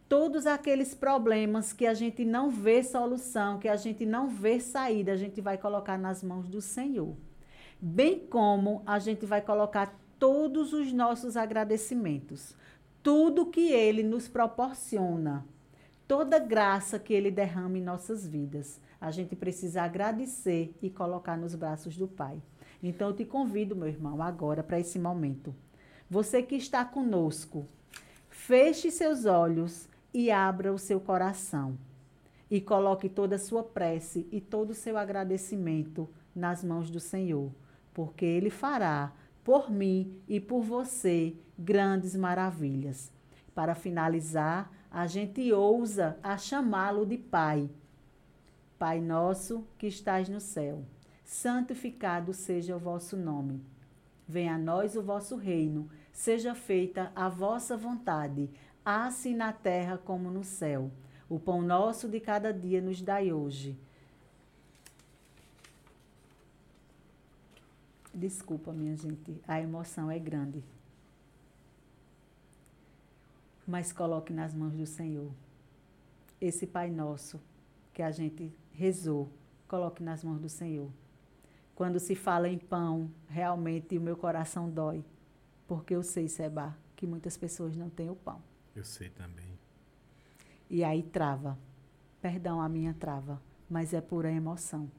[0.07, 5.11] Todos aqueles problemas que a gente não vê solução, que a gente não vê saída,
[5.11, 7.15] a gente vai colocar nas mãos do Senhor.
[7.81, 12.55] Bem como a gente vai colocar todos os nossos agradecimentos,
[13.03, 15.45] tudo que ele nos proporciona,
[16.07, 21.55] toda graça que ele derrama em nossas vidas a gente precisa agradecer e colocar nos
[21.55, 22.41] braços do Pai.
[22.83, 25.55] Então eu te convido, meu irmão, agora para esse momento.
[26.09, 27.65] Você que está conosco,
[28.29, 31.77] feche seus olhos e abra o seu coração.
[32.49, 37.51] E coloque toda a sua prece e todo o seu agradecimento nas mãos do Senhor,
[37.93, 39.13] porque Ele fará
[39.43, 43.11] por mim e por você grandes maravilhas.
[43.53, 47.69] Para finalizar, a gente ousa a chamá-lo de Pai
[48.79, 50.85] Pai nosso que estás no céu,
[51.25, 53.61] santificado seja o vosso nome.
[54.25, 55.89] Venha a nós o vosso reino,
[56.19, 58.49] seja feita a vossa vontade,
[58.83, 60.91] assim na terra como no céu.
[61.29, 63.79] O pão nosso de cada dia nos dai hoje.
[68.13, 70.61] Desculpa, minha gente, a emoção é grande.
[73.65, 75.31] Mas coloque nas mãos do Senhor
[76.41, 77.39] esse Pai Nosso
[77.93, 79.29] que a gente rezou,
[79.69, 80.91] coloque nas mãos do Senhor.
[81.75, 85.01] Quando se fala em pão, realmente o meu coração dói,
[85.69, 88.41] porque eu sei, Seba, que muitas pessoas não têm o pão.
[88.75, 89.47] Eu sei também.
[90.67, 91.55] E aí trava.
[92.19, 93.39] Perdão a minha trava,
[93.69, 94.91] mas é pura emoção.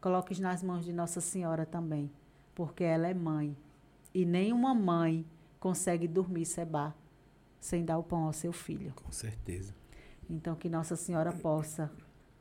[0.00, 2.10] Coloque nas mãos de Nossa Senhora também,
[2.56, 3.56] porque ela é mãe.
[4.12, 5.24] E nenhuma mãe
[5.60, 6.92] consegue dormir, Seba,
[7.60, 8.92] sem dar o pão ao seu filho.
[8.96, 9.72] Com certeza.
[10.28, 11.88] Então, que Nossa Senhora possa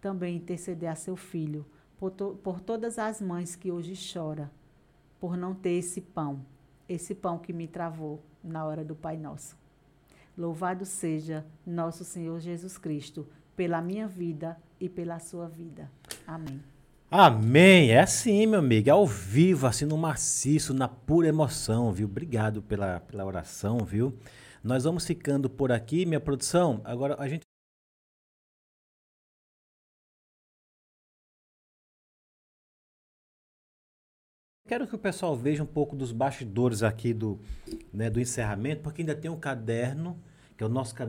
[0.02, 1.64] também interceder a seu filho,
[2.00, 4.50] por, to, por todas as mães que hoje choram,
[5.20, 6.44] por não ter esse pão,
[6.88, 9.58] esse pão que me travou na hora do Pai Nosso.
[10.38, 15.90] Louvado seja nosso Senhor Jesus Cristo, pela minha vida e pela sua vida.
[16.28, 16.62] Amém.
[17.10, 17.92] Amém.
[17.92, 22.06] É assim, meu amigo, é ao vivo, assim no maciço, na pura emoção, viu?
[22.06, 24.14] Obrigado pela, pela oração, viu?
[24.64, 26.82] Nós vamos ficando por aqui, minha produção.
[26.84, 27.47] Agora a gente
[34.68, 37.40] Quero que o pessoal veja um pouco dos bastidores aqui do,
[37.94, 40.20] né, do encerramento, porque ainda tem um caderno,
[40.58, 41.06] que é o nosso caderno